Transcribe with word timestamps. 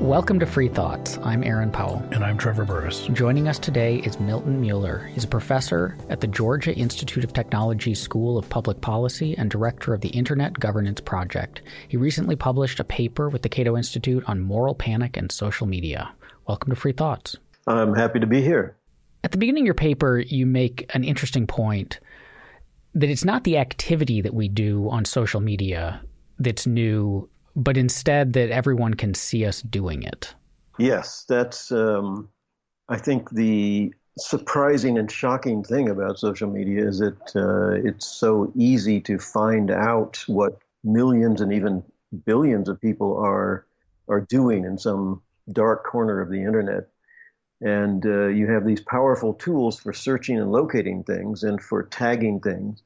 Welcome 0.00 0.38
to 0.38 0.46
Free 0.46 0.68
Thoughts. 0.68 1.18
I'm 1.24 1.42
Aaron 1.42 1.72
Powell. 1.72 2.00
And 2.12 2.22
I'm 2.22 2.38
Trevor 2.38 2.64
Burrus. 2.64 3.08
Joining 3.08 3.48
us 3.48 3.58
today 3.58 3.96
is 3.96 4.20
Milton 4.20 4.60
Mueller. 4.60 5.10
He's 5.12 5.24
a 5.24 5.28
professor 5.28 5.98
at 6.08 6.20
the 6.20 6.28
Georgia 6.28 6.72
Institute 6.72 7.24
of 7.24 7.32
Technology 7.32 7.96
School 7.96 8.38
of 8.38 8.48
Public 8.48 8.80
Policy 8.80 9.36
and 9.36 9.50
director 9.50 9.92
of 9.92 10.00
the 10.00 10.10
Internet 10.10 10.60
Governance 10.60 11.00
Project. 11.00 11.62
He 11.88 11.96
recently 11.96 12.36
published 12.36 12.78
a 12.78 12.84
paper 12.84 13.28
with 13.28 13.42
the 13.42 13.48
Cato 13.48 13.76
Institute 13.76 14.22
on 14.28 14.40
moral 14.40 14.76
panic 14.76 15.16
and 15.16 15.32
social 15.32 15.66
media. 15.66 16.12
Welcome 16.46 16.70
to 16.70 16.76
Free 16.80 16.92
Thoughts. 16.92 17.36
I'm 17.66 17.92
happy 17.92 18.20
to 18.20 18.26
be 18.26 18.40
here. 18.40 18.76
At 19.24 19.32
the 19.32 19.38
beginning 19.38 19.64
of 19.64 19.66
your 19.66 19.74
paper, 19.74 20.20
you 20.20 20.46
make 20.46 20.88
an 20.94 21.02
interesting 21.02 21.48
point 21.48 21.98
that 22.94 23.10
it's 23.10 23.24
not 23.24 23.42
the 23.42 23.58
activity 23.58 24.20
that 24.20 24.32
we 24.32 24.48
do 24.48 24.88
on 24.90 25.04
social 25.04 25.40
media 25.40 26.00
that's 26.38 26.68
new 26.68 27.28
but 27.58 27.76
instead 27.76 28.32
that 28.34 28.50
everyone 28.50 28.94
can 28.94 29.14
see 29.14 29.44
us 29.44 29.60
doing 29.62 30.02
it. 30.04 30.34
Yes, 30.78 31.24
that's, 31.28 31.72
um, 31.72 32.28
I 32.88 32.96
think, 32.98 33.30
the 33.30 33.92
surprising 34.16 34.96
and 34.96 35.10
shocking 35.10 35.62
thing 35.64 35.88
about 35.88 36.18
social 36.18 36.48
media 36.48 36.86
is 36.86 36.98
that 37.00 37.36
uh, 37.36 37.88
it's 37.88 38.06
so 38.06 38.52
easy 38.56 39.00
to 39.00 39.18
find 39.18 39.70
out 39.70 40.22
what 40.26 40.58
millions 40.84 41.40
and 41.40 41.52
even 41.52 41.82
billions 42.24 42.68
of 42.68 42.80
people 42.80 43.16
are 43.18 43.66
are 44.08 44.20
doing 44.22 44.64
in 44.64 44.78
some 44.78 45.20
dark 45.52 45.84
corner 45.84 46.20
of 46.20 46.30
the 46.30 46.42
internet. 46.42 46.88
And 47.60 48.06
uh, 48.06 48.28
you 48.28 48.50
have 48.50 48.64
these 48.64 48.80
powerful 48.80 49.34
tools 49.34 49.78
for 49.80 49.92
searching 49.92 50.38
and 50.38 50.50
locating 50.50 51.02
things 51.02 51.42
and 51.42 51.60
for 51.60 51.82
tagging 51.82 52.40
things. 52.40 52.82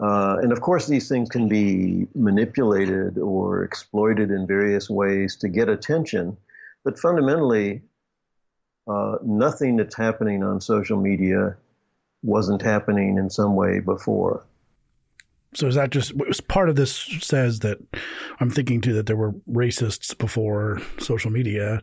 Uh, 0.00 0.38
and 0.42 0.50
of 0.50 0.62
course, 0.62 0.86
these 0.86 1.08
things 1.08 1.28
can 1.28 1.46
be 1.46 2.06
manipulated 2.14 3.18
or 3.18 3.64
exploited 3.64 4.30
in 4.30 4.46
various 4.46 4.88
ways 4.88 5.36
to 5.36 5.48
get 5.48 5.68
attention. 5.68 6.36
But 6.84 6.98
fundamentally, 6.98 7.82
uh, 8.88 9.16
nothing 9.22 9.76
that's 9.76 9.94
happening 9.94 10.42
on 10.42 10.60
social 10.60 10.98
media 10.98 11.56
wasn't 12.22 12.62
happening 12.62 13.18
in 13.18 13.28
some 13.28 13.56
way 13.56 13.80
before. 13.80 14.44
So 15.54 15.66
is 15.66 15.74
that 15.74 15.90
just 15.90 16.14
part 16.48 16.68
of 16.68 16.76
this 16.76 16.92
says 17.20 17.60
that 17.60 17.78
I'm 18.38 18.50
thinking 18.50 18.80
too 18.80 18.94
that 18.94 19.06
there 19.06 19.16
were 19.16 19.32
racists 19.50 20.16
before 20.16 20.80
social 20.98 21.30
media 21.30 21.82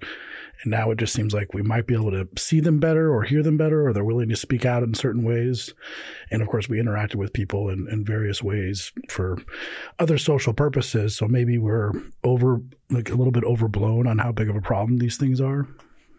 and 0.63 0.71
now 0.71 0.91
it 0.91 0.97
just 0.97 1.13
seems 1.13 1.33
like 1.33 1.53
we 1.53 1.61
might 1.61 1.87
be 1.87 1.93
able 1.93 2.11
to 2.11 2.27
see 2.37 2.59
them 2.59 2.79
better 2.79 3.13
or 3.13 3.23
hear 3.23 3.43
them 3.43 3.57
better, 3.57 3.87
or 3.87 3.93
they're 3.93 4.03
willing 4.03 4.29
to 4.29 4.35
speak 4.35 4.65
out 4.65 4.83
in 4.83 4.93
certain 4.93 5.23
ways. 5.23 5.73
And 6.31 6.41
of 6.41 6.47
course, 6.47 6.67
we 6.67 6.79
interacted 6.79 7.15
with 7.15 7.33
people 7.33 7.69
in, 7.69 7.87
in 7.89 8.05
various 8.05 8.41
ways 8.41 8.91
for 9.09 9.37
other 9.99 10.17
social 10.17 10.53
purposes. 10.53 11.15
So 11.15 11.27
maybe 11.27 11.57
we're 11.57 11.91
over, 12.23 12.61
like 12.89 13.09
a 13.09 13.15
little 13.15 13.31
bit 13.31 13.43
overblown 13.43 14.07
on 14.07 14.17
how 14.17 14.31
big 14.31 14.49
of 14.49 14.55
a 14.55 14.61
problem 14.61 14.97
these 14.97 15.17
things 15.17 15.41
are. 15.41 15.67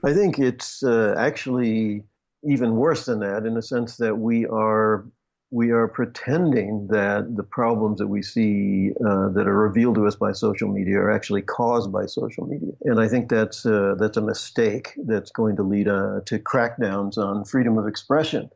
I 0.04 0.12
think 0.12 0.38
it's 0.38 0.82
uh, 0.82 1.14
actually 1.18 2.04
even 2.44 2.76
worse 2.76 3.06
than 3.06 3.20
that 3.20 3.44
in 3.46 3.54
the 3.54 3.62
sense 3.62 3.96
that 3.96 4.16
we 4.16 4.46
are 4.46 5.04
we 5.50 5.70
are 5.70 5.88
pretending 5.88 6.86
that 6.88 7.36
the 7.36 7.42
problems 7.42 7.98
that 7.98 8.06
we 8.06 8.22
see 8.22 8.92
uh, 9.06 9.30
that 9.30 9.46
are 9.46 9.56
revealed 9.56 9.94
to 9.94 10.06
us 10.06 10.14
by 10.14 10.32
social 10.32 10.68
media 10.68 10.98
are 10.98 11.10
actually 11.10 11.40
caused 11.40 11.90
by 11.90 12.04
social 12.04 12.46
media, 12.46 12.72
and 12.84 13.00
I 13.00 13.08
think 13.08 13.30
that's 13.30 13.64
uh, 13.64 13.94
that's 13.98 14.18
a 14.18 14.22
mistake 14.22 14.92
that's 15.06 15.30
going 15.30 15.56
to 15.56 15.62
lead 15.62 15.88
uh, 15.88 16.20
to 16.26 16.38
crackdowns 16.38 17.16
on 17.16 17.44
freedom 17.44 17.78
of 17.78 17.86
expression. 17.86 18.50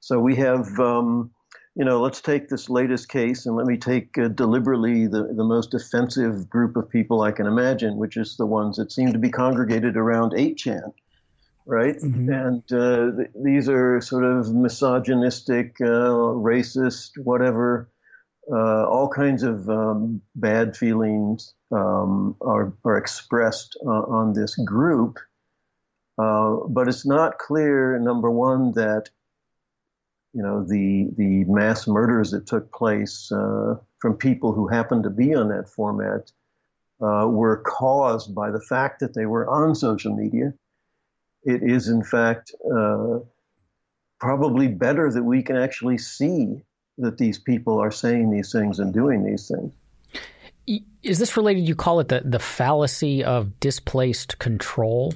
So 0.00 0.20
we 0.20 0.36
have, 0.36 0.78
um, 0.78 1.30
you 1.76 1.84
know, 1.84 2.02
let's 2.02 2.20
take 2.20 2.50
this 2.50 2.68
latest 2.68 3.08
case, 3.08 3.46
and 3.46 3.56
let 3.56 3.66
me 3.66 3.78
take 3.78 4.18
uh, 4.18 4.28
deliberately 4.28 5.06
the 5.06 5.32
the 5.34 5.44
most 5.44 5.72
offensive 5.72 6.50
group 6.50 6.76
of 6.76 6.90
people 6.90 7.22
I 7.22 7.32
can 7.32 7.46
imagine, 7.46 7.96
which 7.96 8.18
is 8.18 8.36
the 8.36 8.46
ones 8.46 8.76
that 8.76 8.92
seem 8.92 9.14
to 9.14 9.18
be 9.18 9.30
congregated 9.30 9.96
around 9.96 10.32
8chan 10.32 10.92
right? 11.66 11.96
Mm-hmm. 11.96 12.30
And 12.30 12.72
uh, 12.72 13.16
th- 13.16 13.30
these 13.42 13.68
are 13.68 14.00
sort 14.00 14.24
of 14.24 14.54
misogynistic, 14.54 15.76
uh, 15.80 16.34
racist, 16.40 17.18
whatever. 17.18 17.90
Uh, 18.50 18.84
all 18.84 19.08
kinds 19.08 19.42
of 19.42 19.70
um, 19.70 20.20
bad 20.34 20.76
feelings 20.76 21.54
um, 21.72 22.36
are, 22.42 22.74
are 22.84 22.98
expressed 22.98 23.76
on 23.86 24.34
this 24.34 24.54
group. 24.56 25.18
Uh, 26.18 26.56
but 26.68 26.86
it's 26.86 27.06
not 27.06 27.38
clear, 27.38 27.98
number 27.98 28.30
one, 28.30 28.72
that 28.72 29.08
you 30.34 30.42
know 30.42 30.64
the 30.64 31.08
the 31.16 31.44
mass 31.44 31.86
murders 31.86 32.32
that 32.32 32.46
took 32.46 32.70
place 32.72 33.32
uh, 33.32 33.76
from 33.98 34.14
people 34.14 34.52
who 34.52 34.68
happened 34.68 35.04
to 35.04 35.10
be 35.10 35.34
on 35.34 35.48
that 35.48 35.68
format 35.68 36.30
uh, 37.00 37.26
were 37.28 37.62
caused 37.64 38.34
by 38.34 38.50
the 38.50 38.60
fact 38.60 39.00
that 39.00 39.14
they 39.14 39.26
were 39.26 39.48
on 39.48 39.74
social 39.74 40.14
media 40.14 40.52
it 41.44 41.62
is 41.62 41.88
in 41.88 42.02
fact 42.02 42.52
uh, 42.74 43.18
probably 44.20 44.68
better 44.68 45.10
that 45.10 45.22
we 45.22 45.42
can 45.42 45.56
actually 45.56 45.98
see 45.98 46.62
that 46.98 47.18
these 47.18 47.38
people 47.38 47.78
are 47.78 47.90
saying 47.90 48.30
these 48.30 48.52
things 48.52 48.78
and 48.78 48.92
doing 48.92 49.24
these 49.24 49.48
things. 49.48 49.72
Is 51.02 51.18
this 51.18 51.36
related? 51.36 51.68
You 51.68 51.74
call 51.74 52.00
it 52.00 52.08
the, 52.08 52.22
the 52.24 52.38
fallacy 52.38 53.22
of 53.22 53.60
displaced 53.60 54.38
control? 54.38 55.12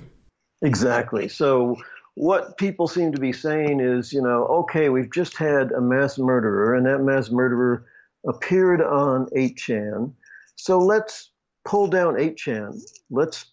Exactly. 0.60 1.28
So, 1.28 1.76
what 2.14 2.58
people 2.58 2.88
seem 2.88 3.12
to 3.12 3.20
be 3.20 3.32
saying 3.32 3.80
is, 3.80 4.12
you 4.12 4.20
know, 4.20 4.44
okay, 4.46 4.88
we've 4.90 5.10
just 5.10 5.36
had 5.38 5.72
a 5.72 5.80
mass 5.80 6.18
murderer, 6.18 6.74
and 6.74 6.84
that 6.84 6.98
mass 6.98 7.30
murderer 7.30 7.86
appeared 8.26 8.82
on 8.82 9.26
8chan. 9.36 10.12
So 10.56 10.78
let's 10.78 11.30
pull 11.64 11.86
down 11.86 12.14
8chan. 12.14 12.80
Let's 13.10 13.46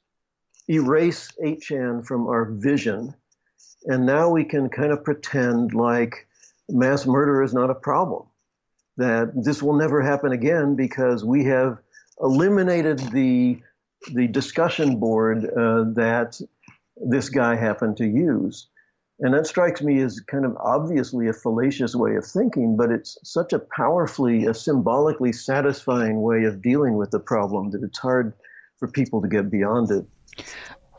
erase 0.70 1.32
8chan 1.44 2.06
from 2.06 2.28
our 2.28 2.46
vision. 2.46 3.14
And 3.86 4.06
now 4.06 4.30
we 4.30 4.44
can 4.44 4.70
kind 4.70 4.92
of 4.92 5.04
pretend 5.04 5.74
like 5.74 6.28
mass 6.70 7.06
murder 7.06 7.44
is 7.44 7.54
not 7.54 7.70
a 7.70 7.76
problem, 7.76 8.24
that 8.98 9.32
this 9.36 9.62
will 9.62 9.76
never 9.76 10.02
happen 10.02 10.32
again 10.32 10.76
because 10.76 11.24
we 11.24 11.46
have 11.46 11.78
eliminated 12.20 13.00
the, 13.12 13.62
the 14.14 14.28
discussion 14.28 15.00
board 15.00 15.46
uh, 15.46 15.86
that 15.94 16.40
this 16.98 17.30
guy 17.30 17.56
happened 17.56 17.98
to 17.98 18.06
use. 18.06 18.68
And 19.20 19.34
that 19.34 19.48
strikes 19.48 19.82
me 19.82 20.02
as 20.02 20.20
kind 20.20 20.46
of 20.46 20.58
obviously 20.58 21.30
a 21.30 21.34
fallacious 21.34 21.96
way 21.96 22.16
of 22.16 22.26
thinking, 22.26 22.76
but 22.76 22.92
it's 22.92 23.18
such 23.24 23.54
a 23.54 23.60
powerfully, 23.60 24.46
a 24.46 24.54
symbolically 24.54 25.32
satisfying 25.32 26.22
way 26.22 26.44
of 26.44 26.62
dealing 26.62 26.96
with 26.98 27.12
the 27.12 27.20
problem 27.20 27.72
that 27.72 27.84
it's 27.84 28.00
hard 28.00 28.34
for 28.78 28.90
people 28.90 29.22
to 29.22 29.28
get 29.30 29.50
beyond 29.50 29.90
it. 29.92 30.06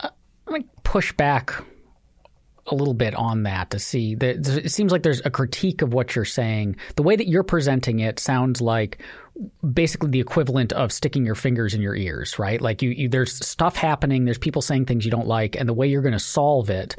Uh, 0.00 0.10
let 0.46 0.60
me 0.60 0.66
push 0.82 1.12
back 1.12 1.52
a 2.68 2.74
little 2.74 2.94
bit 2.94 3.14
on 3.14 3.44
that 3.44 3.70
to 3.70 3.78
see 3.78 4.16
it 4.20 4.70
seems 4.70 4.90
like 4.90 5.02
there's 5.02 5.22
a 5.24 5.30
critique 5.30 5.82
of 5.82 5.92
what 5.92 6.16
you're 6.16 6.24
saying. 6.24 6.76
The 6.96 7.02
way 7.02 7.14
that 7.16 7.28
you're 7.28 7.44
presenting 7.44 8.00
it 8.00 8.18
sounds 8.18 8.60
like 8.60 9.00
basically 9.72 10.10
the 10.10 10.20
equivalent 10.20 10.72
of 10.72 10.92
sticking 10.92 11.24
your 11.24 11.34
fingers 11.34 11.74
in 11.74 11.80
your 11.80 11.94
ears, 11.94 12.38
right? 12.38 12.60
Like 12.60 12.82
you, 12.82 12.90
you 12.90 13.08
there's 13.08 13.34
stuff 13.46 13.76
happening, 13.76 14.24
there's 14.24 14.38
people 14.38 14.62
saying 14.62 14.86
things 14.86 15.04
you 15.04 15.10
don't 15.10 15.28
like, 15.28 15.56
and 15.56 15.68
the 15.68 15.74
way 15.74 15.86
you're 15.86 16.02
going 16.02 16.12
to 16.12 16.18
solve 16.18 16.70
it 16.70 16.96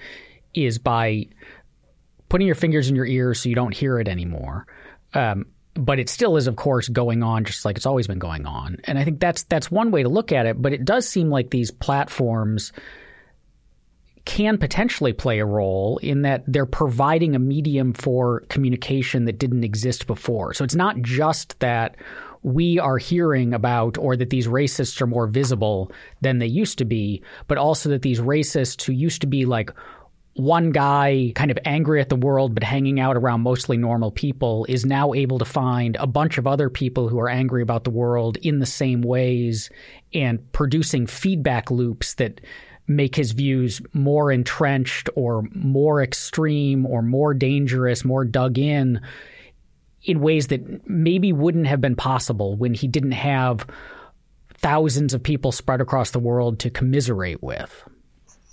is 0.54 0.78
by 0.78 1.28
putting 2.30 2.48
your 2.48 2.56
fingers 2.56 2.90
in 2.90 2.96
your 2.96 3.06
ears 3.06 3.42
so 3.42 3.50
you 3.50 3.56
don't 3.56 3.74
hear 3.74 4.00
it 4.00 4.08
anymore. 4.08 4.68
Um, 5.14 5.46
but 5.78 6.00
it 6.00 6.10
still 6.10 6.38
is, 6.38 6.48
of 6.48 6.56
course, 6.56 6.90
going 6.90 7.24
on 7.24 7.46
just 7.46 7.66
like 7.66 7.78
it's 7.78 7.86
always 7.86 8.08
been 8.08 8.20
going 8.20 8.46
on. 8.46 8.78
And 8.86 8.98
I 8.98 9.04
think 9.04 9.20
that's 9.20 9.44
that's 9.44 9.72
one 9.72 9.92
way 9.92 10.04
to 10.04 10.10
look 10.10 10.32
at 10.32 10.46
it. 10.46 10.62
But 10.62 10.74
it 10.74 10.86
does 10.86 11.08
seem 11.08 11.30
like 11.30 11.50
these 11.50 11.72
platforms 11.72 12.72
can 14.26 14.58
potentially 14.58 15.14
play 15.14 15.40
a 15.40 15.46
role 15.46 16.00
in 16.00 16.24
that 16.24 16.44
they're 16.48 16.66
providing 16.66 17.34
a 17.34 17.40
medium 17.40 17.94
for 17.94 18.42
communication 18.50 19.24
that 19.24 19.40
didn't 19.40 19.64
exist 19.64 20.06
before. 20.06 20.54
So 20.54 20.66
it's 20.66 20.76
not 20.76 21.02
just 21.02 21.58
that 21.62 21.96
we 22.44 22.78
are 22.78 22.98
hearing 22.98 23.54
about 23.54 23.98
or 23.98 24.18
that 24.18 24.30
these 24.30 24.48
racists 24.48 25.02
are 25.02 25.08
more 25.08 25.28
visible 25.28 25.92
than 26.22 26.40
they 26.40 26.46
used 26.46 26.78
to 26.80 26.86
be, 26.86 27.22
but 27.48 27.58
also 27.58 27.90
that 27.90 28.02
these 28.02 28.20
racists 28.20 28.84
who 28.84 28.92
used 28.92 29.22
to 29.22 29.28
be 29.28 29.46
like 29.46 29.72
one 30.38 30.72
guy 30.72 31.32
kind 31.36 31.50
of 31.50 31.58
angry 31.66 32.00
at 32.00 32.10
the 32.10 32.16
world 32.16 32.54
but 32.54 32.64
hanging 32.64 33.00
out 33.00 33.18
around 33.18 33.42
mostly 33.42 33.76
normal 33.76 34.12
people 34.12 34.66
is 34.70 34.86
now 34.86 35.14
able 35.14 35.40
to 35.40 35.46
find 35.46 35.96
a 35.96 36.06
bunch 36.06 36.38
of 36.38 36.46
other 36.46 36.70
people 36.70 37.10
who 37.10 37.20
are 37.20 37.30
angry 37.30 37.64
about 37.64 37.84
the 37.84 37.90
world 37.90 38.38
in 38.38 38.60
the 38.60 38.66
same 38.66 39.02
ways 39.02 39.72
and 40.14 40.52
producing 40.52 41.08
feedback 41.08 41.72
loops 41.72 42.14
that 42.16 42.40
make 42.88 43.16
his 43.16 43.32
views 43.32 43.82
more 43.94 44.32
entrenched 44.32 45.10
or 45.16 45.44
more 45.54 46.02
extreme 46.02 46.86
or 46.86 47.02
more 47.02 47.34
dangerous, 47.34 48.06
more 48.06 48.24
dug 48.24 48.58
in 48.58 49.02
in 50.04 50.22
ways 50.22 50.48
that 50.48 50.88
maybe 50.88 51.34
wouldn't 51.34 51.68
have 51.68 51.82
been 51.82 51.96
possible 51.96 52.56
when 52.56 52.74
he 52.74 52.88
didn't 52.88 53.12
have 53.12 53.68
thousands 54.54 55.14
of 55.14 55.22
people 55.22 55.52
spread 55.52 55.82
across 55.82 56.12
the 56.12 56.20
world 56.20 56.60
to 56.60 56.70
commiserate 56.70 57.44
with. 57.44 57.84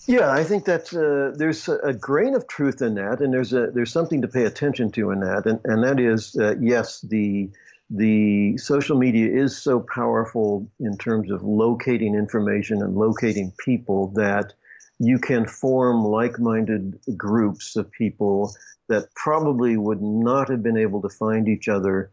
Yeah, 0.06 0.30
I 0.30 0.44
think 0.44 0.66
that 0.66 0.92
uh, 0.92 1.36
there's 1.36 1.66
a, 1.68 1.94
grain 1.94 2.34
of 2.34 2.46
truth 2.46 2.82
in 2.82 2.96
that, 2.96 3.20
and 3.20 3.32
there's 3.32 3.54
a 3.54 3.70
there's 3.70 3.92
something 3.92 4.20
to 4.20 4.28
pay 4.28 4.44
attention 4.44 4.90
to 4.92 5.10
in 5.10 5.20
that, 5.20 5.46
and 5.46 5.60
and 5.64 5.82
that 5.82 5.98
is 5.98 6.36
uh, 6.36 6.56
yes, 6.60 7.00
the 7.00 7.50
the 7.88 8.58
social 8.58 8.98
media 8.98 9.32
is 9.32 9.56
so 9.56 9.80
powerful 9.80 10.68
in 10.78 10.98
terms 10.98 11.30
of 11.30 11.42
locating 11.42 12.14
information 12.14 12.82
and 12.82 12.96
locating 12.96 13.52
people 13.64 14.08
that 14.08 14.52
you 14.98 15.18
can 15.18 15.46
form 15.46 16.04
like-minded 16.04 16.98
groups 17.16 17.76
of 17.76 17.90
people 17.90 18.54
that 18.88 19.14
probably 19.14 19.76
would 19.76 20.02
not 20.02 20.50
have 20.50 20.62
been 20.62 20.76
able 20.76 21.00
to 21.02 21.08
find 21.08 21.48
each 21.48 21.68
other 21.68 22.10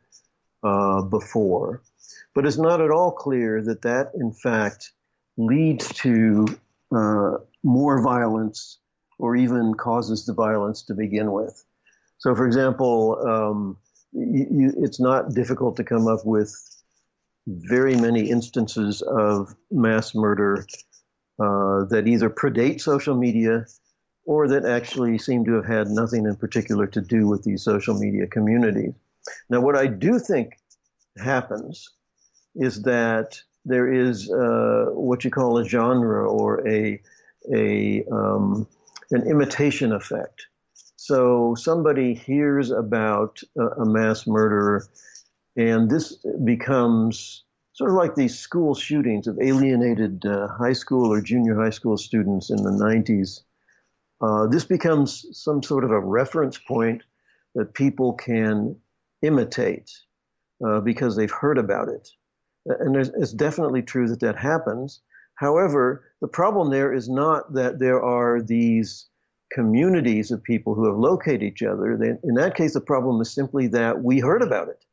uh, 0.63 1.01
before. 1.01 1.81
But 2.33 2.45
it's 2.45 2.57
not 2.57 2.81
at 2.81 2.91
all 2.91 3.11
clear 3.11 3.61
that 3.63 3.81
that, 3.81 4.11
in 4.15 4.31
fact, 4.31 4.91
leads 5.37 5.87
to 5.99 6.47
uh, 6.95 7.37
more 7.63 8.01
violence 8.01 8.79
or 9.19 9.35
even 9.35 9.73
causes 9.75 10.25
the 10.25 10.33
violence 10.33 10.83
to 10.83 10.93
begin 10.93 11.31
with. 11.31 11.63
So, 12.17 12.35
for 12.35 12.45
example, 12.45 13.17
um, 13.27 13.77
you, 14.11 14.47
you, 14.51 14.73
it's 14.77 14.99
not 14.99 15.33
difficult 15.33 15.75
to 15.77 15.83
come 15.83 16.07
up 16.07 16.25
with 16.25 16.53
very 17.47 17.95
many 17.95 18.29
instances 18.29 19.01
of 19.01 19.55
mass 19.71 20.13
murder 20.13 20.65
uh, 21.39 21.85
that 21.85 22.03
either 22.07 22.29
predate 22.29 22.81
social 22.81 23.15
media 23.15 23.65
or 24.25 24.47
that 24.47 24.65
actually 24.65 25.17
seem 25.17 25.43
to 25.45 25.53
have 25.53 25.65
had 25.65 25.87
nothing 25.87 26.25
in 26.25 26.35
particular 26.35 26.85
to 26.87 27.01
do 27.01 27.27
with 27.27 27.43
these 27.43 27.63
social 27.63 27.97
media 27.97 28.27
communities. 28.27 28.93
Now, 29.49 29.61
what 29.61 29.75
I 29.75 29.87
do 29.87 30.19
think 30.19 30.53
happens 31.17 31.87
is 32.55 32.83
that 32.83 33.41
there 33.65 33.91
is 33.91 34.31
uh, 34.31 34.85
what 34.91 35.23
you 35.23 35.31
call 35.31 35.57
a 35.57 35.65
genre 35.65 36.29
or 36.29 36.67
a 36.67 37.01
a 37.53 38.03
um, 38.11 38.67
an 39.11 39.23
imitation 39.29 39.91
effect. 39.91 40.47
So 40.95 41.55
somebody 41.55 42.13
hears 42.13 42.71
about 42.71 43.41
a, 43.57 43.81
a 43.81 43.85
mass 43.85 44.27
murderer, 44.27 44.87
and 45.55 45.89
this 45.89 46.17
becomes 46.43 47.43
sort 47.73 47.89
of 47.89 47.97
like 47.97 48.15
these 48.15 48.37
school 48.37 48.75
shootings 48.75 49.27
of 49.27 49.39
alienated 49.41 50.25
uh, 50.25 50.47
high 50.47 50.73
school 50.73 51.11
or 51.11 51.21
junior 51.21 51.55
high 51.55 51.71
school 51.71 51.97
students 51.97 52.49
in 52.49 52.57
the 52.57 52.69
90s. 52.69 53.41
Uh, 54.21 54.45
this 54.45 54.65
becomes 54.65 55.25
some 55.31 55.63
sort 55.63 55.83
of 55.83 55.89
a 55.91 55.99
reference 55.99 56.57
point 56.57 57.01
that 57.55 57.73
people 57.73 58.13
can 58.13 58.75
imitate 59.23 59.89
uh, 60.65 60.79
because 60.79 61.15
they've 61.15 61.31
heard 61.31 61.57
about 61.57 61.89
it. 61.89 62.07
And 62.65 62.95
it's 62.95 63.33
definitely 63.33 63.81
true 63.81 64.07
that 64.09 64.19
that 64.19 64.37
happens. 64.37 65.01
However, 65.35 66.03
the 66.21 66.27
problem 66.27 66.69
there 66.69 66.93
is 66.93 67.09
not 67.09 67.53
that 67.53 67.79
there 67.79 68.01
are 68.01 68.41
these 68.41 69.07
communities 69.51 70.31
of 70.31 70.43
people 70.43 70.75
who 70.75 70.85
have 70.85 70.97
located 70.97 71.43
each 71.43 71.63
other. 71.63 71.91
in 72.23 72.35
that 72.35 72.55
case, 72.55 72.73
the 72.73 72.81
problem 72.81 73.19
is 73.21 73.33
simply 73.33 73.67
that 73.67 74.03
we 74.03 74.19
heard 74.19 74.41
about 74.41 74.69
it 74.69 74.85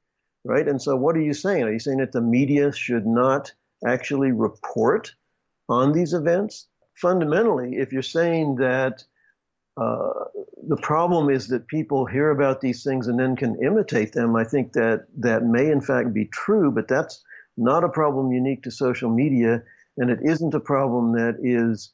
right? 0.49 0.67
And 0.67 0.81
so, 0.81 0.97
what 0.97 1.17
are 1.17 1.21
you 1.21 1.35
saying? 1.35 1.63
Are 1.65 1.73
you 1.73 1.79
saying 1.79 1.99
that 1.99 2.13
the 2.13 2.21
media 2.21 2.73
should 2.73 3.07
not 3.07 3.53
actually 3.87 4.33
report 4.33 5.15
on 5.69 5.93
these 5.93 6.15
events? 6.15 6.67
Fundamentally, 6.95 7.77
if 7.77 7.93
you're 7.93 8.03
saying 8.03 8.57
that 8.57 9.05
uh, 9.77 10.25
the 10.67 10.79
problem 10.83 11.31
is 11.31 11.49
that 11.49 11.69
people 11.69 12.05
hear 12.07 12.31
about 12.31 12.61
these 12.61 12.83
things 12.83 13.07
and 13.07 13.21
then 13.21 13.37
can 13.37 13.63
imitate 13.63 14.13
them, 14.13 14.35
I 14.35 14.43
think 14.43 14.73
that 14.73 15.07
that 15.19 15.45
may 15.45 15.71
in 15.71 15.81
fact 15.81 16.13
be 16.13 16.25
true, 16.25 16.73
but 16.73 16.89
that's 16.89 17.23
not 17.59 17.85
a 17.85 17.89
problem 17.89 18.33
unique 18.33 18.63
to 18.63 18.71
social 18.71 19.11
media, 19.11 19.63
and 19.97 20.11
it 20.11 20.21
isn't 20.23 20.55
a 20.55 20.61
problem 20.61 21.13
that 21.13 21.37
is 21.43 21.93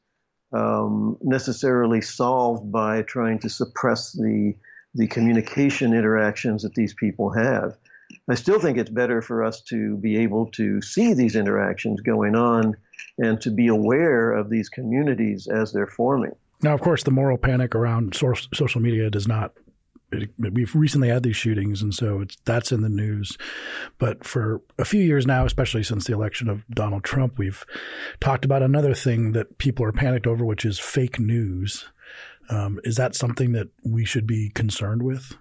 um, 0.52 1.16
necessarily 1.22 2.00
solved 2.00 2.70
by 2.70 3.02
trying 3.02 3.38
to 3.40 3.48
suppress 3.48 4.12
the 4.12 4.54
the 4.96 5.08
communication 5.08 5.92
interactions 5.92 6.62
that 6.62 6.74
these 6.74 6.94
people 6.94 7.30
have. 7.30 7.76
I 8.28 8.36
still 8.36 8.60
think 8.60 8.78
it's 8.78 8.90
better 8.90 9.20
for 9.20 9.42
us 9.42 9.60
to 9.62 9.96
be 9.96 10.18
able 10.18 10.46
to 10.52 10.80
see 10.80 11.14
these 11.14 11.34
interactions 11.34 12.00
going 12.00 12.36
on 12.36 12.76
and 13.18 13.40
to 13.40 13.50
be 13.50 13.66
aware 13.66 14.32
of 14.32 14.50
these 14.50 14.68
communities 14.68 15.48
as 15.48 15.72
they're 15.72 15.88
forming. 15.88 16.36
Now, 16.62 16.74
of 16.74 16.80
course, 16.80 17.02
the 17.02 17.10
moral 17.10 17.36
panic 17.36 17.74
around 17.74 18.14
social 18.14 18.80
media 18.80 19.10
does 19.10 19.26
not. 19.26 19.52
We've 20.38 20.74
recently 20.74 21.08
had 21.08 21.22
these 21.22 21.36
shootings, 21.36 21.82
and 21.82 21.94
so 21.94 22.20
it's 22.20 22.36
that's 22.44 22.72
in 22.72 22.82
the 22.82 22.88
news. 22.88 23.36
But 23.98 24.24
for 24.24 24.62
a 24.78 24.84
few 24.84 25.02
years 25.02 25.26
now, 25.26 25.44
especially 25.44 25.82
since 25.82 26.06
the 26.06 26.14
election 26.14 26.48
of 26.48 26.66
Donald 26.68 27.04
Trump, 27.04 27.38
we've 27.38 27.64
talked 28.20 28.44
about 28.44 28.62
another 28.62 28.94
thing 28.94 29.32
that 29.32 29.58
people 29.58 29.84
are 29.84 29.92
panicked 29.92 30.26
over, 30.26 30.44
which 30.44 30.64
is 30.64 30.78
fake 30.78 31.18
news. 31.18 31.86
Um, 32.50 32.78
is 32.84 32.96
that 32.96 33.14
something 33.14 33.52
that 33.52 33.68
we 33.84 34.04
should 34.04 34.26
be 34.26 34.50
concerned 34.50 35.02
with? 35.02 35.36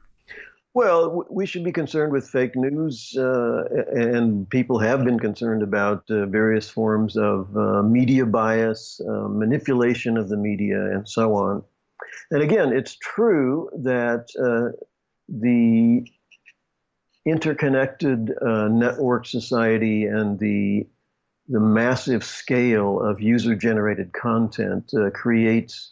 Well, 0.76 1.28
we 1.30 1.46
should 1.46 1.64
be 1.64 1.72
concerned 1.72 2.12
with 2.12 2.28
fake 2.28 2.56
news, 2.56 3.16
uh, 3.16 3.66
and 3.96 4.50
people 4.50 4.80
have 4.80 5.06
been 5.06 5.20
concerned 5.20 5.62
about 5.62 6.04
uh, 6.10 6.26
various 6.26 6.68
forms 6.68 7.16
of 7.16 7.56
uh, 7.56 7.84
media 7.84 8.26
bias, 8.26 9.00
uh, 9.08 9.28
manipulation 9.28 10.18
of 10.18 10.30
the 10.30 10.38
media, 10.38 10.84
and 10.84 11.08
so 11.08 11.36
on. 11.36 11.64
And 12.32 12.42
again, 12.42 12.74
it's 12.74 12.96
true 12.98 13.70
that 13.84 14.28
uh, 14.40 14.76
the 15.28 16.06
interconnected 17.26 18.34
uh, 18.42 18.68
network 18.68 19.26
society 19.26 20.06
and 20.06 20.40
the 20.40 20.88
the 21.50 21.60
massive 21.60 22.24
scale 22.24 23.02
of 23.02 23.20
user-generated 23.20 24.14
content 24.14 24.94
creates 25.14 25.92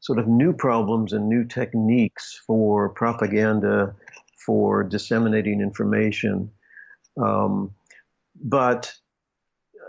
sort 0.00 0.18
of 0.18 0.26
new 0.26 0.52
problems 0.52 1.12
and 1.12 1.28
new 1.28 1.44
techniques 1.44 2.42
for 2.44 2.88
propaganda, 2.88 3.94
for 4.44 4.82
disseminating 4.82 5.60
information. 5.60 6.50
Um, 7.16 7.70
but 8.34 8.92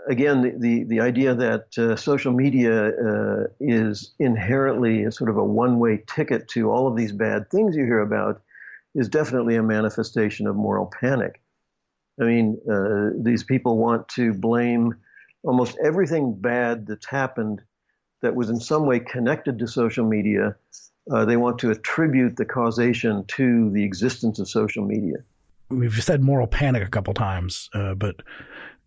again, 0.06 0.42
the, 0.42 0.52
the, 0.58 0.84
the 0.84 1.00
idea 1.00 1.34
that 1.34 1.78
uh, 1.78 1.96
social 1.96 2.32
media 2.32 2.88
uh, 2.88 3.46
is 3.60 4.14
inherently 4.18 5.04
a 5.04 5.12
sort 5.12 5.30
of 5.30 5.36
a 5.36 5.44
one 5.44 5.78
way 5.78 6.02
ticket 6.06 6.48
to 6.48 6.70
all 6.70 6.86
of 6.86 6.96
these 6.96 7.12
bad 7.12 7.50
things 7.50 7.76
you 7.76 7.84
hear 7.84 8.00
about 8.00 8.42
is 8.94 9.08
definitely 9.08 9.56
a 9.56 9.62
manifestation 9.62 10.46
of 10.46 10.56
moral 10.56 10.86
panic. 10.86 11.40
I 12.20 12.24
mean, 12.24 12.58
uh, 12.70 13.10
these 13.22 13.44
people 13.44 13.76
want 13.76 14.08
to 14.10 14.32
blame 14.32 14.94
almost 15.42 15.76
everything 15.84 16.34
bad 16.34 16.86
that's 16.86 17.06
happened 17.06 17.60
that 18.22 18.34
was 18.34 18.48
in 18.48 18.58
some 18.58 18.86
way 18.86 18.98
connected 18.98 19.58
to 19.58 19.66
social 19.66 20.04
media, 20.04 20.56
uh, 21.12 21.24
they 21.24 21.36
want 21.36 21.58
to 21.58 21.70
attribute 21.70 22.36
the 22.36 22.44
causation 22.44 23.24
to 23.28 23.70
the 23.70 23.84
existence 23.84 24.38
of 24.38 24.48
social 24.48 24.84
media. 24.84 25.16
We've 25.68 26.02
said 26.02 26.22
moral 26.22 26.46
panic 26.46 26.82
a 26.82 26.90
couple 26.90 27.12
times, 27.12 27.68
uh, 27.74 27.94
but 27.94 28.16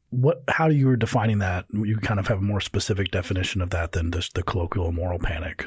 what? 0.10 0.44
How 0.48 0.70
you 0.70 0.96
defining 0.96 1.40
that? 1.40 1.66
You 1.72 1.98
kind 1.98 2.20
of 2.20 2.28
have 2.28 2.40
a 2.40 2.42
more 2.42 2.62
specific 2.62 3.12
definition 3.12 3.62
of 3.62 3.70
that 3.72 3.92
than 3.92 4.12
just 4.12 4.34
the 4.34 4.44
colloquial 4.44 4.92
moral 4.92 5.20
panic. 5.20 5.66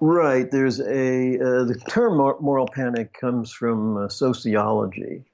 Right. 0.00 0.50
There's 0.50 0.80
a 0.80 1.38
uh, 1.38 1.64
the 1.64 1.80
term 1.88 2.16
moral 2.16 2.68
panic 2.72 3.12
comes 3.12 3.52
from 3.52 3.96
uh, 3.96 4.08
sociology, 4.08 5.24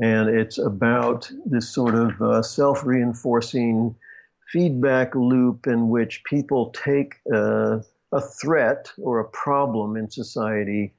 and 0.00 0.28
it's 0.28 0.58
about 0.58 1.30
this 1.46 1.68
sort 1.68 1.94
of 1.94 2.20
uh, 2.20 2.42
self-reinforcing 2.42 3.94
feedback 4.52 5.14
loop 5.14 5.66
in 5.66 5.88
which 5.88 6.24
people 6.24 6.70
take 6.70 7.14
uh, 7.32 7.78
a 8.12 8.20
threat 8.20 8.90
or 8.98 9.20
a 9.20 9.28
problem 9.28 9.96
in 9.96 10.10
society 10.10 10.92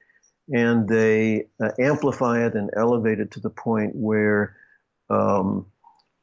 and 0.54 0.88
they 0.88 1.48
uh, 1.62 1.72
amplify 1.80 2.46
it 2.46 2.56
and 2.56 2.70
elevate 2.76 3.20
it 3.20 3.32
to 3.32 3.40
the 3.40 3.50
point 3.50 3.96
where 3.96 4.56
um, 5.10 5.66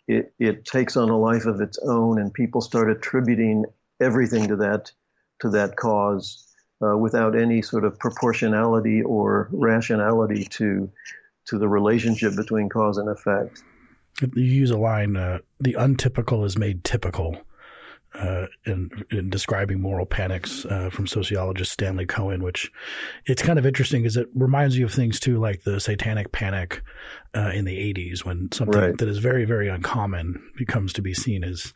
it, 0.08 0.32
it 0.38 0.64
takes 0.64 0.96
on 0.96 1.10
a 1.10 1.18
life 1.18 1.44
of 1.44 1.60
its 1.60 1.78
own 1.86 2.18
and 2.18 2.32
people 2.32 2.60
start 2.60 2.90
attributing 2.90 3.64
everything 4.00 4.48
to 4.48 4.56
that 4.56 4.90
to 5.40 5.50
that 5.50 5.76
cause 5.76 6.46
uh, 6.82 6.96
without 6.96 7.36
any 7.36 7.62
sort 7.62 7.84
of 7.84 7.98
proportionality 7.98 9.02
or 9.02 9.48
rationality 9.52 10.44
to 10.44 10.90
to 11.44 11.58
the 11.58 11.68
relationship 11.68 12.34
between 12.36 12.68
cause 12.68 12.98
and 12.98 13.08
effect. 13.08 13.62
You 14.34 14.42
use 14.42 14.70
a 14.70 14.76
line, 14.76 15.16
uh, 15.16 15.38
the 15.60 15.74
untypical 15.74 16.44
is 16.44 16.58
made 16.58 16.84
typical. 16.84 17.38
Uh, 18.14 18.46
in, 18.64 18.90
in, 19.10 19.28
describing 19.28 19.82
moral 19.82 20.06
panics 20.06 20.64
uh, 20.64 20.88
from 20.90 21.06
sociologist 21.06 21.70
Stanley 21.70 22.06
Cohen, 22.06 22.42
which 22.42 22.72
it's 23.26 23.42
kind 23.42 23.58
of 23.58 23.66
interesting 23.66 24.02
because 24.02 24.16
it 24.16 24.28
reminds 24.34 24.78
you 24.78 24.86
of 24.86 24.92
things 24.92 25.20
too, 25.20 25.38
like 25.38 25.62
the 25.62 25.78
satanic 25.78 26.32
panic 26.32 26.82
uh, 27.36 27.50
in 27.54 27.66
the 27.66 27.76
80s 27.94 28.24
when 28.24 28.50
something 28.50 28.80
right. 28.80 28.98
that 28.98 29.08
is 29.08 29.18
very, 29.18 29.44
very 29.44 29.68
uncommon 29.68 30.42
becomes 30.56 30.94
to 30.94 31.02
be 31.02 31.12
seen 31.12 31.44
as 31.44 31.74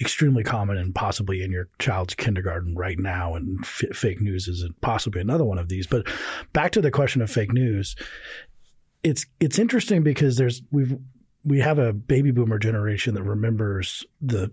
extremely 0.00 0.42
common 0.42 0.78
and 0.78 0.94
possibly 0.94 1.42
in 1.42 1.52
your 1.52 1.68
child's 1.78 2.14
kindergarten 2.14 2.74
right 2.74 2.98
now. 2.98 3.34
And 3.34 3.60
f- 3.62 3.94
fake 3.94 4.22
news 4.22 4.48
is 4.48 4.66
possibly 4.80 5.20
another 5.20 5.44
one 5.44 5.58
of 5.58 5.68
these. 5.68 5.86
But 5.86 6.08
back 6.54 6.72
to 6.72 6.80
the 6.80 6.90
question 6.90 7.20
of 7.20 7.30
fake 7.30 7.52
news, 7.52 7.94
it's 9.02 9.26
it's 9.38 9.58
interesting 9.58 10.02
because 10.02 10.36
there's 10.38 10.62
we've 10.72 10.96
we 11.44 11.60
have 11.60 11.78
a 11.78 11.92
baby 11.92 12.30
boomer 12.30 12.58
generation 12.58 13.14
that 13.14 13.22
remembers 13.22 14.04
the, 14.22 14.50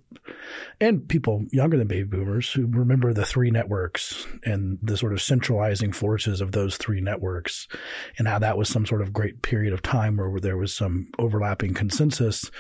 and 0.82 1.08
people 1.08 1.46
younger 1.52 1.78
than 1.78 1.88
baby 1.88 2.04
boomers 2.04 2.52
who 2.52 2.68
remember 2.68 3.14
the 3.14 3.26
three 3.26 3.50
networks 3.50 4.28
and 4.44 4.78
the 4.82 4.98
sort 4.98 5.14
of 5.14 5.22
centralizing 5.22 5.94
forces 5.94 6.42
of 6.42 6.52
those 6.52 6.76
three 6.78 7.00
networks 7.00 7.68
and 8.18 8.28
how 8.28 8.38
that 8.40 8.58
was 8.58 8.68
some 8.68 8.86
sort 8.86 9.02
of 9.02 9.14
great 9.14 9.42
period 9.42 9.74
of 9.74 9.82
time 9.82 10.18
where 10.18 10.40
there 10.40 10.58
was 10.58 10.74
some 10.74 11.08
overlapping 11.18 11.74
consensus 11.74 12.52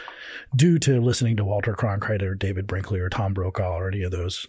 due 0.55 0.79
to 0.79 1.01
listening 1.01 1.35
to 1.35 1.45
Walter 1.45 1.73
Cronkite 1.73 2.21
or 2.21 2.33
David 2.35 2.67
Brinkley 2.67 2.99
or 2.99 3.09
Tom 3.09 3.33
Brokaw 3.33 3.77
or 3.77 3.89
any 3.89 4.03
of 4.03 4.11
those. 4.11 4.47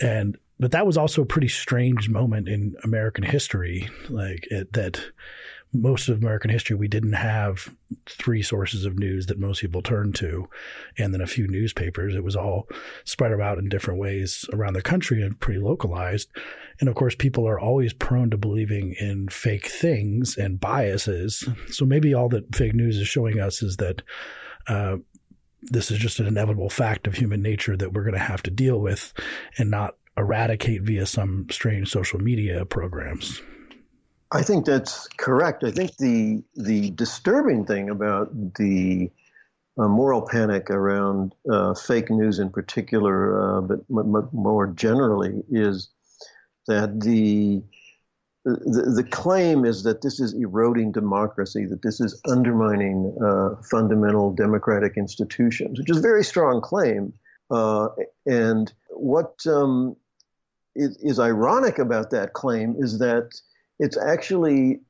And 0.00 0.36
but 0.60 0.70
that 0.70 0.86
was 0.86 0.96
also 0.96 1.22
a 1.22 1.26
pretty 1.26 1.48
strange 1.48 2.08
moment 2.08 2.48
in 2.48 2.76
American 2.84 3.24
history, 3.24 3.88
like 4.08 4.46
it, 4.50 4.72
that 4.74 5.02
most 5.74 6.08
of 6.08 6.18
American 6.18 6.50
history, 6.50 6.76
we 6.76 6.86
didn't 6.86 7.14
have 7.14 7.68
three 8.06 8.42
sources 8.42 8.84
of 8.84 8.98
news 8.98 9.26
that 9.26 9.40
most 9.40 9.60
people 9.60 9.82
turned 9.82 10.14
to, 10.14 10.48
and 10.96 11.12
then 11.12 11.20
a 11.20 11.26
few 11.26 11.48
newspapers. 11.48 12.14
It 12.14 12.22
was 12.22 12.36
all 12.36 12.68
spread 13.04 13.32
about 13.32 13.58
in 13.58 13.68
different 13.68 13.98
ways 13.98 14.44
around 14.52 14.74
the 14.74 14.82
country 14.82 15.20
and 15.20 15.38
pretty 15.38 15.60
localized. 15.60 16.30
And 16.78 16.88
of 16.88 16.94
course, 16.94 17.16
people 17.16 17.48
are 17.48 17.58
always 17.58 17.92
prone 17.92 18.30
to 18.30 18.36
believing 18.36 18.94
in 19.00 19.28
fake 19.28 19.66
things 19.66 20.36
and 20.36 20.60
biases. 20.60 21.46
So 21.70 21.84
maybe 21.84 22.14
all 22.14 22.28
that 22.28 22.54
fake 22.54 22.74
news 22.74 22.96
is 22.96 23.08
showing 23.08 23.40
us 23.40 23.62
is 23.62 23.76
that. 23.78 24.02
Uh, 24.66 24.96
this 25.68 25.90
is 25.90 25.98
just 25.98 26.20
an 26.20 26.26
inevitable 26.26 26.68
fact 26.68 27.06
of 27.06 27.14
human 27.14 27.40
nature 27.40 27.74
that 27.74 27.94
we're 27.94 28.02
going 28.02 28.12
to 28.12 28.18
have 28.18 28.42
to 28.42 28.50
deal 28.50 28.78
with 28.78 29.14
and 29.56 29.70
not 29.70 29.96
eradicate 30.18 30.82
via 30.82 31.06
some 31.06 31.46
strange 31.50 31.90
social 31.90 32.20
media 32.20 32.66
programs. 32.66 33.40
I 34.32 34.42
think 34.42 34.64
that's 34.64 35.06
correct. 35.16 35.64
I 35.64 35.70
think 35.70 35.96
the 35.96 36.42
the 36.54 36.90
disturbing 36.90 37.64
thing 37.64 37.90
about 37.90 38.54
the 38.54 39.10
uh, 39.78 39.88
moral 39.88 40.22
panic 40.22 40.70
around 40.70 41.34
uh, 41.50 41.74
fake 41.74 42.10
news 42.10 42.38
in 42.38 42.50
particular, 42.50 43.40
uh, 43.40 43.60
but 43.60 43.80
m- 43.90 44.16
m- 44.16 44.28
more 44.32 44.66
generally, 44.68 45.42
is 45.50 45.88
that 46.66 47.00
the, 47.00 47.62
the, 48.44 49.06
claim 49.10 49.64
is 49.64 49.82
that 49.82 50.00
this 50.00 50.20
is 50.20 50.32
eroding 50.34 50.92
democracy, 50.92 51.66
that 51.66 51.82
this 51.82 52.00
is 52.00 52.20
undermining 52.28 53.16
uh, 53.22 53.60
fundamental 53.68 54.32
democratic 54.32 54.96
institutions, 54.96 55.78
which 55.78 55.90
is 55.90 55.98
a 55.98 56.02
very 56.02 56.24
strong 56.24 56.60
claim. 56.60 57.12
Uh, 57.50 57.88
and 58.26 58.72
what 58.90 59.44
um, 59.46 59.96
is, 60.74 60.96
is 60.98 61.18
ironic 61.18 61.78
about 61.78 62.10
that 62.10 62.32
claim 62.32 62.76
is 62.78 62.98
that 62.98 63.32
it's 63.78 63.96
actually 63.96 64.80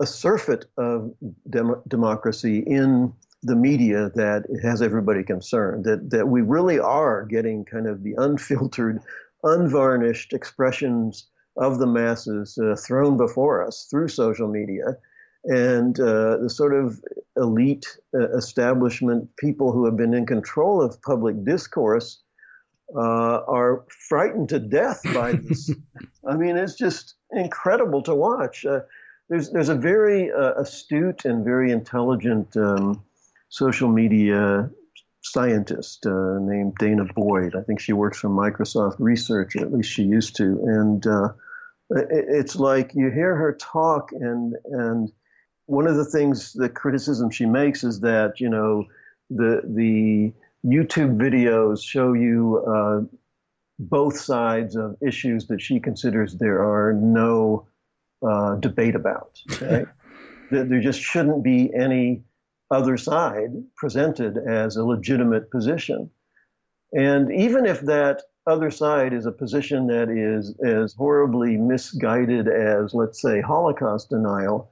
a 0.00 0.06
surfeit 0.06 0.66
of 0.76 1.12
dem- 1.48 1.82
democracy 1.88 2.58
in 2.58 3.12
the 3.42 3.56
media 3.56 4.10
that 4.14 4.44
has 4.62 4.82
everybody 4.82 5.22
concerned. 5.22 5.84
That 5.84 6.10
that 6.10 6.28
we 6.28 6.42
really 6.42 6.78
are 6.78 7.24
getting 7.24 7.64
kind 7.64 7.86
of 7.86 8.02
the 8.02 8.14
unfiltered, 8.18 9.00
unvarnished 9.42 10.32
expressions 10.32 11.28
of 11.56 11.78
the 11.78 11.86
masses 11.86 12.58
uh, 12.58 12.76
thrown 12.76 13.16
before 13.16 13.66
us 13.66 13.86
through 13.90 14.08
social 14.08 14.48
media, 14.48 14.96
and 15.44 15.98
uh, 16.00 16.38
the 16.38 16.50
sort 16.50 16.74
of 16.74 17.00
elite 17.36 17.86
uh, 18.14 18.30
establishment 18.36 19.28
people 19.36 19.72
who 19.72 19.84
have 19.84 19.96
been 19.96 20.14
in 20.14 20.26
control 20.26 20.82
of 20.82 21.00
public 21.02 21.44
discourse 21.44 22.22
uh, 22.94 23.40
are 23.48 23.84
frightened 24.08 24.48
to 24.48 24.58
death 24.58 25.00
by 25.14 25.32
this. 25.32 25.70
I 26.28 26.36
mean, 26.36 26.56
it's 26.56 26.74
just 26.74 27.15
incredible 27.32 28.02
to 28.02 28.14
watch. 28.14 28.64
Uh, 28.64 28.80
there's 29.28 29.50
there's 29.50 29.68
a 29.68 29.74
very 29.74 30.30
uh, 30.32 30.54
astute 30.54 31.24
and 31.24 31.44
very 31.44 31.72
intelligent 31.72 32.56
um, 32.56 33.02
social 33.48 33.88
media 33.88 34.70
scientist 35.22 36.06
uh, 36.06 36.38
named 36.40 36.74
Dana 36.78 37.04
Boyd. 37.14 37.54
I 37.56 37.62
think 37.62 37.80
she 37.80 37.92
works 37.92 38.18
for 38.18 38.28
Microsoft 38.28 38.96
Research, 38.98 39.56
or 39.56 39.62
at 39.62 39.72
least 39.72 39.90
she 39.90 40.04
used 40.04 40.36
to. 40.36 40.44
And 40.44 41.06
uh, 41.06 41.32
it, 41.90 42.06
it's 42.10 42.56
like 42.56 42.94
you 42.94 43.10
hear 43.10 43.34
her 43.34 43.52
talk, 43.52 44.12
and 44.12 44.54
and 44.66 45.10
one 45.66 45.88
of 45.88 45.96
the 45.96 46.04
things, 46.04 46.52
the 46.52 46.68
criticism 46.68 47.30
she 47.30 47.46
makes 47.46 47.82
is 47.82 48.00
that 48.00 48.40
you 48.40 48.48
know 48.48 48.84
the 49.30 49.62
the 49.64 50.32
YouTube 50.64 51.16
videos 51.16 51.82
show 51.82 52.12
you 52.12 52.64
uh, 52.66 53.00
both 53.78 54.18
sides 54.18 54.76
of 54.76 54.96
issues 55.00 55.46
that 55.48 55.60
she 55.60 55.80
considers 55.80 56.34
there 56.34 56.60
are 56.60 56.92
no 56.92 57.66
uh, 58.26 58.56
debate 58.56 58.94
about. 58.94 59.40
Right? 59.60 59.86
there 60.50 60.80
just 60.80 61.00
shouldn't 61.00 61.42
be 61.42 61.74
any 61.74 62.22
other 62.70 62.96
side 62.96 63.50
presented 63.74 64.38
as 64.38 64.76
a 64.76 64.84
legitimate 64.84 65.50
position. 65.50 66.08
And 66.92 67.32
even 67.32 67.66
if 67.66 67.80
that 67.82 68.22
other 68.46 68.70
side 68.70 69.12
is 69.12 69.26
a 69.26 69.32
position 69.32 69.88
that 69.88 70.08
is 70.08 70.54
as 70.64 70.94
horribly 70.94 71.56
misguided 71.56 72.46
as, 72.46 72.94
let's 72.94 73.20
say, 73.20 73.40
Holocaust 73.40 74.10
denial, 74.10 74.70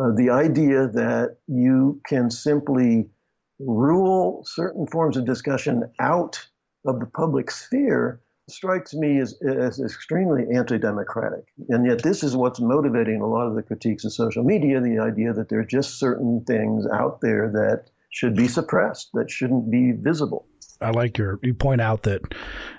uh, 0.00 0.12
the 0.12 0.30
idea 0.30 0.86
that 0.88 1.36
you 1.46 2.00
can 2.06 2.30
simply 2.30 3.10
rule 3.58 4.42
certain 4.46 4.86
forms 4.86 5.16
of 5.18 5.26
discussion 5.26 5.90
out 5.98 6.46
of 6.86 6.98
the 6.98 7.06
public 7.06 7.50
sphere 7.50 8.20
strikes 8.50 8.94
me 8.94 9.18
as, 9.20 9.34
as 9.42 9.80
extremely 9.80 10.44
anti 10.54 10.78
democratic. 10.78 11.44
And 11.68 11.86
yet, 11.86 12.02
this 12.02 12.22
is 12.22 12.36
what's 12.36 12.60
motivating 12.60 13.20
a 13.20 13.26
lot 13.26 13.46
of 13.46 13.54
the 13.54 13.62
critiques 13.62 14.04
of 14.04 14.12
social 14.12 14.44
media 14.44 14.80
the 14.80 14.98
idea 14.98 15.32
that 15.32 15.48
there 15.48 15.60
are 15.60 15.64
just 15.64 15.98
certain 15.98 16.44
things 16.46 16.86
out 16.92 17.20
there 17.20 17.50
that 17.52 17.90
should 18.10 18.34
be 18.34 18.48
suppressed, 18.48 19.10
that 19.14 19.30
shouldn't 19.30 19.70
be 19.70 19.92
visible. 19.92 20.46
I 20.80 20.90
like 20.90 21.18
your 21.18 21.38
you 21.42 21.52
point 21.52 21.80
out 21.80 22.04
that 22.04 22.22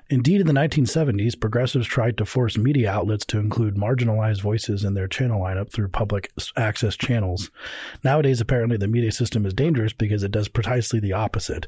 indeed 0.09 0.41
in 0.41 0.47
the 0.47 0.53
1970s 0.53 1.39
progressives 1.39 1.87
tried 1.87 2.17
to 2.17 2.25
force 2.25 2.57
media 2.57 2.89
outlets 2.89 3.25
to 3.27 3.39
include 3.39 3.75
marginalized 3.75 4.41
voices 4.41 4.83
in 4.83 4.95
their 4.95 5.07
channel 5.07 5.39
lineup 5.39 5.71
through 5.71 5.87
public 5.89 6.31
access 6.57 6.95
channels. 6.95 7.51
Nowadays 8.03 8.41
apparently 8.41 8.77
the 8.77 8.87
media 8.87 9.11
system 9.11 9.45
is 9.45 9.53
dangerous 9.53 9.93
because 9.93 10.23
it 10.23 10.31
does 10.31 10.47
precisely 10.47 10.99
the 10.99 11.13
opposite, 11.13 11.67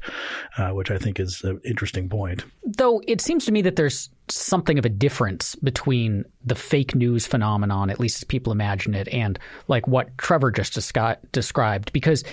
uh, 0.58 0.70
which 0.70 0.90
I 0.90 0.98
think 0.98 1.20
is 1.20 1.42
an 1.44 1.60
interesting 1.64 2.08
point. 2.08 2.44
Though 2.64 3.00
it 3.06 3.20
seems 3.20 3.44
to 3.46 3.52
me 3.52 3.62
that 3.62 3.76
there's 3.76 4.10
something 4.28 4.78
of 4.78 4.84
a 4.84 4.90
difference 4.90 5.54
between 5.56 6.24
the 6.44 6.54
fake 6.54 6.94
news 6.94 7.26
phenomenon, 7.26 7.90
at 7.90 8.00
least 8.00 8.16
as 8.16 8.24
people 8.24 8.52
imagine 8.52 8.94
it, 8.94 9.06
and 9.08 9.38
like 9.68 9.86
what 9.86 10.16
Trevor 10.18 10.50
just 10.50 10.72
descri- 10.72 11.18
described 11.30 11.92
because 11.92 12.24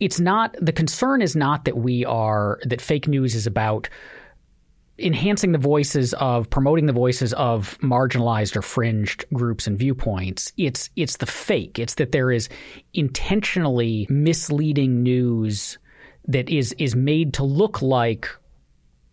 it's 0.00 0.18
not 0.18 0.56
the 0.60 0.72
concern 0.72 1.22
is 1.22 1.36
not 1.36 1.64
that 1.64 1.76
we 1.76 2.04
are 2.04 2.58
that 2.64 2.80
fake 2.80 3.06
news 3.06 3.34
is 3.34 3.46
about 3.46 3.88
enhancing 4.98 5.52
the 5.52 5.58
voices 5.58 6.12
of 6.14 6.50
promoting 6.50 6.86
the 6.86 6.92
voices 6.92 7.32
of 7.34 7.78
marginalized 7.78 8.56
or 8.56 8.62
fringed 8.62 9.24
groups 9.32 9.66
and 9.66 9.78
viewpoints 9.78 10.52
it's 10.56 10.90
it's 10.96 11.18
the 11.18 11.26
fake 11.26 11.78
it's 11.78 11.94
that 11.94 12.12
there 12.12 12.30
is 12.30 12.48
intentionally 12.92 14.06
misleading 14.10 15.02
news 15.02 15.78
that 16.26 16.48
is 16.50 16.74
is 16.74 16.94
made 16.94 17.32
to 17.34 17.44
look 17.44 17.80
like 17.80 18.28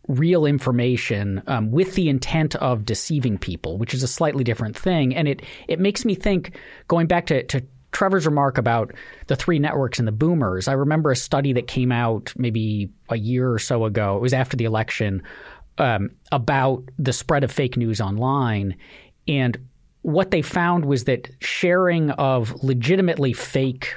real 0.08 0.46
information 0.46 1.42
um, 1.48 1.72
with 1.72 1.96
the 1.96 2.10
intent 2.10 2.56
of 2.56 2.86
deceiving 2.86 3.38
people, 3.38 3.78
which 3.78 3.94
is 3.94 4.04
a 4.04 4.08
slightly 4.08 4.44
different 4.44 4.78
thing. 4.78 5.16
And 5.16 5.28
it 5.28 5.42
it 5.68 5.80
makes 5.80 6.06
me 6.06 6.16
think, 6.16 6.58
going 6.88 7.08
back 7.08 7.26
to, 7.28 7.44
to 7.44 7.64
Trevor's 7.92 8.26
remark 8.26 8.58
about 8.58 8.94
the 9.28 9.36
three 9.36 9.60
networks 9.60 10.00
and 10.00 10.08
the 10.08 10.12
boomers, 10.12 10.68
I 10.68 10.74
remember 10.74 11.12
a 11.12 11.16
study 11.16 11.54
that 11.54 11.68
came 11.68 11.92
out 11.92 12.34
maybe 12.38 12.90
a 13.10 13.18
year 13.18 13.52
or 13.52 13.60
so 13.60 13.86
ago. 13.86 14.18
It 14.18 14.22
was 14.22 14.34
after 14.34 14.58
the 14.58 14.66
election 14.66 15.24
um, 15.78 16.12
about 16.32 16.84
the 17.00 17.14
spread 17.14 17.44
of 17.44 17.52
fake 17.52 17.78
news 17.78 18.02
online. 18.02 18.76
And 19.28 19.58
what 20.02 20.32
they 20.32 20.42
found 20.42 20.86
was 20.86 21.06
that 21.06 21.30
sharing 21.40 22.12
of 22.12 22.64
legitimately 22.64 23.34
fake 23.34 23.96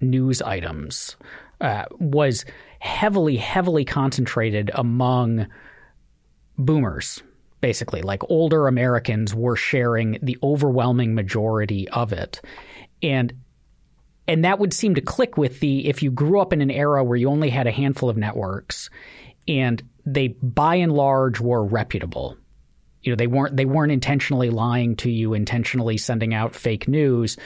news 0.00 0.42
items 0.42 1.16
uh, 1.60 1.84
was 1.98 2.44
heavily, 2.78 3.36
heavily 3.36 3.84
concentrated 3.84 4.70
among 4.74 5.46
boomers 6.56 7.22
basically 7.60 8.02
like 8.02 8.22
older 8.30 8.66
Americans 8.66 9.34
were 9.34 9.56
sharing 9.56 10.18
the 10.22 10.38
overwhelming 10.42 11.14
majority 11.14 11.88
of 11.90 12.12
it 12.12 12.40
and 13.02 13.32
and 14.28 14.44
that 14.44 14.60
would 14.60 14.72
seem 14.72 14.94
to 14.94 15.00
click 15.00 15.36
with 15.36 15.60
the 15.60 15.88
if 15.88 16.02
you 16.02 16.10
grew 16.10 16.40
up 16.40 16.52
in 16.52 16.60
an 16.60 16.70
era 16.70 17.02
where 17.02 17.16
you 17.16 17.28
only 17.28 17.50
had 17.50 17.66
a 17.66 17.72
handful 17.72 18.08
of 18.08 18.16
networks 18.16 18.88
and 19.48 19.82
they 20.06 20.28
by 20.28 20.76
and 20.76 20.92
large 20.92 21.40
were 21.40 21.64
reputable. 21.64 22.36
You 23.02 23.12
know 23.12 23.16
they 23.16 23.26
weren't 23.26 23.56
they 23.56 23.64
weren't 23.64 23.92
intentionally 23.92 24.50
lying 24.50 24.94
to 24.96 25.10
you 25.10 25.34
intentionally 25.34 25.96
sending 25.96 26.34
out 26.34 26.54
fake 26.54 26.86
news. 26.86 27.36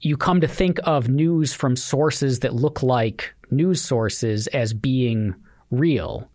You 0.00 0.16
come 0.16 0.40
to 0.40 0.48
think 0.48 0.78
of 0.84 1.08
news 1.08 1.52
from 1.52 1.76
sources 1.76 2.40
that 2.40 2.54
look 2.54 2.82
like 2.82 3.34
news 3.50 3.82
sources 3.82 4.46
as 4.48 4.72
being 4.72 5.34
real 5.70 6.30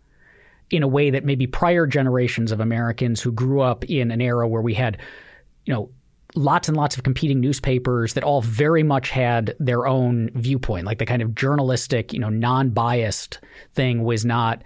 in 0.69 0.83
a 0.83 0.87
way 0.87 1.11
that 1.11 1.23
maybe 1.23 1.47
prior 1.47 1.85
generations 1.85 2.51
of 2.51 2.59
Americans 2.59 3.21
who 3.21 3.31
grew 3.31 3.61
up 3.61 3.85
in 3.85 4.11
an 4.11 4.21
era 4.21 4.47
where 4.47 4.61
we 4.61 4.73
had 4.73 4.97
you 5.65 5.73
know 5.73 5.89
lots 6.35 6.67
and 6.67 6.77
lots 6.77 6.97
of 6.97 7.03
competing 7.03 7.39
newspapers 7.39 8.13
that 8.13 8.23
all 8.23 8.41
very 8.41 8.83
much 8.83 9.09
had 9.09 9.55
their 9.59 9.87
own 9.87 10.29
viewpoint. 10.33 10.85
Like 10.85 10.99
the 10.99 11.05
kind 11.05 11.21
of 11.21 11.35
journalistic, 11.35 12.13
you 12.13 12.19
know, 12.19 12.29
non-biased 12.29 13.39
thing 13.73 14.03
was 14.03 14.25
not 14.25 14.63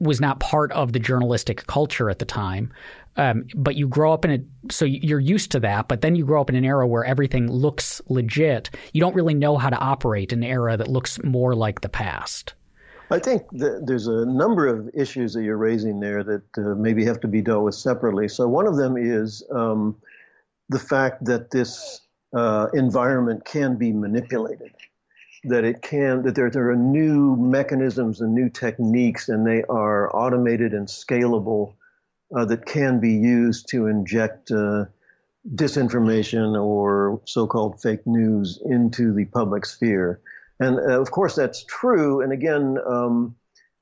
was 0.00 0.20
not 0.20 0.40
part 0.40 0.72
of 0.72 0.92
the 0.92 0.98
journalistic 0.98 1.66
culture 1.66 2.10
at 2.10 2.18
the 2.18 2.24
time. 2.24 2.72
Um, 3.16 3.44
but 3.54 3.76
you 3.76 3.86
grow 3.86 4.12
up 4.12 4.24
in 4.24 4.30
a 4.30 4.72
so 4.72 4.84
you're 4.84 5.20
used 5.20 5.50
to 5.52 5.60
that. 5.60 5.88
But 5.88 6.00
then 6.00 6.14
you 6.14 6.24
grow 6.24 6.40
up 6.40 6.50
in 6.50 6.56
an 6.56 6.64
era 6.64 6.86
where 6.86 7.04
everything 7.04 7.50
looks 7.50 8.00
legit. 8.08 8.70
You 8.92 9.00
don't 9.00 9.14
really 9.14 9.34
know 9.34 9.58
how 9.58 9.70
to 9.70 9.78
operate 9.78 10.32
in 10.32 10.42
an 10.42 10.48
era 10.48 10.76
that 10.76 10.88
looks 10.88 11.22
more 11.22 11.54
like 11.54 11.80
the 11.80 11.88
past. 11.88 12.54
I 13.12 13.18
think 13.18 13.42
there's 13.50 14.06
a 14.06 14.24
number 14.24 14.68
of 14.68 14.88
issues 14.94 15.32
that 15.34 15.42
you're 15.42 15.56
raising 15.56 15.98
there 15.98 16.22
that 16.22 16.42
uh, 16.58 16.76
maybe 16.76 17.04
have 17.04 17.18
to 17.20 17.28
be 17.28 17.42
dealt 17.42 17.64
with 17.64 17.74
separately. 17.74 18.28
So 18.28 18.46
one 18.46 18.68
of 18.68 18.76
them 18.76 18.96
is 18.96 19.42
um, 19.50 19.96
the 20.70 20.78
fact 20.78 21.24
that 21.24 21.50
this 21.50 22.00
uh, 22.32 22.68
environment 22.72 23.44
can 23.44 23.76
be 23.76 23.92
manipulated, 23.92 24.72
that 25.44 25.64
it 25.64 25.82
can, 25.82 26.22
that 26.22 26.36
there, 26.36 26.48
there 26.48 26.70
are 26.70 26.76
new 26.76 27.36
mechanisms 27.36 28.20
and 28.20 28.32
new 28.34 28.48
techniques, 28.48 29.28
and 29.28 29.44
they 29.44 29.64
are 29.64 30.14
automated 30.14 30.72
and 30.72 30.86
scalable 30.86 31.74
uh, 32.36 32.44
that 32.44 32.64
can 32.66 33.00
be 33.00 33.12
used 33.12 33.68
to 33.68 33.88
inject 33.88 34.52
uh, 34.52 34.84
disinformation 35.56 36.60
or 36.62 37.20
so-called 37.24 37.82
fake 37.82 38.06
news 38.06 38.62
into 38.64 39.12
the 39.12 39.24
public 39.24 39.66
sphere. 39.66 40.20
And 40.60 40.78
uh, 40.78 41.00
of 41.00 41.10
course, 41.10 41.34
that's 41.34 41.64
true. 41.64 42.20
And 42.20 42.32
again, 42.32 42.78
um, 42.86 43.34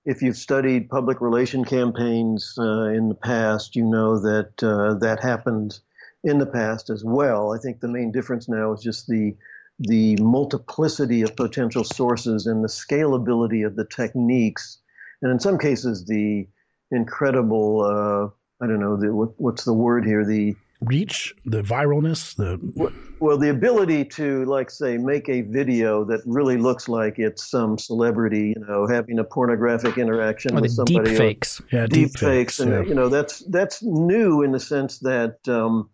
if 0.07 0.23
you've 0.23 0.39
studied 0.39 0.89
public 0.89 1.21
relation 1.21 1.67
campaigns 1.67 2.55
uh, 2.57 2.85
in 2.85 3.11
the 3.11 3.15
past, 3.15 3.77
you 3.77 3.85
know 3.85 4.19
that 4.21 4.63
uh, 4.63 4.95
that 5.01 5.23
happened 5.23 5.81
in 6.25 6.39
the 6.39 6.47
past 6.47 6.91
as 6.91 7.05
well. 7.05 7.53
I 7.53 7.59
think 7.59 7.81
the 7.81 7.89
main 7.89 8.13
difference 8.13 8.49
now 8.49 8.73
is 8.73 8.83
just 8.83 9.07
the 9.07 9.37
the 9.81 10.17
multiplicity 10.17 11.23
of 11.23 11.37
potential 11.37 11.85
sources 11.85 12.47
and 12.47 12.65
the 12.65 12.69
scalability 12.69 13.65
of 13.65 13.77
the 13.77 13.85
techniques, 13.85 14.79
and 15.23 15.31
in 15.31 15.39
some 15.39 15.59
cases 15.59 16.05
the 16.07 16.49
incredible 16.91 17.83
uh, 17.83 18.65
I 18.65 18.67
don't 18.67 18.81
know 18.81 18.97
the, 18.97 19.15
what, 19.15 19.31
what's 19.41 19.65
the 19.65 19.73
word 19.73 20.05
here 20.05 20.25
the 20.25 20.57
reach, 20.81 21.35
the 21.45 21.63
viralness, 21.63 22.37
the 22.37 22.93
well, 23.21 23.37
the 23.37 23.51
ability 23.51 24.05
to 24.05 24.45
like 24.45 24.71
say 24.71 24.97
make 24.97 25.29
a 25.29 25.43
video 25.43 26.05
that 26.05 26.21
really 26.25 26.57
looks 26.57 26.89
like 26.89 27.19
it's 27.19 27.51
some 27.51 27.79
celebrity, 27.79 28.55
you 28.57 28.65
know, 28.67 28.87
having 28.87 29.19
a 29.19 29.25
pornographic 29.25 29.99
interaction 29.99 30.57
or 30.57 30.61
with 30.61 30.71
somebody. 30.71 31.11
Deep 31.11 31.19
fakes, 31.19 31.63
yeah, 31.73 31.87
deep, 31.87 32.13
deep 32.13 32.19
fakes, 32.19 32.61
and 32.61 32.71
yeah. 32.71 32.83
you 32.83 32.95
know 32.95 33.09
that's 33.09 33.41
that's 33.47 33.83
new 33.83 34.43
in 34.43 34.53
the 34.53 34.61
sense 34.61 34.99
that 35.01 35.37
um, 35.49 35.91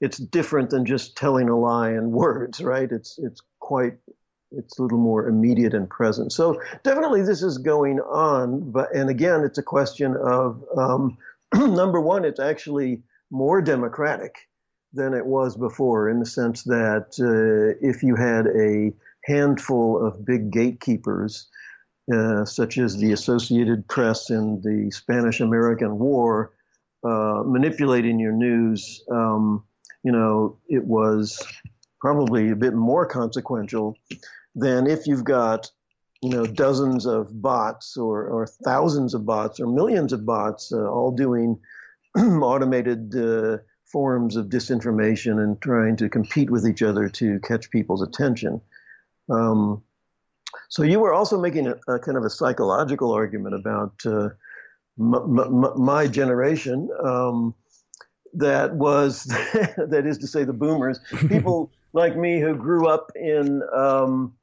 it's 0.00 0.18
different 0.18 0.70
than 0.70 0.84
just 0.84 1.16
telling 1.16 1.48
a 1.48 1.58
lie 1.58 1.90
in 1.90 2.10
words, 2.10 2.60
right? 2.60 2.90
It's 2.90 3.18
it's 3.18 3.40
quite 3.60 3.94
it's 4.52 4.78
a 4.78 4.82
little 4.82 4.98
more 4.98 5.26
immediate 5.26 5.74
and 5.74 5.88
present. 5.88 6.32
So 6.32 6.60
definitely 6.84 7.22
this 7.22 7.42
is 7.42 7.58
going 7.58 8.00
on, 8.00 8.70
but 8.70 8.94
and 8.94 9.10
again, 9.10 9.42
it's 9.42 9.58
a 9.58 9.62
question 9.62 10.16
of 10.16 10.62
um, 10.76 11.18
number 11.54 12.00
one, 12.00 12.24
it's 12.24 12.40
actually 12.40 13.02
more 13.30 13.60
democratic 13.60 14.36
than 14.92 15.14
it 15.14 15.26
was 15.26 15.56
before 15.56 16.08
in 16.08 16.20
the 16.20 16.26
sense 16.26 16.62
that 16.64 17.18
uh, 17.20 17.76
if 17.86 18.02
you 18.02 18.14
had 18.16 18.46
a 18.46 18.92
handful 19.24 20.04
of 20.04 20.24
big 20.24 20.50
gatekeepers, 20.50 21.48
uh, 22.12 22.44
such 22.44 22.78
as 22.78 22.96
the 22.96 23.12
Associated 23.12 23.86
Press 23.88 24.30
in 24.30 24.60
the 24.62 24.90
Spanish 24.92 25.40
American 25.40 25.98
War, 25.98 26.52
uh, 27.04 27.42
manipulating 27.44 28.18
your 28.20 28.32
news, 28.32 29.02
um, 29.10 29.64
you 30.06 30.12
know, 30.12 30.56
it 30.68 30.84
was 30.84 31.44
probably 32.00 32.50
a 32.50 32.54
bit 32.54 32.74
more 32.74 33.04
consequential 33.04 33.96
than 34.54 34.86
if 34.86 35.08
you've 35.08 35.24
got, 35.24 35.68
you 36.22 36.30
know, 36.30 36.46
dozens 36.46 37.06
of 37.06 37.42
bots 37.42 37.96
or, 37.96 38.28
or 38.28 38.46
thousands 38.46 39.14
of 39.14 39.26
bots 39.26 39.58
or 39.58 39.66
millions 39.66 40.12
of 40.12 40.24
bots 40.24 40.72
uh, 40.72 40.88
all 40.88 41.10
doing 41.10 41.58
automated 42.16 43.16
uh, 43.16 43.58
forms 43.84 44.36
of 44.36 44.46
disinformation 44.46 45.42
and 45.42 45.60
trying 45.60 45.96
to 45.96 46.08
compete 46.08 46.50
with 46.50 46.68
each 46.68 46.84
other 46.84 47.08
to 47.08 47.40
catch 47.40 47.68
people's 47.72 48.02
attention. 48.02 48.60
Um, 49.28 49.82
so 50.68 50.84
you 50.84 51.00
were 51.00 51.14
also 51.14 51.36
making 51.36 51.66
a, 51.66 51.74
a, 51.92 51.98
kind 51.98 52.16
of 52.16 52.22
a 52.22 52.30
psychological 52.30 53.10
argument 53.10 53.56
about 53.56 53.94
uh, 54.06 54.28
m- 55.00 55.40
m- 55.64 55.82
my 55.82 56.06
generation. 56.06 56.88
Um, 57.02 57.56
that 58.36 58.74
was, 58.74 59.24
that 59.76 60.04
is 60.06 60.18
to 60.18 60.26
say, 60.26 60.44
the 60.44 60.52
boomers, 60.52 61.00
people 61.28 61.70
like 61.92 62.16
me 62.16 62.40
who 62.40 62.54
grew 62.54 62.88
up 62.88 63.10
in 63.14 63.62
um, 63.74 64.34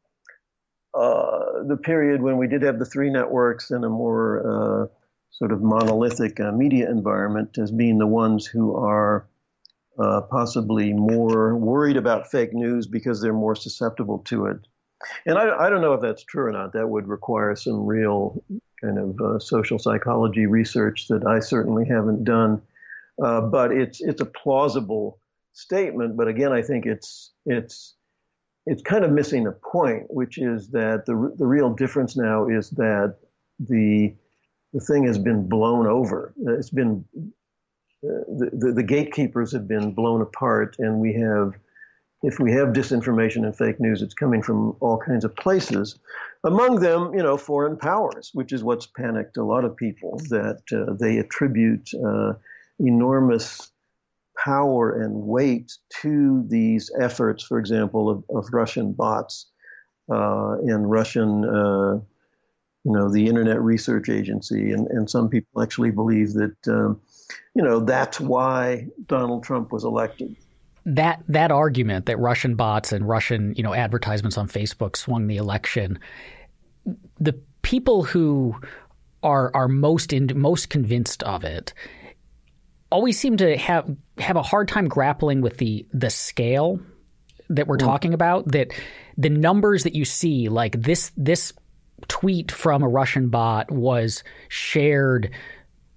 uh, 0.94 1.64
the 1.68 1.78
period 1.78 2.22
when 2.22 2.38
we 2.38 2.48
did 2.48 2.62
have 2.62 2.80
the 2.80 2.86
three 2.86 3.10
networks 3.10 3.72
and 3.72 3.84
a 3.86 3.90
more 3.90 4.40
uh, 4.84 4.88
sort 5.32 5.52
of 5.52 5.62
monolithic 5.62 6.40
uh, 6.40 6.52
media 6.52 6.90
environment 6.90 7.58
as 7.58 7.72
being 7.72 7.98
the 7.98 8.08
ones 8.08 8.46
who 8.46 8.76
are 8.76 9.28
uh, 10.00 10.22
possibly 10.22 10.94
more 10.94 11.56
worried 11.56 11.98
about 11.98 12.30
fake 12.30 12.54
news 12.54 12.88
because 12.88 13.22
they're 13.22 13.34
more 13.34 13.56
susceptible 13.56 14.20
to 14.20 14.48
it. 14.48 14.58
And 15.26 15.38
I, 15.38 15.66
I, 15.66 15.70
don't 15.70 15.82
know 15.82 15.94
if 15.94 16.02
that's 16.02 16.24
true 16.24 16.46
or 16.46 16.52
not. 16.52 16.74
That 16.74 16.88
would 16.88 17.08
require 17.08 17.56
some 17.56 17.86
real 17.86 18.44
kind 18.82 18.98
of 18.98 19.20
uh, 19.20 19.40
social 19.40 19.78
psychology 19.78 20.46
research 20.46 21.08
that 21.10 21.26
I 21.26 21.40
certainly 21.40 21.86
haven't 21.86 22.24
done. 22.24 22.62
Uh, 23.22 23.42
but 23.42 23.72
it's 23.72 24.02
it's 24.02 24.22
a 24.22 24.26
plausible 24.26 25.20
statement. 25.54 26.18
But 26.18 26.28
again, 26.28 26.52
I 26.52 26.62
think 26.62 26.86
it's 26.86 27.32
it's 27.46 27.96
it's 28.66 28.82
kind 28.82 29.04
of 29.04 29.12
missing 29.12 29.48
a 29.48 29.52
point, 29.52 30.06
which 30.10 30.38
is 30.38 30.70
that 30.70 31.06
the 31.06 31.34
the 31.38 31.46
real 31.46 31.74
difference 31.74 32.16
now 32.16 32.48
is 32.48 32.70
that 32.72 33.18
the 33.60 34.14
the 34.74 34.80
thing 34.80 35.06
has 35.06 35.18
been 35.18 35.48
blown 35.48 35.86
over. 35.86 36.34
It's 36.38 36.72
been 36.72 37.06
uh, 38.04 38.24
the, 38.28 38.50
the, 38.52 38.72
the 38.74 38.84
gatekeepers 38.84 39.54
have 39.54 39.68
been 39.68 39.94
blown 39.94 40.22
apart, 40.22 40.76
and 40.80 41.00
we 41.00 41.14
have, 41.14 41.54
if 42.22 42.38
we 42.38 42.52
have 42.52 42.70
disinformation 42.70 43.46
and 43.46 43.56
fake 43.56 43.80
news, 43.80 44.02
it's 44.02 44.14
coming 44.14 44.42
from 44.42 44.76
all 44.82 44.98
kinds 44.98 45.24
of 45.24 45.34
places. 45.38 46.00
Among 46.44 46.80
them, 46.82 47.14
you 47.14 47.24
know, 47.24 47.38
foreign 47.38 47.78
powers, 47.78 48.32
which 48.34 48.52
is 48.52 48.62
what's 48.62 48.88
panicked 48.88 49.38
a 49.38 49.44
lot 49.44 49.64
of 49.64 49.78
people 49.78 50.18
that 50.30 50.64
uh, 50.74 50.94
they 51.00 51.18
attribute 51.18 51.92
uh, 52.06 52.34
enormous 52.80 53.72
power 54.44 55.02
and 55.02 55.14
weight 55.14 55.72
to 56.02 56.44
these 56.48 56.92
efforts, 57.00 57.44
for 57.44 57.60
example, 57.60 58.10
of, 58.10 58.24
of 58.36 58.48
Russian 58.52 58.94
bots 58.94 59.48
uh, 60.12 60.58
and 60.64 60.90
Russian 60.90 61.46
uh, 61.46 62.00
you 62.84 62.92
know, 62.92 63.10
the 63.10 63.28
Internet 63.28 63.62
Research 63.62 64.10
Agency, 64.10 64.72
and, 64.72 64.88
and 64.88 65.10
some 65.10 65.30
people 65.30 65.62
actually 65.62 65.92
believe 65.92 66.34
that, 66.34 66.56
um, 66.68 67.00
you 67.56 67.64
know, 67.64 67.80
that's 67.80 68.20
why 68.20 68.88
Donald 69.06 69.44
Trump 69.44 69.72
was 69.72 69.86
elected. 69.86 70.36
That 70.86 71.24
that 71.30 71.50
argument 71.50 72.08
that 72.08 72.20
Russian 72.20 72.56
bots 72.56 72.92
and 72.92 73.08
Russian, 73.08 73.54
you 73.56 73.64
know, 73.64 73.74
advertisements 73.74 74.38
on 74.38 74.50
Facebook 74.50 74.98
swung 74.98 75.28
the 75.28 75.38
election, 75.38 75.98
the 77.22 77.40
people 77.62 78.04
who 78.04 78.54
are 79.22 79.50
are 79.54 79.70
most 79.70 80.12
in, 80.12 80.30
most 80.36 80.70
convinced 80.70 81.24
of 81.24 81.46
it 81.46 81.74
always 82.94 83.20
seem 83.20 83.38
to 83.38 83.58
have 83.58 83.90
have 84.20 84.36
a 84.36 84.44
hard 84.44 84.68
time 84.68 84.88
grappling 84.88 85.42
with 85.42 85.58
the 85.58 85.86
the 85.92 86.12
scale 86.12 86.80
that 87.50 87.68
we're 87.68 87.78
mm. 87.78 87.86
talking 87.86 88.14
about 88.14 88.48
that 88.52 88.72
the 89.18 89.30
numbers 89.30 89.84
that 89.84 89.96
you 89.96 90.06
see 90.06 90.48
like 90.48 90.80
this 90.80 91.12
this 91.18 91.52
tweet 92.08 92.52
from 92.52 92.84
a 92.84 92.88
Russian 92.88 93.30
bot 93.30 93.72
was 93.72 94.24
shared 94.48 95.32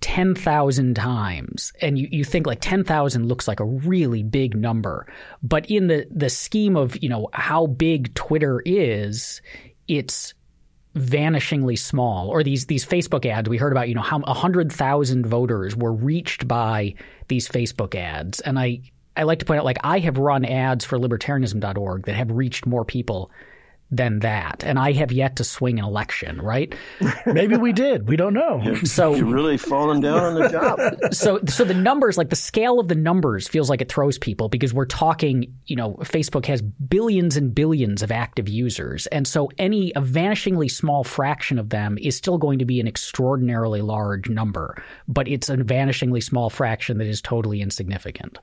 10,000 0.01 0.95
times 0.95 1.73
and 1.81 1.99
you, 1.99 2.09
you 2.11 2.25
think 2.25 2.47
like 2.47 2.61
10,000 2.61 3.27
looks 3.27 3.49
like 3.49 3.61
a 3.61 3.65
really 3.65 4.23
big 4.23 4.57
number 4.57 5.07
but 5.43 5.71
in 5.71 5.89
the 5.89 6.07
the 6.11 6.31
scheme 6.31 6.77
of 6.77 7.03
you 7.03 7.09
know 7.09 7.29
how 7.35 7.67
big 7.67 8.15
Twitter 8.15 8.63
is 8.65 9.43
it's 9.87 10.33
vanishingly 10.97 11.79
small 11.79 12.29
or 12.29 12.43
these 12.43 12.67
these 12.67 12.85
Facebook 12.85 13.27
ads 13.27 13.49
we 13.49 13.59
heard 13.59 13.73
about 13.73 13.89
you 13.89 13.95
know 13.95 14.01
how 14.01 14.19
100,000 14.21 15.27
voters 15.27 15.77
were 15.77 15.93
reached 15.93 16.49
by 16.49 16.95
these 17.29 17.49
Facebook 17.49 17.95
ads. 17.95 18.41
And 18.41 18.59
I 18.59 18.81
I 19.17 19.25
like 19.25 19.39
to 19.41 19.45
point 19.45 19.59
out 19.59 19.65
like 19.65 19.79
I 19.85 19.99
have 20.01 20.19
run 20.19 20.45
ads 20.45 20.85
for 20.85 20.99
libertarianism.org 20.99 22.07
that 22.07 22.15
have 22.15 22.31
reached 22.31 22.67
more 22.67 22.85
people 22.85 23.31
than 23.91 24.19
that. 24.21 24.65
And 24.65 24.79
I 24.79 24.93
have 24.93 25.13
yet 25.13 25.37
to 25.37 25.45
swing 25.45 25.79
an 25.79 25.85
election, 25.85 26.41
right? 26.41 26.75
Maybe 27.27 27.57
we 27.57 27.73
did. 27.73 28.09
We 28.09 28.17
don't 28.17 28.35
know. 28.35 28.75
So 28.85 29.15
you're 29.17 29.27
really 29.27 29.57
falling 29.57 30.01
down 30.01 30.19
on 30.19 30.35
the 30.35 30.49
job. 30.49 30.79
so 31.15 31.41
so 31.47 31.65
the 31.65 31.75
numbers, 31.75 32.19
like 32.19 32.31
the 32.31 32.37
scale 32.37 32.81
of 32.81 32.89
the 32.89 32.95
numbers 32.95 33.47
feels 33.47 33.71
like 33.71 33.81
it 33.81 33.91
throws 33.91 34.19
people 34.19 34.49
because 34.49 34.75
we're 34.75 34.87
talking, 34.87 35.55
you 35.67 35.77
know, 35.77 35.95
Facebook 36.01 36.47
has 36.47 36.63
billions 36.63 37.37
and 37.37 37.55
billions 37.55 38.03
of 38.03 38.11
active 38.11 38.49
users. 38.49 39.07
And 39.09 39.27
so 39.27 39.51
any 39.59 39.93
a 39.95 40.01
vanishingly 40.01 40.71
small 40.71 41.05
fraction 41.05 41.59
of 41.59 41.71
them 41.71 41.97
is 42.01 42.17
still 42.17 42.39
going 42.39 42.59
to 42.59 42.65
be 42.65 42.81
an 42.81 42.89
extraordinarily 42.89 43.83
large 43.83 44.29
number, 44.29 44.83
but 45.07 45.29
it's 45.29 45.49
a 45.49 45.57
vanishingly 45.57 46.23
small 46.23 46.51
fraction 46.51 46.99
that 46.99 47.07
is 47.07 47.23
totally 47.23 47.61
insignificant. 47.61 48.39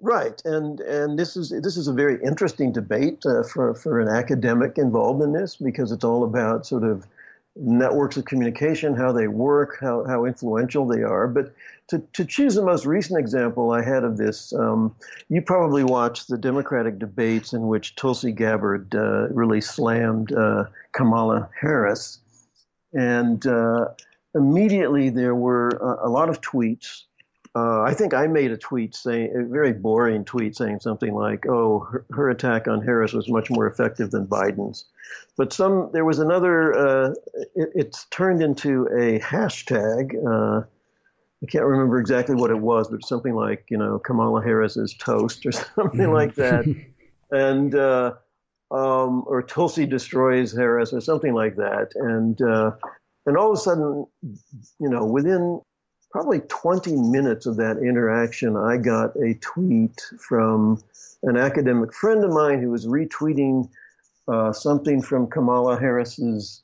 Right, 0.00 0.40
and 0.44 0.80
and 0.80 1.18
this 1.18 1.36
is 1.36 1.50
this 1.50 1.76
is 1.76 1.88
a 1.88 1.92
very 1.92 2.22
interesting 2.22 2.72
debate 2.72 3.24
uh, 3.26 3.42
for 3.42 3.74
for 3.74 4.00
an 4.00 4.08
academic 4.08 4.78
involved 4.78 5.22
in 5.22 5.32
this 5.32 5.56
because 5.56 5.92
it's 5.92 6.04
all 6.04 6.24
about 6.24 6.66
sort 6.66 6.84
of 6.84 7.06
networks 7.58 8.16
of 8.16 8.24
communication, 8.24 8.94
how 8.94 9.12
they 9.12 9.28
work, 9.28 9.78
how, 9.80 10.04
how 10.04 10.24
influential 10.24 10.86
they 10.86 11.02
are. 11.02 11.26
But 11.26 11.52
to, 11.88 11.98
to 12.12 12.24
choose 12.24 12.54
the 12.54 12.62
most 12.62 12.86
recent 12.86 13.18
example 13.18 13.72
I 13.72 13.82
had 13.82 14.04
of 14.04 14.16
this, 14.16 14.52
um, 14.52 14.94
you 15.28 15.42
probably 15.42 15.84
watched 15.84 16.28
the 16.28 16.38
Democratic 16.38 16.98
debates 16.98 17.52
in 17.52 17.66
which 17.66 17.96
Tulsi 17.96 18.32
Gabbard 18.32 18.94
uh, 18.94 19.28
really 19.28 19.60
slammed 19.60 20.32
uh, 20.32 20.64
Kamala 20.92 21.48
Harris. 21.60 22.20
And 22.92 23.44
uh, 23.46 23.86
immediately 24.34 25.10
there 25.10 25.34
were 25.34 25.68
a, 25.68 26.08
a, 26.08 26.10
lot 26.10 26.28
of 26.28 26.40
tweets. 26.40 27.04
Uh, 27.58 27.82
I 27.82 27.92
think 27.92 28.14
I 28.14 28.28
made 28.28 28.52
a 28.52 28.56
tweet 28.56 28.94
saying, 28.94 29.34
a 29.34 29.44
very 29.44 29.72
boring 29.72 30.24
tweet 30.24 30.56
saying 30.56 30.78
something 30.80 31.12
like, 31.12 31.44
oh, 31.48 31.80
her, 31.80 32.04
her 32.10 32.30
attack 32.30 32.68
on 32.68 32.82
Harris 32.82 33.12
was 33.12 33.28
much 33.28 33.50
more 33.50 33.66
effective 33.66 34.12
than 34.12 34.26
Biden's. 34.26 34.84
But 35.36 35.52
some 35.52 35.90
there 35.92 36.04
was 36.04 36.20
another. 36.20 36.74
Uh, 36.74 37.14
it, 37.56 37.70
it's 37.74 38.04
turned 38.10 38.42
into 38.42 38.86
a 38.86 39.18
hashtag. 39.18 40.14
Uh, 40.14 40.66
I 41.42 41.46
can't 41.46 41.64
remember 41.64 41.98
exactly 41.98 42.36
what 42.36 42.50
it 42.50 42.58
was, 42.60 42.88
but 42.88 43.04
something 43.04 43.34
like 43.34 43.64
you 43.70 43.78
know 43.78 43.98
Kamala 43.98 44.42
Harris 44.42 44.76
is 44.76 44.94
toast 44.94 45.44
or 45.46 45.52
something 45.52 46.00
mm-hmm. 46.00 46.12
like 46.12 46.34
that, 46.36 46.64
and 47.30 47.74
uh, 47.74 48.14
um, 48.70 49.24
or 49.26 49.42
Tulsi 49.42 49.86
destroys 49.86 50.52
Harris 50.52 50.92
or 50.92 51.00
something 51.00 51.34
like 51.34 51.56
that, 51.56 51.92
and 51.94 52.40
uh, 52.42 52.72
and 53.26 53.36
all 53.36 53.52
of 53.52 53.58
a 53.58 53.60
sudden, 53.60 54.06
you 54.22 54.90
know, 54.90 55.04
within 55.04 55.60
probably 56.10 56.40
20 56.40 56.96
minutes 56.96 57.46
of 57.46 57.56
that 57.56 57.78
interaction, 57.78 58.56
I 58.56 58.76
got 58.76 59.14
a 59.16 59.34
tweet 59.34 60.00
from 60.18 60.82
an 61.22 61.36
academic 61.36 61.92
friend 61.94 62.24
of 62.24 62.30
mine 62.30 62.62
who 62.62 62.70
was 62.70 62.86
retweeting 62.86 63.68
uh, 64.28 64.52
something 64.52 65.02
from 65.02 65.26
Kamala 65.26 65.78
Harris's 65.78 66.62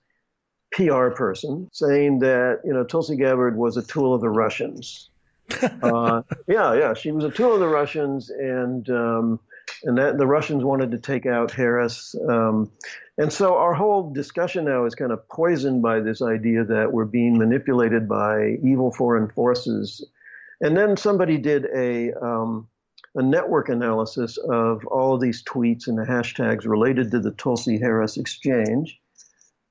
PR 0.73 1.09
person 1.11 1.69
saying 1.73 2.19
that 2.19 2.61
you 2.65 2.73
know 2.73 2.85
Tulsi 2.85 3.17
Gabbard 3.17 3.57
was 3.57 3.77
a 3.77 3.83
tool 3.83 4.15
of 4.15 4.21
the 4.21 4.29
Russians. 4.29 5.09
uh, 5.83 6.23
yeah, 6.49 6.75
yeah, 6.75 6.95
she 6.95 7.13
was 7.13 7.25
a 7.25 7.31
tool 7.31 7.55
of 7.55 7.61
the 7.61 7.69
Russians, 7.69 8.31
and 8.31 8.89
um, 8.91 9.41
and 9.85 9.99
that 9.99 10.19
the 10.19 10.27
Russians 10.27 10.65
wanted 10.65 10.91
to 10.93 10.99
take 10.99 11.27
out 11.27 11.51
Harris. 11.51 12.15
Um, 12.29 12.71
and 13.19 13.33
so 13.33 13.57
our 13.57 13.75
whole 13.75 14.13
discussion 14.13 14.65
now 14.65 14.85
is 14.87 14.95
kind 14.95 15.13
of 15.13 15.29
poisoned 15.29 15.83
by 15.83 16.01
this 16.01 16.23
idea 16.23 16.65
that 16.65 16.93
we're 16.93 17.05
being 17.05 17.39
manipulated 17.39 18.09
by 18.09 18.59
evil 18.63 18.91
foreign 18.93 19.29
forces. 19.29 20.05
And 20.61 20.77
then 20.77 20.97
somebody 20.97 21.39
did 21.39 21.67
a 21.75 22.13
um, 22.15 22.69
a 23.17 23.23
network 23.23 23.69
analysis 23.69 24.37
of 24.39 24.85
all 24.87 25.15
of 25.15 25.21
these 25.21 25.43
tweets 25.45 25.87
and 25.87 25.97
the 25.97 26.03
hashtags 26.03 26.67
related 26.67 27.11
to 27.13 27.21
the 27.21 27.31
Tulsi 27.31 27.79
Harris 27.79 28.17
exchange. 28.17 29.01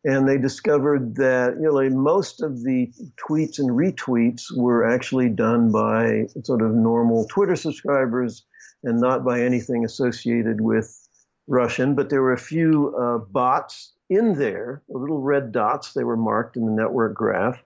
And 0.06 0.28
they 0.28 0.38
discovered 0.38 1.16
that 1.16 1.56
know, 1.60 1.90
most 1.90 2.42
of 2.42 2.64
the 2.64 2.92
tweets 3.18 3.58
and 3.58 3.70
retweets 3.70 4.44
were 4.56 4.86
actually 4.86 5.30
done 5.30 5.72
by 5.72 6.28
sort 6.44 6.62
of 6.62 6.72
normal 6.72 7.26
Twitter 7.30 7.56
subscribers 7.56 8.46
and 8.84 9.00
not 9.00 9.24
by 9.24 9.42
anything 9.42 9.86
associated 9.86 10.60
with 10.60 11.08
Russian. 11.48 11.96
But 11.96 12.10
there 12.10 12.22
were 12.22 12.34
a 12.34 12.38
few 12.38 12.96
uh, 12.98 13.20
bots 13.32 13.94
in 14.10 14.34
there, 14.38 14.84
little 14.90 15.22
red 15.22 15.52
dots. 15.52 15.94
They 15.94 16.04
were 16.04 16.18
marked 16.18 16.58
in 16.58 16.66
the 16.66 16.72
network 16.72 17.16
graph. 17.16 17.64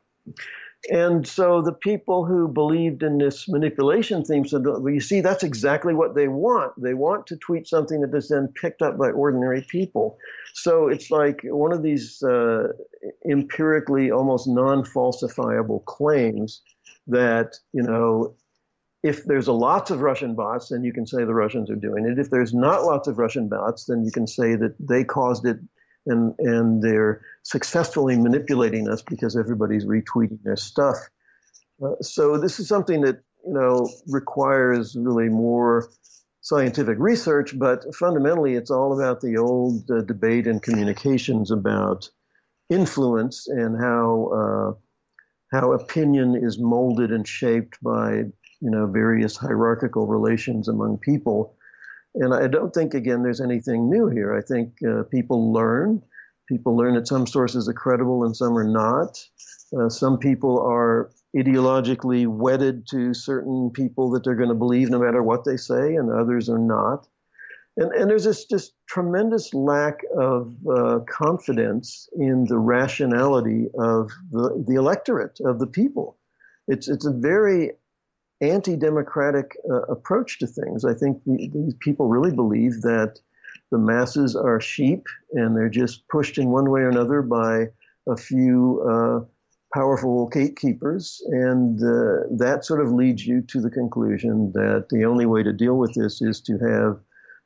And 0.89 1.27
so 1.27 1.61
the 1.61 1.73
people 1.73 2.25
who 2.25 2.47
believed 2.47 3.03
in 3.03 3.17
this 3.17 3.49
manipulation 3.49 4.23
theme 4.23 4.47
said, 4.47 4.65
well, 4.65 4.89
you 4.89 5.01
see, 5.01 5.19
that's 5.19 5.43
exactly 5.43 5.93
what 5.93 6.15
they 6.15 6.29
want. 6.29 6.81
They 6.81 6.93
want 6.93 7.27
to 7.27 7.37
tweet 7.37 7.67
something 7.67 8.01
that 8.01 8.15
is 8.15 8.29
then 8.29 8.53
picked 8.61 8.81
up 8.81 8.97
by 8.97 9.09
ordinary 9.09 9.65
people. 9.69 10.17
So 10.53 10.87
it's 10.87 11.11
like 11.11 11.41
one 11.43 11.73
of 11.73 11.83
these 11.83 12.23
uh, 12.23 12.69
empirically 13.29 14.11
almost 14.11 14.47
non 14.47 14.83
falsifiable 14.83 15.83
claims 15.85 16.61
that, 17.07 17.55
you 17.73 17.83
know, 17.83 18.35
if 19.03 19.25
there's 19.25 19.47
lots 19.47 19.91
of 19.91 20.01
Russian 20.01 20.35
bots, 20.35 20.69
then 20.69 20.83
you 20.83 20.93
can 20.93 21.05
say 21.05 21.23
the 21.23 21.33
Russians 21.33 21.69
are 21.69 21.75
doing 21.75 22.05
it. 22.05 22.17
If 22.17 22.29
there's 22.29 22.53
not 22.53 22.83
lots 22.83 23.07
of 23.07 23.17
Russian 23.17 23.47
bots, 23.49 23.85
then 23.85 24.03
you 24.03 24.11
can 24.11 24.25
say 24.25 24.55
that 24.55 24.75
they 24.79 25.03
caused 25.03 25.45
it 25.45 25.57
and 26.07 26.33
and 26.39 26.81
they're 26.81 27.21
successfully 27.43 28.17
manipulating 28.17 28.89
us 28.89 29.01
because 29.01 29.35
everybody's 29.35 29.85
retweeting 29.85 30.39
their 30.43 30.55
stuff. 30.55 30.97
Uh, 31.83 31.95
so 32.01 32.37
this 32.37 32.59
is 32.59 32.67
something 32.67 33.01
that 33.01 33.21
you 33.45 33.53
know 33.53 33.89
requires 34.07 34.95
really 34.95 35.29
more 35.29 35.89
scientific 36.41 36.97
research, 36.99 37.57
but 37.59 37.83
fundamentally 37.93 38.55
it's 38.55 38.71
all 38.71 38.97
about 38.97 39.21
the 39.21 39.37
old 39.37 39.89
uh, 39.91 40.01
debate 40.01 40.47
in 40.47 40.59
communications 40.59 41.51
about 41.51 42.09
influence 42.69 43.47
and 43.47 43.77
how 43.77 44.27
uh, 44.33 44.73
how 45.51 45.73
opinion 45.73 46.35
is 46.35 46.59
molded 46.59 47.11
and 47.11 47.27
shaped 47.27 47.77
by 47.81 48.23
you 48.61 48.71
know 48.71 48.87
various 48.87 49.35
hierarchical 49.35 50.07
relations 50.07 50.67
among 50.67 50.97
people 50.97 51.56
and 52.19 52.33
I 52.33 52.47
don't 52.47 52.73
think, 52.73 52.93
again, 52.93 53.23
there's 53.23 53.41
anything 53.41 53.89
new 53.89 54.07
here. 54.07 54.35
I 54.35 54.41
think 54.41 54.73
uh, 54.83 55.03
people 55.03 55.53
learn. 55.53 56.01
People 56.47 56.75
learn 56.77 56.95
that 56.95 57.07
some 57.07 57.27
sources 57.27 57.67
are 57.67 57.73
credible 57.73 58.23
and 58.23 58.35
some 58.35 58.57
are 58.57 58.63
not. 58.63 59.23
Uh, 59.77 59.89
some 59.89 60.17
people 60.17 60.59
are 60.61 61.11
ideologically 61.35 62.25
wedded 62.25 62.87
to 62.87 63.13
certain 63.13 63.69
people 63.69 64.09
that 64.11 64.23
they're 64.23 64.35
going 64.35 64.49
to 64.49 64.55
believe 64.55 64.89
no 64.89 64.99
matter 64.99 65.21
what 65.21 65.43
they 65.43 65.57
say, 65.57 65.95
and 65.95 66.09
others 66.09 66.49
are 66.49 66.59
not. 66.59 67.07
And, 67.75 67.91
and 67.91 68.09
there's 68.09 68.23
this 68.23 68.45
just 68.45 68.73
tremendous 68.87 69.53
lack 69.53 69.99
of 70.17 70.55
uh, 70.67 70.99
confidence 71.07 72.09
in 72.17 72.45
the 72.45 72.57
rationality 72.57 73.67
of 73.77 74.09
the, 74.31 74.63
the 74.67 74.75
electorate, 74.75 75.39
of 75.45 75.59
the 75.59 75.67
people. 75.67 76.17
It's, 76.67 76.87
it's 76.87 77.05
a 77.05 77.11
very 77.11 77.73
anti-democratic 78.41 79.55
uh, 79.69 79.81
approach 79.83 80.39
to 80.39 80.47
things. 80.47 80.85
I 80.85 80.93
think 80.93 81.21
these 81.25 81.73
people 81.79 82.07
really 82.07 82.35
believe 82.35 82.81
that 82.81 83.19
the 83.71 83.77
masses 83.77 84.35
are 84.35 84.61
sheep 84.61 85.05
and 85.33 85.55
they're 85.55 85.69
just 85.69 86.07
pushed 86.07 86.37
in 86.37 86.49
one 86.49 86.69
way 86.69 86.81
or 86.81 86.89
another 86.89 87.21
by 87.21 87.67
a 88.07 88.15
few 88.15 88.81
uh, 88.89 89.25
powerful 89.73 90.27
gatekeepers, 90.29 91.21
and 91.27 91.79
uh, 91.83 92.25
that 92.37 92.63
sort 92.63 92.79
of 92.79 92.91
leads 92.91 93.27
you 93.27 93.41
to 93.41 93.59
the 93.59 93.69
conclusion 93.69 94.51
that 94.53 94.87
the 94.89 95.03
only 95.03 95.25
way 95.25 95.43
to 95.43 95.51
deal 95.51 95.77
with 95.77 95.93
this 95.93 96.21
is 96.21 96.39
to 96.41 96.53
have 96.59 96.99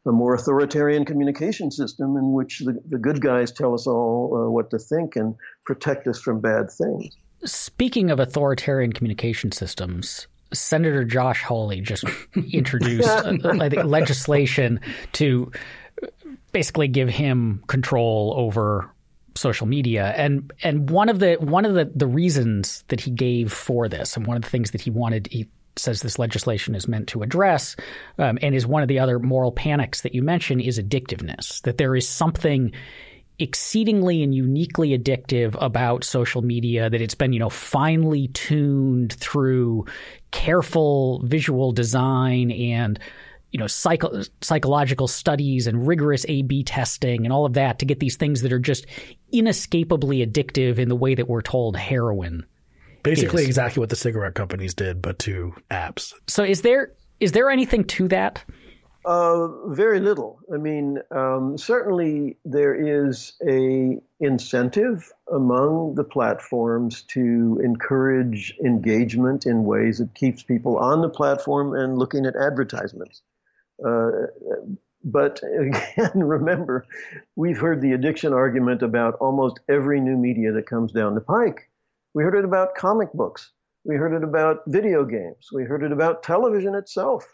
a 0.06 0.12
more 0.12 0.36
authoritarian 0.36 1.06
communication 1.06 1.72
system 1.72 2.18
in 2.18 2.32
which 2.34 2.60
the, 2.60 2.80
the 2.90 2.98
good 2.98 3.22
guys 3.22 3.52
tell 3.52 3.74
us 3.74 3.88
all 3.88 4.36
uh, 4.36 4.50
what 4.50 4.70
to 4.70 4.80
think 4.80 5.16
and 5.16 5.36
protect 5.66 6.08
us 6.08 6.20
from 6.20 6.40
bad 6.40 6.72
things. 6.72 7.18
Speaking 7.44 8.12
of 8.12 8.20
authoritarian 8.20 8.94
communication 8.94 9.52
systems, 9.52 10.28
Senator 10.54 11.04
Josh 11.04 11.42
Hawley 11.44 11.82
just 11.82 12.04
introduced 12.52 13.08
legislation 13.86 14.80
to 15.14 15.52
basically 16.52 16.88
give 16.88 17.10
him 17.10 17.64
control 17.68 18.34
over 18.38 18.90
social 19.36 19.68
media. 19.68 20.14
And 20.16 20.52
and 20.64 20.90
one 20.90 21.10
of 21.10 21.20
the 21.20 21.36
one 21.36 21.66
of 21.66 21.74
the 21.74 21.92
the 21.96 22.08
reasons 22.08 22.84
that 22.90 23.00
he 23.00 23.12
gave 23.12 23.52
for 23.52 23.88
this 23.88 24.18
and 24.18 24.28
one 24.28 24.38
of 24.38 24.44
the 24.44 24.50
things 24.50 24.72
that 24.72 24.82
he 24.82 24.90
wanted 24.90 25.28
he 25.32 25.48
says 25.78 26.02
this 26.02 26.20
legislation 26.20 26.76
is 26.76 26.88
meant 26.88 27.08
to 27.08 27.24
address 27.24 27.78
um, 28.18 28.38
and 28.42 28.54
is 28.54 28.68
one 28.68 28.82
of 28.82 28.90
the 28.90 29.00
other 29.00 29.20
moral 29.20 29.54
panics 29.54 30.02
that 30.02 30.14
you 30.14 30.22
mention 30.22 30.60
is 30.60 30.78
addictiveness 30.78 31.62
that 31.62 31.78
there 31.78 31.96
is 31.96 32.08
something 32.08 32.74
exceedingly 33.40 34.22
and 34.22 34.36
uniquely 34.36 34.98
addictive 34.98 35.56
about 35.60 36.04
social 36.04 36.42
media 36.42 36.90
that 36.90 37.02
it's 37.02 37.16
been 37.16 37.34
you 37.34 37.40
know 37.40 37.50
finely 37.50 38.28
tuned 38.30 39.14
through 39.14 39.86
careful 40.32 41.22
visual 41.24 41.72
design 41.72 42.52
and 42.52 43.00
you 43.52 43.60
know 43.60 43.68
psycho- 43.68 44.22
psychological 44.42 45.08
studies 45.08 45.68
and 45.68 45.88
rigorous 45.88 46.26
A/B 46.30 46.64
testing 46.64 47.26
and 47.26 47.34
all 47.34 47.46
of 47.46 47.54
that 47.54 47.80
to 47.80 47.86
get 47.86 48.00
these 48.00 48.16
things 48.16 48.42
that 48.42 48.54
are 48.54 48.60
just 48.60 48.86
inescapably 49.32 50.26
addictive 50.26 50.78
in 50.78 50.90
the 50.90 50.96
way 50.96 51.16
that 51.16 51.28
we're 51.28 51.42
told 51.42 51.76
heroin. 51.76 52.46
Basically, 53.04 53.42
is. 53.42 53.48
exactly 53.48 53.80
what 53.80 53.90
the 53.90 53.96
cigarette 53.96 54.36
companies 54.36 54.76
did, 54.76 55.02
but 55.02 55.18
to 55.20 55.54
apps. 55.72 56.14
So, 56.28 56.44
is 56.44 56.62
there 56.62 56.94
is 57.20 57.32
there 57.32 57.50
anything 57.50 57.84
to 57.86 58.08
that? 58.10 58.44
Uh, 59.04 59.48
very 59.70 60.00
little. 60.00 60.40
I 60.54 60.58
mean, 60.58 61.00
um, 61.10 61.58
certainly 61.58 62.38
there 62.46 62.76
is 62.76 63.34
a 63.48 63.98
incentive 64.20 65.12
among 65.32 65.96
the 65.96 66.04
platforms 66.04 67.02
to 67.10 67.60
encourage 67.64 68.56
engagement 68.64 69.48
in 69.48 69.64
ways 69.64 69.98
that 69.98 70.14
keeps 70.14 70.44
people 70.44 70.78
on 70.78 71.02
the 71.02 71.10
platform 71.10 71.74
and 71.74 71.98
looking 71.98 72.28
at 72.28 72.36
advertisements. 72.36 73.24
Uh, 73.84 74.12
but 75.04 75.42
again, 75.44 76.12
remember, 76.16 76.86
we've 77.36 77.58
heard 77.58 77.82
the 77.82 77.94
addiction 77.94 78.34
argument 78.34 78.84
about 78.84 79.16
almost 79.16 79.62
every 79.68 80.00
new 80.00 80.16
media 80.16 80.52
that 80.52 80.68
comes 80.68 80.92
down 80.92 81.16
the 81.16 81.22
pike. 81.22 81.72
We 82.14 82.24
heard 82.24 82.36
it 82.36 82.46
about 82.46 82.76
comic 82.76 83.12
books. 83.14 83.52
We 83.84 83.96
heard 83.96 84.14
it 84.14 84.24
about 84.24 84.62
video 84.68 85.06
games. 85.06 85.50
We 85.52 85.64
heard 85.64 85.82
it 85.82 85.92
about 85.92 86.22
television 86.22 86.76
itself 86.76 87.28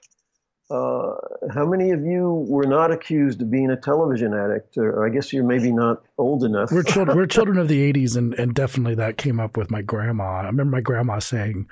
uh, 0.70 1.16
how 1.54 1.66
many 1.66 1.92
of 1.92 2.04
you 2.06 2.46
were 2.50 2.66
not 2.66 2.92
accused 2.92 3.42
of 3.42 3.50
being 3.50 3.70
a 3.72 3.78
television 3.78 4.34
addict? 4.34 4.78
Or 4.78 5.06
I 5.06 5.10
guess 5.10 5.32
you're 5.32 5.44
maybe 5.44 5.72
not 5.72 6.04
old 6.18 6.44
enough. 6.44 6.72
We're 6.72 6.84
children. 6.84 7.18
we're 7.18 7.26
children 7.38 7.58
of 7.58 7.68
the 7.68 7.94
'80s, 7.94 8.18
and 8.18 8.34
and 8.34 8.54
definitely 8.54 8.96
that 8.96 9.18
came 9.18 9.40
up 9.40 9.56
with 9.56 9.72
my 9.72 9.82
grandma. 9.82 10.42
I 10.42 10.46
remember 10.46 10.76
my 10.76 10.82
grandma 10.82 11.20
saying, 11.20 11.68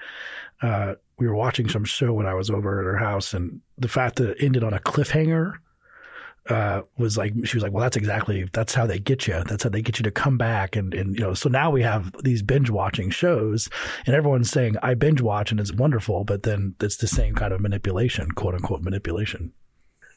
uh, 0.62 0.96
we 1.18 1.28
were 1.28 1.36
watching 1.36 1.68
some 1.70 1.84
show 1.84 2.14
when 2.14 2.26
I 2.26 2.34
was 2.34 2.50
over 2.50 2.80
at 2.80 2.86
her 2.86 2.98
house, 2.98 3.34
and 3.34 3.62
the 3.78 3.90
fact 3.90 4.16
that 4.18 4.32
it 4.32 4.38
ended 4.40 4.64
on 4.64 4.74
a 4.74 4.80
cliffhanger 4.80 5.56
uh, 6.50 6.82
was 6.98 7.18
like 7.18 7.34
she 7.44 7.58
was 7.58 7.64
like, 7.64 7.72
well, 7.72 7.82
that's 7.82 7.98
exactly 7.98 8.48
that's 8.54 8.74
how 8.74 8.86
they 8.86 9.00
get 9.00 9.28
you. 9.28 9.44
That's 9.48 9.64
how 9.64 9.70
they 9.70 9.82
get 9.82 9.98
you 10.00 10.04
to 10.04 10.12
come 10.12 10.38
back. 10.38 10.76
And 10.76 10.94
and 10.94 11.16
you 11.16 11.22
know, 11.22 11.34
so 11.34 11.50
now 11.50 11.72
we 11.72 11.82
have 11.82 12.12
these 12.24 12.42
binge 12.42 12.70
watching 12.70 13.10
shows, 13.10 13.70
and 14.06 14.16
everyone's 14.16 14.52
saying 14.52 14.76
I 14.84 14.94
binge 14.94 15.22
watch 15.22 15.52
and 15.52 15.60
it's 15.60 15.74
wonderful, 15.74 16.24
but 16.24 16.44
then 16.44 16.76
it's 16.82 16.98
the 16.98 17.08
same 17.08 17.36
kind 17.36 17.54
of 17.54 17.62
manipulation, 17.62 18.32
quote 18.32 18.54
unquote 18.54 18.82
manipulation. 18.82 19.54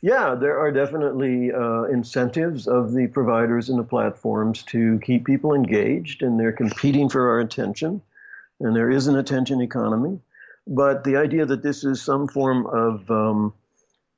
Yeah, 0.01 0.37
there 0.37 0.59
are 0.59 0.71
definitely 0.71 1.51
uh, 1.53 1.85
incentives 1.85 2.69
of 2.69 2.93
the 2.93 3.09
providers 3.09 3.69
and 3.69 3.79
the 3.79 3.85
platforms 3.85 4.63
to 4.65 5.01
keep 5.03 5.25
people 5.25 5.55
engaged, 5.55 6.23
and 6.23 6.39
they're 6.39 6.53
competing 6.53 7.09
for 7.09 7.31
our 7.31 7.41
attention, 7.41 8.01
and 8.61 8.77
there 8.77 8.91
is 8.91 9.09
an 9.09 9.17
attention 9.17 9.61
economy. 9.61 10.21
But 10.69 11.03
the 11.03 11.17
idea 11.17 11.47
that 11.47 11.63
this 11.63 11.83
is 11.83 12.03
some 12.03 12.29
form 12.29 12.67
of 12.67 13.11
um, 13.11 13.55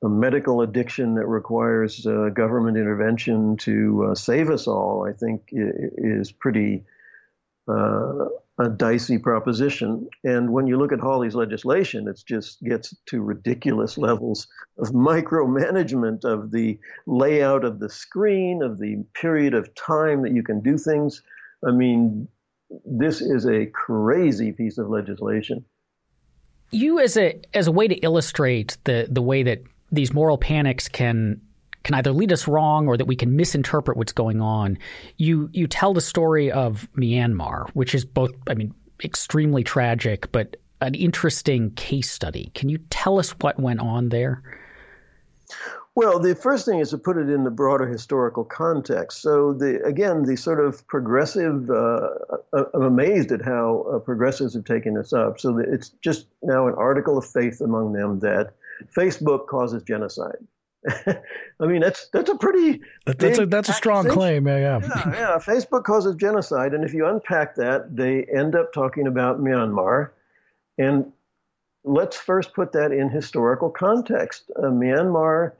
a 0.02 0.08
medical 0.08 0.62
addiction 0.62 1.14
that 1.14 1.26
requires 1.26 2.06
uh, 2.06 2.30
government 2.30 2.76
intervention 2.76 3.56
to 3.58 4.08
uh, 4.10 4.14
save 4.14 4.50
us 4.50 4.66
all, 4.66 5.06
I 5.06 5.12
think, 5.12 5.42
is 5.52 6.32
pretty 6.32 6.84
uh, 7.68 8.26
a 8.58 8.68
dicey 8.68 9.18
proposition. 9.18 10.08
And 10.24 10.52
when 10.52 10.66
you 10.66 10.78
look 10.78 10.92
at 10.92 11.00
Hawley's 11.00 11.34
legislation, 11.34 12.08
it 12.08 12.22
just 12.26 12.62
gets 12.62 12.94
to 13.06 13.22
ridiculous 13.22 13.98
levels 14.08 14.48
of 14.78 14.88
micromanagement 14.88 16.24
of 16.24 16.50
the 16.50 16.78
layout 17.06 17.64
of 17.64 17.78
the 17.78 17.90
screen, 17.90 18.62
of 18.62 18.78
the 18.78 19.04
period 19.14 19.54
of 19.54 19.74
time 19.74 20.22
that 20.22 20.32
you 20.32 20.42
can 20.42 20.60
do 20.60 20.78
things. 20.78 21.22
I 21.66 21.72
mean, 21.72 22.28
this 22.84 23.20
is 23.20 23.46
a 23.46 23.66
crazy 23.66 24.52
piece 24.52 24.78
of 24.78 24.88
legislation. 24.88 25.64
You, 26.70 27.00
as 27.00 27.16
a 27.16 27.40
as 27.52 27.66
a 27.66 27.72
way 27.72 27.88
to 27.88 27.96
illustrate 27.96 28.78
the 28.84 29.08
the 29.10 29.22
way 29.22 29.42
that 29.42 29.62
these 29.92 30.12
moral 30.12 30.38
panics 30.38 30.88
can 30.88 31.40
can 31.82 31.94
either 31.94 32.12
lead 32.12 32.30
us 32.30 32.46
wrong 32.46 32.88
or 32.88 32.98
that 32.98 33.06
we 33.06 33.16
can 33.16 33.36
misinterpret 33.36 33.96
what's 33.96 34.12
going 34.12 34.40
on. 34.40 34.78
You 35.16 35.48
you 35.52 35.66
tell 35.66 35.94
the 35.94 36.00
story 36.00 36.50
of 36.50 36.88
Myanmar, 36.96 37.70
which 37.70 37.94
is 37.94 38.04
both 38.04 38.32
I 38.48 38.54
mean 38.54 38.74
extremely 39.02 39.64
tragic 39.64 40.30
but 40.30 40.56
an 40.80 40.94
interesting 40.94 41.72
case 41.72 42.10
study. 42.10 42.50
Can 42.54 42.68
you 42.68 42.78
tell 42.90 43.18
us 43.18 43.30
what 43.40 43.58
went 43.60 43.80
on 43.80 44.08
there? 44.08 44.42
Well, 45.96 46.20
the 46.20 46.34
first 46.34 46.64
thing 46.64 46.78
is 46.78 46.90
to 46.90 46.98
put 46.98 47.18
it 47.18 47.28
in 47.28 47.44
the 47.44 47.50
broader 47.50 47.86
historical 47.86 48.44
context. 48.44 49.20
So, 49.20 49.52
the, 49.52 49.82
again, 49.84 50.22
the 50.22 50.36
sort 50.36 50.64
of 50.64 50.86
progressive, 50.86 51.68
uh, 51.68 52.08
uh 52.52 52.64
I'm 52.72 52.82
amazed 52.82 53.32
at 53.32 53.42
how 53.42 53.86
uh, 53.92 53.98
progressives 53.98 54.54
have 54.54 54.64
taken 54.64 54.94
this 54.94 55.12
up. 55.12 55.40
So, 55.40 55.58
it's 55.58 55.90
just 56.00 56.26
now 56.42 56.68
an 56.68 56.74
article 56.74 57.18
of 57.18 57.26
faith 57.26 57.60
among 57.60 57.92
them 57.92 58.20
that 58.20 58.54
Facebook 58.96 59.46
causes 59.46 59.82
genocide. 59.82 60.38
I 61.06 61.66
mean, 61.66 61.80
that's 61.80 62.08
that's 62.08 62.30
a 62.30 62.36
pretty 62.36 62.80
that's 63.04 63.38
a 63.38 63.46
that's 63.46 63.68
a 63.68 63.74
strong 63.74 64.08
claim. 64.08 64.46
Yeah, 64.46 64.58
yeah, 64.58 64.80
yeah, 64.82 65.12
yeah. 65.12 65.38
Facebook 65.38 65.84
causes 65.84 66.16
genocide, 66.16 66.72
and 66.72 66.84
if 66.84 66.94
you 66.94 67.06
unpack 67.06 67.54
that, 67.56 67.94
they 67.94 68.24
end 68.24 68.54
up 68.54 68.72
talking 68.72 69.06
about 69.06 69.40
Myanmar. 69.40 70.10
And 70.78 71.12
let's 71.84 72.16
first 72.16 72.54
put 72.54 72.72
that 72.72 72.92
in 72.92 73.10
historical 73.10 73.68
context. 73.68 74.50
Uh, 74.56 74.68
Myanmar 74.68 75.52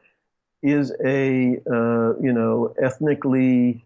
is 0.63 0.93
a 1.05 1.61
uh, 1.71 2.19
you 2.19 2.33
know 2.33 2.75
ethnically 2.83 3.85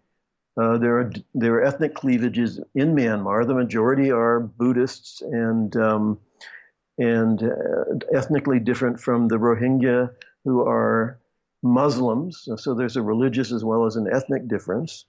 uh, 0.56 0.78
there 0.78 0.98
are 0.98 1.12
there 1.34 1.54
are 1.54 1.64
ethnic 1.64 1.94
cleavages 1.94 2.60
in 2.74 2.94
Myanmar. 2.94 3.46
The 3.46 3.54
majority 3.54 4.10
are 4.10 4.40
Buddhists 4.40 5.20
and 5.20 5.76
um, 5.76 6.18
and 6.98 7.42
uh, 7.42 7.84
ethnically 8.14 8.60
different 8.60 9.00
from 9.00 9.28
the 9.28 9.36
Rohingya, 9.36 10.10
who 10.44 10.62
are 10.62 11.18
Muslims. 11.62 12.46
So 12.56 12.74
there's 12.74 12.96
a 12.96 13.02
religious 13.02 13.50
as 13.52 13.64
well 13.64 13.86
as 13.86 13.96
an 13.96 14.06
ethnic 14.12 14.46
difference. 14.48 15.06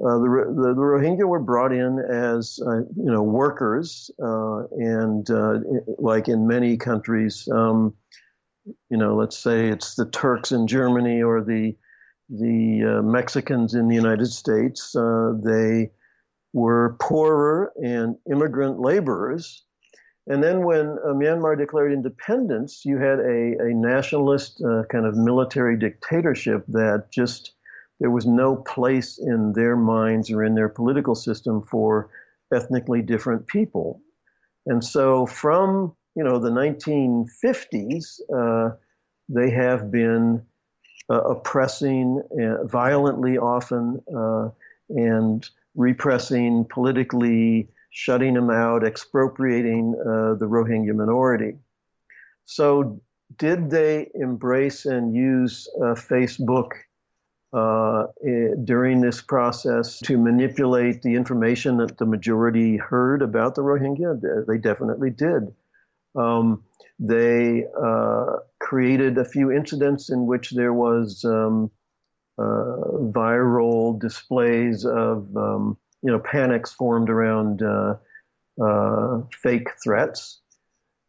Uh, 0.00 0.18
the, 0.18 0.54
the, 0.54 0.74
the, 0.74 0.80
Rohingya 0.80 1.26
were 1.26 1.40
brought 1.40 1.72
in 1.72 1.98
as 1.98 2.60
uh, 2.64 2.78
you 2.96 3.10
know 3.10 3.22
workers, 3.22 4.12
uh, 4.22 4.66
and 4.70 5.28
uh, 5.28 5.58
like 5.98 6.28
in 6.28 6.46
many 6.46 6.76
countries, 6.76 7.48
um, 7.52 7.94
you 8.90 8.96
know, 8.96 9.16
let's 9.16 9.36
say 9.36 9.68
it's 9.68 9.96
the 9.96 10.06
Turks 10.06 10.52
in 10.52 10.68
Germany 10.68 11.22
or 11.22 11.42
the 11.42 11.76
the 12.30 12.98
uh, 12.98 13.02
Mexicans 13.02 13.74
in 13.74 13.88
the 13.88 13.96
United 13.96 14.26
States. 14.26 14.92
they 14.92 15.90
were 16.52 16.96
poorer 17.00 17.72
and 17.82 18.16
immigrant 18.30 18.78
laborers 18.78 19.64
and 20.28 20.42
then 20.42 20.62
when 20.62 20.98
uh, 21.04 21.08
Myanmar 21.08 21.56
declared 21.56 21.92
independence, 21.92 22.84
you 22.84 22.98
had 22.98 23.18
a, 23.18 23.56
a 23.58 23.74
nationalist 23.74 24.62
uh, 24.62 24.82
kind 24.90 25.06
of 25.06 25.16
military 25.16 25.76
dictatorship 25.76 26.64
that 26.68 27.06
just, 27.10 27.52
there 27.98 28.10
was 28.10 28.26
no 28.26 28.56
place 28.56 29.18
in 29.18 29.54
their 29.54 29.74
minds 29.74 30.30
or 30.30 30.44
in 30.44 30.54
their 30.54 30.68
political 30.68 31.14
system 31.14 31.62
for 31.62 32.10
ethnically 32.52 33.00
different 33.00 33.46
people. 33.46 34.02
And 34.66 34.84
so 34.84 35.24
from, 35.24 35.96
you 36.14 36.22
know, 36.22 36.38
the 36.38 36.50
1950s, 36.50 38.20
uh, 38.34 38.76
they 39.30 39.50
have 39.50 39.90
been 39.90 40.42
uh, 41.10 41.22
oppressing 41.22 42.22
uh, 42.38 42.64
violently 42.64 43.38
often 43.38 44.02
uh, 44.14 44.50
and 44.90 45.48
repressing 45.74 46.66
politically 46.68 47.68
shutting 47.98 48.34
them 48.34 48.48
out, 48.48 48.86
expropriating 48.86 49.92
uh, 50.00 50.34
the 50.38 50.46
Rohingya 50.46 50.94
minority. 50.94 51.56
So, 52.44 53.00
did 53.36 53.70
they 53.70 54.08
embrace 54.14 54.86
and 54.86 55.12
use 55.12 55.68
uh, 55.76 55.94
Facebook 55.94 56.70
uh, 57.52 58.04
during 58.62 59.00
this 59.00 59.20
process 59.20 59.98
to 59.98 60.16
manipulate 60.16 61.02
the 61.02 61.16
information 61.16 61.78
that 61.78 61.98
the 61.98 62.06
majority 62.06 62.76
heard 62.76 63.20
about 63.20 63.56
the 63.56 63.62
Rohingya? 63.62 64.46
They 64.46 64.58
definitely 64.58 65.10
did. 65.10 65.52
Um, 66.14 66.62
they 67.00 67.66
uh, 67.84 68.36
created 68.60 69.18
a 69.18 69.24
few 69.24 69.50
incidents 69.50 70.08
in 70.08 70.24
which 70.24 70.52
there 70.52 70.72
was 70.72 71.24
um, 71.24 71.68
uh, 72.38 72.78
viral 73.10 73.98
displays 73.98 74.84
of 74.84 75.36
um, 75.36 75.76
you 76.02 76.10
know, 76.10 76.18
panics 76.18 76.72
formed 76.72 77.10
around 77.10 77.62
uh, 77.62 77.96
uh, 78.62 79.20
fake 79.42 79.68
threats. 79.82 80.40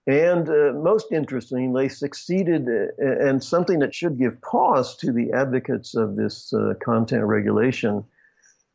And 0.07 0.49
uh, 0.49 0.73
most 0.73 1.11
interesting, 1.11 1.73
they 1.73 1.87
succeeded, 1.87 2.67
uh, 2.67 3.27
and 3.27 3.43
something 3.43 3.79
that 3.79 3.93
should 3.93 4.17
give 4.17 4.41
pause 4.41 4.95
to 4.97 5.11
the 5.11 5.31
advocates 5.33 5.95
of 5.95 6.15
this 6.15 6.51
uh, 6.53 6.73
content 6.83 7.23
regulation 7.25 8.03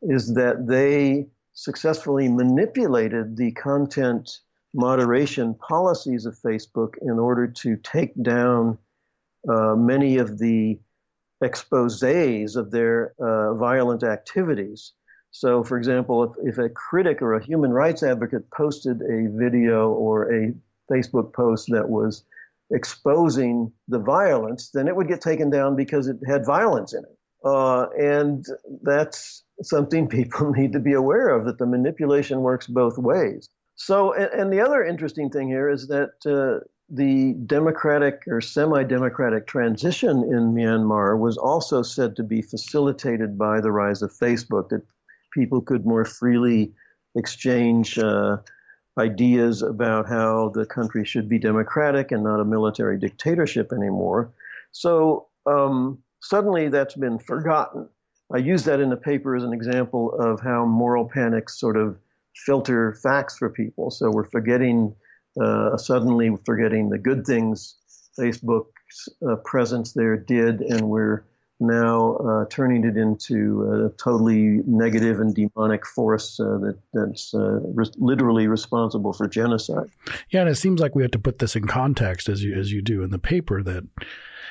is 0.03 0.35
that 0.35 0.67
they 0.69 1.27
successfully 1.53 2.29
manipulated 2.29 3.37
the 3.37 3.53
content 3.53 4.41
moderation 4.75 5.55
policies 5.55 6.27
of 6.27 6.39
Facebook 6.39 6.95
in 7.03 7.19
order 7.19 7.47
to 7.47 7.77
take 7.77 8.13
down 8.23 8.77
uh, 9.49 9.75
many 9.77 10.19
of 10.19 10.39
the 10.39 10.79
exposes 11.43 12.57
of 12.57 12.71
their 12.71 13.15
violent 13.19 14.03
activities. 14.03 14.93
So, 15.35 15.65
for 15.65 15.77
example, 15.77 16.23
if, 16.23 16.55
if 16.55 16.59
a 16.59 16.69
critic 16.69 17.21
or 17.21 17.35
a 17.35 17.45
human 17.45 17.73
rights 17.73 18.05
advocate 18.05 18.49
posted 18.53 19.03
a 19.03 19.29
video 19.33 19.91
or 19.91 20.33
a 20.33 20.55
Facebook 20.89 21.33
post 21.33 21.67
that 21.71 21.89
was 21.89 22.23
exposing 22.71 23.73
the 23.89 23.99
violence, 23.99 24.71
then 24.71 24.87
it 24.87 24.95
would 24.95 25.09
get 25.09 25.21
taken 25.21 25.51
down 25.51 25.75
because 25.75 26.07
it 26.07 26.19
had 26.25 26.47
violence 26.47 26.95
in 26.95 27.01
it. 27.01 27.19
Uh, 27.45 27.87
and 27.99 28.47
that's 28.83 29.43
something 29.61 30.07
people 30.21 30.53
need 30.53 30.73
to 30.73 30.79
be 30.79 30.93
aware 30.93 31.31
of 31.31 31.47
that 31.47 31.59
the 31.59 31.67
manipulation 31.67 32.43
works 32.43 32.69
both 32.69 32.97
ways. 32.97 33.49
So, 33.75 34.13
and, 34.13 34.31
and 34.41 34.53
the 34.53 34.61
other 34.61 34.85
interesting 34.85 35.31
thing 35.31 35.49
here 35.49 35.69
is 35.69 35.89
that 35.89 36.13
uh, 36.25 36.65
the 36.89 37.35
democratic 37.45 38.23
or 38.29 38.41
semi 38.41 38.85
democratic 38.85 39.49
transition 39.49 40.19
in 40.19 40.55
Myanmar 40.55 41.19
was 41.19 41.37
also 41.37 41.83
said 41.83 42.15
to 42.15 42.23
be 42.23 42.41
facilitated 42.41 43.37
by 43.37 43.61
the 43.61 43.73
rise 43.73 44.01
of 44.01 44.13
Facebook, 44.13 44.69
that 44.69 44.83
people 45.35 45.61
could 45.61 45.85
more 45.85 46.05
freely 46.05 46.73
exchange 47.17 47.99
uh, 47.99 48.37
ideas 48.99 49.63
about 49.63 50.09
how 50.09 50.51
the 50.55 50.67
country 50.67 51.05
should 51.05 51.29
be 51.29 51.39
democratic 51.39 52.13
and 52.13 52.23
not 52.23 52.41
a 52.41 52.45
military 52.45 52.99
dictatorship 52.99 53.73
anymore. 53.73 54.33
So 54.73 55.27
um, 55.47 55.99
suddenly 56.23 56.69
that's 56.69 56.95
been 56.95 57.19
forgotten. 57.19 57.89
I 58.33 58.39
use 58.39 58.65
that 58.65 58.81
in 58.81 58.91
the 58.91 58.97
paper 58.97 59.37
as 59.37 59.45
an 59.45 59.53
example 59.53 60.15
of 60.19 60.41
how 60.41 60.65
moral 60.65 61.09
panics 61.09 61.59
sort 61.59 61.77
of 61.77 61.99
filter 62.35 62.95
facts 63.03 63.37
for 63.37 63.51
people. 63.51 63.91
So 63.91 64.11
we're 64.11 64.31
forgetting, 64.31 64.95
uh, 65.41 65.77
suddenly 65.77 66.37
forgetting 66.45 66.89
the 66.89 66.99
good 66.99 67.27
things 67.27 67.77
Facebook's 68.19 69.09
uh, 69.29 69.37
presence 69.45 69.93
there 69.93 70.17
did, 70.17 70.61
and 70.61 70.89
we're 70.89 71.25
now 71.67 72.17
uh, 72.17 72.45
turning 72.51 72.85
it 72.85 72.97
into 72.97 73.87
a 73.87 74.03
totally 74.03 74.63
negative 74.67 75.21
and 75.21 75.35
demonic 75.35 75.87
force 75.87 76.39
uh, 76.41 76.59
that 76.59 76.79
that's 76.93 77.35
uh, 77.35 77.61
re- 77.63 77.91
literally 77.97 78.47
responsible 78.47 79.13
for 79.13 79.29
genocide. 79.29 79.89
Yeah, 80.31 80.43
and 80.43 80.51
it 80.51 80.57
seems 80.57 80.81
like 80.81 80.95
we 80.95 81.03
have 81.03 81.13
to 81.13 81.19
put 81.19 81.39
this 81.39 81.57
in 81.57 81.67
context 81.67 82.29
as 82.29 82.43
you 82.43 82.55
as 82.55 82.73
you 82.73 82.83
do 82.83 83.03
in 83.03 83.11
the 83.11 83.19
paper 83.19 83.63
that 83.63 83.85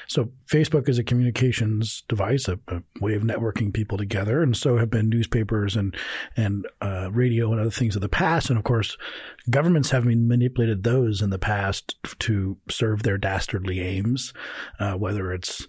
so 0.07 0.29
Facebook 0.47 0.89
is 0.89 0.97
a 0.97 1.03
communications 1.03 2.03
device, 2.07 2.47
a, 2.47 2.59
a, 2.67 2.81
way 2.99 3.15
of 3.15 3.23
networking 3.23 3.73
people 3.73 3.97
together, 3.97 4.41
and 4.41 4.55
so 4.55 4.77
have 4.77 4.89
been 4.89 5.09
newspapers 5.09 5.75
and 5.75 5.95
and 6.35 6.67
uh, 6.81 7.09
radio 7.11 7.51
and 7.51 7.59
other 7.59 7.71
things 7.71 7.95
of 7.95 8.01
the 8.01 8.09
past. 8.09 8.49
And 8.49 8.57
of 8.57 8.63
course, 8.63 8.97
governments 9.49 9.91
have 9.91 10.05
manipulated 10.05 10.83
those 10.83 11.21
in 11.21 11.29
the 11.29 11.39
past 11.39 11.95
to 12.19 12.57
serve 12.69 13.03
their 13.03 13.17
dastardly 13.17 13.79
aims, 13.79 14.33
uh, 14.79 14.93
whether 14.93 15.31
it's 15.31 15.67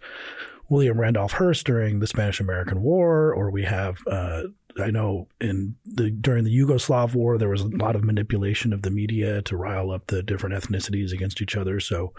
William 0.68 1.00
Randolph 1.00 1.32
Hearst 1.32 1.66
during 1.66 2.00
the 2.00 2.06
Spanish 2.06 2.40
American 2.40 2.82
War, 2.82 3.32
or 3.32 3.50
we 3.50 3.64
have 3.64 3.98
uh, 4.06 4.44
I 4.80 4.90
know 4.90 5.28
in 5.40 5.76
the 5.84 6.10
during 6.10 6.44
the 6.44 6.56
Yugoslav 6.56 7.14
war 7.14 7.38
there 7.38 7.48
was 7.48 7.60
a 7.60 7.68
lot 7.68 7.94
of 7.94 8.04
manipulation 8.04 8.72
of 8.72 8.82
the 8.82 8.90
media 8.90 9.42
to 9.42 9.56
rile 9.56 9.90
up 9.90 10.06
the 10.06 10.22
different 10.22 10.56
ethnicities 10.56 11.12
against 11.12 11.40
each 11.40 11.56
other. 11.56 11.80
So 11.80 12.12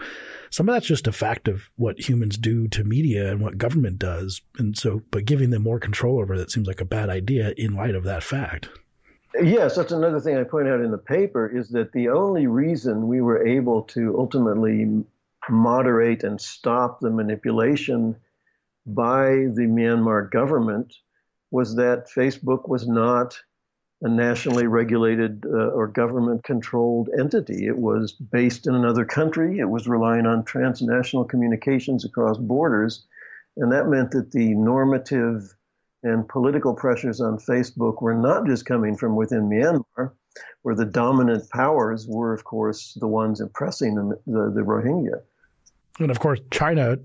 some 0.50 0.68
of 0.68 0.74
that's 0.74 0.86
just 0.86 1.06
a 1.06 1.12
fact 1.12 1.48
of 1.48 1.68
what 1.76 2.08
humans 2.08 2.36
do 2.36 2.68
to 2.68 2.84
media 2.84 3.30
and 3.30 3.40
what 3.40 3.58
government 3.58 3.98
does. 3.98 4.40
And 4.58 4.76
so 4.76 5.02
but 5.10 5.24
giving 5.24 5.50
them 5.50 5.62
more 5.62 5.80
control 5.80 6.20
over 6.20 6.38
that 6.38 6.50
seems 6.50 6.66
like 6.66 6.80
a 6.80 6.86
bad 6.86 7.10
idea 7.10 7.52
in 7.56 7.74
light 7.74 7.94
of 7.94 8.04
that 8.04 8.22
fact. 8.22 8.68
Yes, 9.42 9.76
that's 9.76 9.92
another 9.92 10.20
thing 10.20 10.38
I 10.38 10.44
point 10.44 10.68
out 10.68 10.80
in 10.80 10.90
the 10.90 10.98
paper 10.98 11.46
is 11.46 11.68
that 11.70 11.92
the 11.92 12.08
only 12.08 12.46
reason 12.46 13.06
we 13.06 13.20
were 13.20 13.46
able 13.46 13.82
to 13.82 14.16
ultimately 14.18 15.04
moderate 15.50 16.24
and 16.24 16.40
stop 16.40 17.00
the 17.00 17.10
manipulation 17.10 18.16
by 18.86 19.28
the 19.54 19.66
Myanmar 19.68 20.30
government 20.30 20.94
was 21.50 21.76
that 21.76 22.08
Facebook 22.08 22.68
was 22.68 22.86
not 22.86 23.38
a 24.02 24.08
nationally 24.08 24.66
regulated 24.66 25.44
uh, 25.46 25.68
or 25.68 25.86
government 25.86 26.44
controlled 26.44 27.08
entity. 27.18 27.66
It 27.66 27.78
was 27.78 28.12
based 28.12 28.66
in 28.66 28.74
another 28.74 29.04
country. 29.04 29.58
It 29.58 29.68
was 29.68 29.88
relying 29.88 30.26
on 30.26 30.44
transnational 30.44 31.24
communications 31.24 32.04
across 32.04 32.36
borders. 32.36 33.06
And 33.56 33.72
that 33.72 33.88
meant 33.88 34.10
that 34.10 34.32
the 34.32 34.54
normative 34.54 35.54
and 36.02 36.28
political 36.28 36.74
pressures 36.74 37.20
on 37.20 37.38
Facebook 37.38 38.02
were 38.02 38.14
not 38.14 38.46
just 38.46 38.66
coming 38.66 38.96
from 38.96 39.16
within 39.16 39.48
Myanmar, 39.48 40.12
where 40.62 40.74
the 40.74 40.84
dominant 40.84 41.48
powers 41.50 42.06
were, 42.06 42.34
of 42.34 42.44
course, 42.44 42.96
the 43.00 43.08
ones 43.08 43.40
oppressing 43.40 43.94
the, 43.94 44.20
the, 44.26 44.52
the 44.54 44.60
Rohingya. 44.60 45.22
And 45.98 46.10
of 46.10 46.18
course, 46.18 46.40
China 46.50 46.98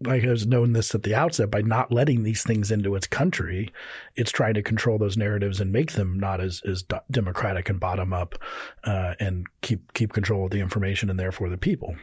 like 0.00 0.22
has 0.22 0.46
known 0.46 0.72
this 0.72 0.94
at 0.94 1.02
the 1.02 1.14
outset 1.14 1.50
by 1.50 1.62
not 1.62 1.92
letting 1.92 2.22
these 2.22 2.42
things 2.42 2.70
into 2.70 2.94
its 2.94 3.06
country. 3.06 3.72
It's 4.16 4.32
trying 4.32 4.54
to 4.54 4.62
control 4.62 4.98
those 4.98 5.16
narratives 5.16 5.60
and 5.60 5.72
make 5.72 5.92
them 5.92 6.18
not 6.18 6.40
as 6.40 6.62
as 6.68 6.84
democratic 7.10 7.68
and 7.68 7.80
bottom 7.80 8.12
up 8.12 8.34
uh, 8.84 9.14
and 9.20 9.46
keep 9.62 9.92
keep 9.94 10.12
control 10.12 10.46
of 10.46 10.50
the 10.50 10.60
information 10.60 11.10
and 11.10 11.18
therefore 11.18 11.48
the 11.48 11.58
people. 11.58 11.96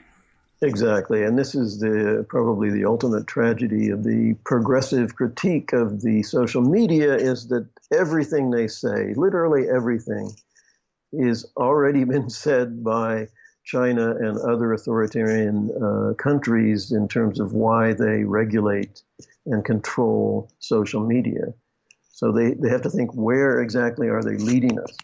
Exactly. 0.64 1.24
And 1.24 1.40
this 1.40 1.56
is 1.56 1.80
the 1.80 2.26
probably 2.30 2.70
the 2.70 2.86
ultimate 2.86 3.26
tragedy 3.26 3.90
of 3.90 4.04
the 4.04 4.36
progressive 4.46 5.16
critique 5.16 5.74
of 5.74 6.02
the 6.02 6.22
social 6.22 6.62
media 6.62 7.16
is 7.16 7.48
that 7.48 7.68
everything 7.92 8.52
they 8.52 8.68
say 8.68 9.14
literally 9.16 9.68
everything 9.68 10.32
is 11.12 11.46
already 11.58 12.04
been 12.14 12.30
said 12.30 12.84
by 12.84 13.28
China 13.64 14.16
and 14.16 14.38
other 14.40 14.74
authoritarian 14.74 15.72
uh, 15.82 16.14
countries 16.16 16.92
in 16.92 17.08
terms 17.08 17.40
of 17.40 17.54
why 17.54 17.94
they 17.94 18.24
regulate 18.24 19.04
and 19.46 19.64
control 19.64 20.52
social 20.60 21.06
media. 21.06 21.54
So 22.12 22.32
they, 22.32 22.54
they 22.54 22.70
have 22.70 22.82
to 22.84 22.90
think 22.90 23.14
where 23.14 23.62
exactly 23.62 24.08
are 24.08 24.24
they 24.24 24.38
leading 24.38 24.80
us? 24.80 24.96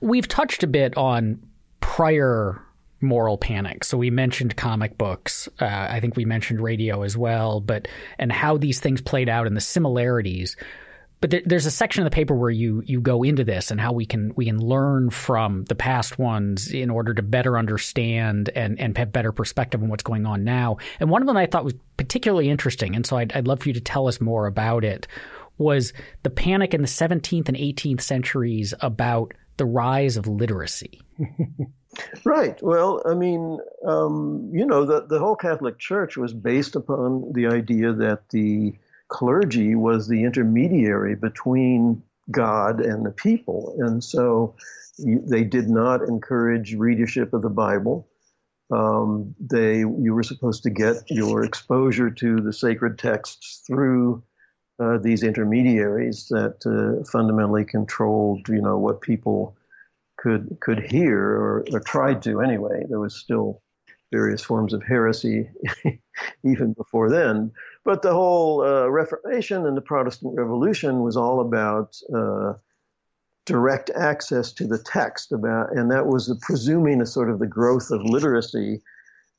We've 0.00 0.28
touched 0.28 0.62
a 0.62 0.68
bit 0.68 0.96
on 0.96 1.42
prior 1.80 2.62
moral 3.00 3.38
panic. 3.38 3.84
So 3.84 3.96
we 3.96 4.10
mentioned 4.10 4.56
comic 4.56 4.98
books. 4.98 5.48
Uh, 5.60 5.66
I 5.66 6.00
think 6.00 6.16
we 6.16 6.24
mentioned 6.24 6.60
radio 6.60 7.02
as 7.02 7.16
well, 7.16 7.60
but 7.60 7.88
and 8.18 8.30
how 8.30 8.56
these 8.56 8.80
things 8.80 9.00
played 9.00 9.28
out 9.28 9.46
and 9.46 9.56
the 9.56 9.60
similarities 9.60 10.56
but 11.20 11.34
there's 11.46 11.66
a 11.66 11.70
section 11.70 12.02
of 12.02 12.10
the 12.10 12.14
paper 12.14 12.34
where 12.34 12.50
you 12.50 12.82
you 12.86 13.00
go 13.00 13.22
into 13.22 13.44
this 13.44 13.70
and 13.70 13.80
how 13.80 13.92
we 13.92 14.06
can 14.06 14.32
we 14.36 14.46
can 14.46 14.58
learn 14.58 15.10
from 15.10 15.64
the 15.64 15.74
past 15.74 16.18
ones 16.18 16.70
in 16.70 16.90
order 16.90 17.12
to 17.14 17.22
better 17.22 17.58
understand 17.58 18.50
and 18.54 18.78
and 18.78 18.96
have 18.96 19.12
better 19.12 19.32
perspective 19.32 19.82
on 19.82 19.88
what's 19.88 20.04
going 20.04 20.26
on 20.26 20.44
now. 20.44 20.76
And 21.00 21.10
one 21.10 21.22
of 21.22 21.26
them 21.26 21.36
I 21.36 21.46
thought 21.46 21.64
was 21.64 21.74
particularly 21.96 22.48
interesting, 22.48 22.94
and 22.94 23.04
so 23.04 23.16
I'd, 23.16 23.32
I'd 23.32 23.48
love 23.48 23.60
for 23.60 23.68
you 23.68 23.74
to 23.74 23.80
tell 23.80 24.06
us 24.06 24.20
more 24.20 24.46
about 24.46 24.84
it. 24.84 25.06
Was 25.58 25.92
the 26.22 26.30
panic 26.30 26.72
in 26.72 26.82
the 26.82 26.88
17th 26.88 27.48
and 27.48 27.56
18th 27.56 28.00
centuries 28.00 28.74
about 28.80 29.34
the 29.56 29.66
rise 29.66 30.16
of 30.16 30.28
literacy? 30.28 31.02
Right. 32.24 32.62
Well, 32.62 33.02
I 33.06 33.14
mean, 33.14 33.58
um, 33.84 34.50
you 34.52 34.64
know, 34.66 34.84
the, 34.84 35.06
the 35.06 35.18
whole 35.18 35.34
Catholic 35.34 35.78
Church 35.78 36.16
was 36.16 36.32
based 36.32 36.76
upon 36.76 37.32
the 37.32 37.46
idea 37.46 37.92
that 37.92 38.28
the 38.30 38.74
clergy 39.08 39.74
was 39.74 40.06
the 40.08 40.24
intermediary 40.24 41.14
between 41.14 42.02
God 42.30 42.80
and 42.80 43.04
the 43.04 43.10
people. 43.10 43.74
And 43.78 44.02
so 44.02 44.54
they 44.98 45.44
did 45.44 45.68
not 45.68 46.02
encourage 46.02 46.74
readership 46.74 47.32
of 47.32 47.42
the 47.42 47.48
Bible. 47.48 48.08
Um, 48.70 49.34
they 49.40 49.78
you 49.78 50.12
were 50.14 50.22
supposed 50.22 50.62
to 50.64 50.70
get 50.70 50.96
your 51.08 51.42
exposure 51.42 52.10
to 52.10 52.40
the 52.40 52.52
sacred 52.52 52.98
texts 52.98 53.62
through 53.66 54.22
uh, 54.78 54.98
these 54.98 55.22
intermediaries 55.22 56.28
that 56.28 56.66
uh, 56.66 57.02
fundamentally 57.10 57.64
controlled, 57.64 58.46
you 58.48 58.60
know, 58.60 58.76
what 58.76 59.00
people 59.00 59.56
could 60.18 60.58
could 60.60 60.80
hear 60.80 61.18
or, 61.18 61.64
or 61.72 61.80
tried 61.80 62.22
to 62.22 62.42
anyway. 62.42 62.84
There 62.88 63.00
was 63.00 63.16
still 63.16 63.62
various 64.10 64.42
forms 64.42 64.72
of 64.72 64.82
heresy 64.82 65.48
even 66.44 66.72
before 66.72 67.10
then. 67.10 67.52
But 67.84 68.02
the 68.02 68.12
whole 68.12 68.62
uh, 68.62 68.88
Reformation 68.88 69.66
and 69.66 69.76
the 69.76 69.82
Protestant 69.82 70.34
Revolution 70.36 71.02
was 71.02 71.16
all 71.16 71.40
about 71.40 71.96
uh, 72.14 72.54
direct 73.44 73.90
access 73.96 74.52
to 74.52 74.66
the 74.66 74.78
text, 74.78 75.32
about, 75.32 75.72
and 75.74 75.90
that 75.90 76.06
was 76.06 76.34
presuming 76.42 77.00
a 77.00 77.06
sort 77.06 77.30
of 77.30 77.38
the 77.38 77.46
growth 77.46 77.90
of 77.90 78.02
literacy 78.02 78.82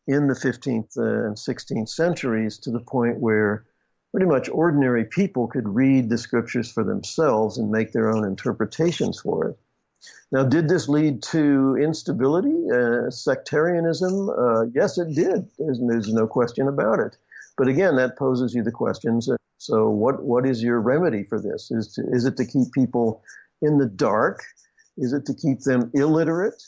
in 0.07 0.27
the 0.27 0.33
15th 0.33 0.97
uh, 0.97 1.27
and 1.27 1.35
16th 1.35 1.89
centuries 1.89 2.57
to 2.57 2.71
the 2.71 2.79
point 2.79 3.19
where 3.19 3.65
pretty 4.11 4.25
much 4.25 4.49
ordinary 4.49 5.05
people 5.05 5.47
could 5.47 5.69
read 5.69 6.09
the 6.09 6.17
scriptures 6.17 6.71
for 6.71 6.83
themselves 6.83 7.59
and 7.59 7.69
make 7.69 7.91
their 7.91 8.09
own 8.09 8.25
interpretations 8.25 9.19
for 9.19 9.49
it. 9.49 9.59
Now, 10.31 10.43
did 10.43 10.69
this 10.69 10.87
lead 10.87 11.23
to 11.23 11.75
instability, 11.81 12.55
uh, 12.71 13.09
sectarianism? 13.09 14.29
Uh, 14.29 14.65
yes, 14.73 14.97
it 14.97 15.15
did. 15.15 15.49
There's, 15.57 15.79
there's, 15.81 16.13
no 16.13 16.27
question 16.27 16.67
about 16.67 16.99
it. 16.99 17.17
But 17.57 17.67
again, 17.67 17.95
that 17.95 18.17
poses 18.17 18.53
you 18.53 18.63
the 18.63 18.71
questions. 18.71 19.29
So, 19.57 19.89
what 19.89 20.23
what 20.23 20.45
is 20.45 20.63
your 20.63 20.79
remedy 20.79 21.23
for 21.23 21.41
this? 21.41 21.71
Is 21.71 21.93
to, 21.93 22.03
is 22.11 22.25
it 22.25 22.37
to 22.37 22.45
keep 22.45 22.71
people 22.73 23.23
in 23.61 23.77
the 23.77 23.87
dark? 23.87 24.43
Is 24.97 25.13
it 25.13 25.25
to 25.25 25.33
keep 25.33 25.61
them 25.61 25.91
illiterate? 25.93 26.61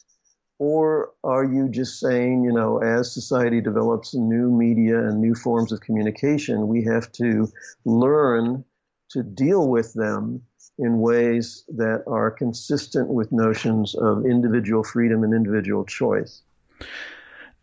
Or 0.59 1.11
are 1.23 1.43
you 1.43 1.69
just 1.69 1.99
saying, 1.99 2.43
you 2.43 2.51
know, 2.51 2.77
as 2.77 3.11
society 3.13 3.61
develops 3.61 4.13
new 4.13 4.51
media 4.51 4.99
and 4.99 5.19
new 5.19 5.33
forms 5.33 5.71
of 5.71 5.81
communication, 5.81 6.67
we 6.67 6.83
have 6.83 7.11
to 7.13 7.51
learn 7.83 8.63
to 9.09 9.23
deal 9.23 9.67
with 9.67 9.93
them 9.93 10.43
in 10.81 10.99
ways 10.99 11.63
that 11.69 12.03
are 12.07 12.31
consistent 12.31 13.07
with 13.07 13.31
notions 13.31 13.95
of 13.95 14.25
individual 14.25 14.83
freedom 14.83 15.23
and 15.23 15.33
individual 15.33 15.85
choice. 15.85 16.41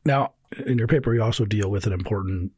Now, 0.05 0.33
in 0.65 0.79
your 0.79 0.87
paper, 0.87 1.13
you 1.13 1.23
also 1.23 1.45
deal 1.45 1.71
with 1.71 1.87
an 1.87 1.93
important 1.93 2.53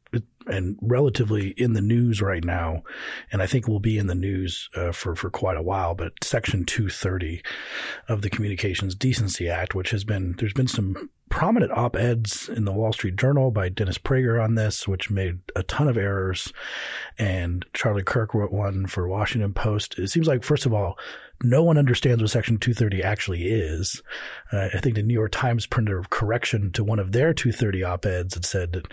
and 0.47 0.77
relatively 0.81 1.49
in 1.49 1.73
the 1.73 1.81
news 1.81 2.21
right 2.21 2.43
now, 2.43 2.83
and 3.31 3.41
I 3.41 3.47
think 3.47 3.67
will 3.67 3.79
be 3.79 3.97
in 3.97 4.07
the 4.07 4.15
news 4.15 4.69
uh, 4.75 4.91
for 4.91 5.15
for 5.15 5.29
quite 5.29 5.57
a 5.57 5.63
while. 5.63 5.95
But 5.95 6.23
Section 6.23 6.65
230 6.65 7.41
of 8.07 8.21
the 8.21 8.29
Communications 8.29 8.95
Decency 8.95 9.49
Act, 9.49 9.75
which 9.75 9.91
has 9.91 10.03
been 10.03 10.35
there's 10.37 10.53
been 10.53 10.67
some 10.67 11.09
prominent 11.29 11.71
op 11.71 11.95
eds 11.95 12.49
in 12.49 12.65
the 12.65 12.73
Wall 12.73 12.91
Street 12.91 13.15
Journal 13.15 13.51
by 13.51 13.69
Dennis 13.69 13.97
Prager 13.97 14.43
on 14.43 14.55
this, 14.55 14.87
which 14.87 15.09
made 15.09 15.39
a 15.55 15.63
ton 15.63 15.87
of 15.87 15.97
errors, 15.97 16.51
and 17.17 17.65
Charlie 17.73 18.03
Kirk 18.03 18.33
wrote 18.33 18.51
one 18.51 18.85
for 18.85 19.07
Washington 19.07 19.53
Post. 19.53 19.97
It 19.97 20.09
seems 20.09 20.27
like 20.27 20.43
first 20.43 20.65
of 20.65 20.73
all, 20.73 20.99
no 21.43 21.63
one 21.63 21.77
understands 21.77 22.21
what 22.21 22.29
Section 22.29 22.57
230 22.57 23.03
actually 23.03 23.47
is. 23.47 24.01
Uh, 24.51 24.69
I 24.73 24.79
think 24.79 24.95
the 24.95 25.03
New 25.03 25.13
York 25.13 25.31
Times 25.31 25.65
printed 25.65 25.95
a 25.95 26.07
correction 26.09 26.71
to 26.73 26.83
one 26.83 26.99
of 26.99 27.11
their 27.11 27.33
230 27.33 27.83
op-eds 27.83 28.35
that 28.35 28.45
said 28.45 28.73
that 28.73 28.87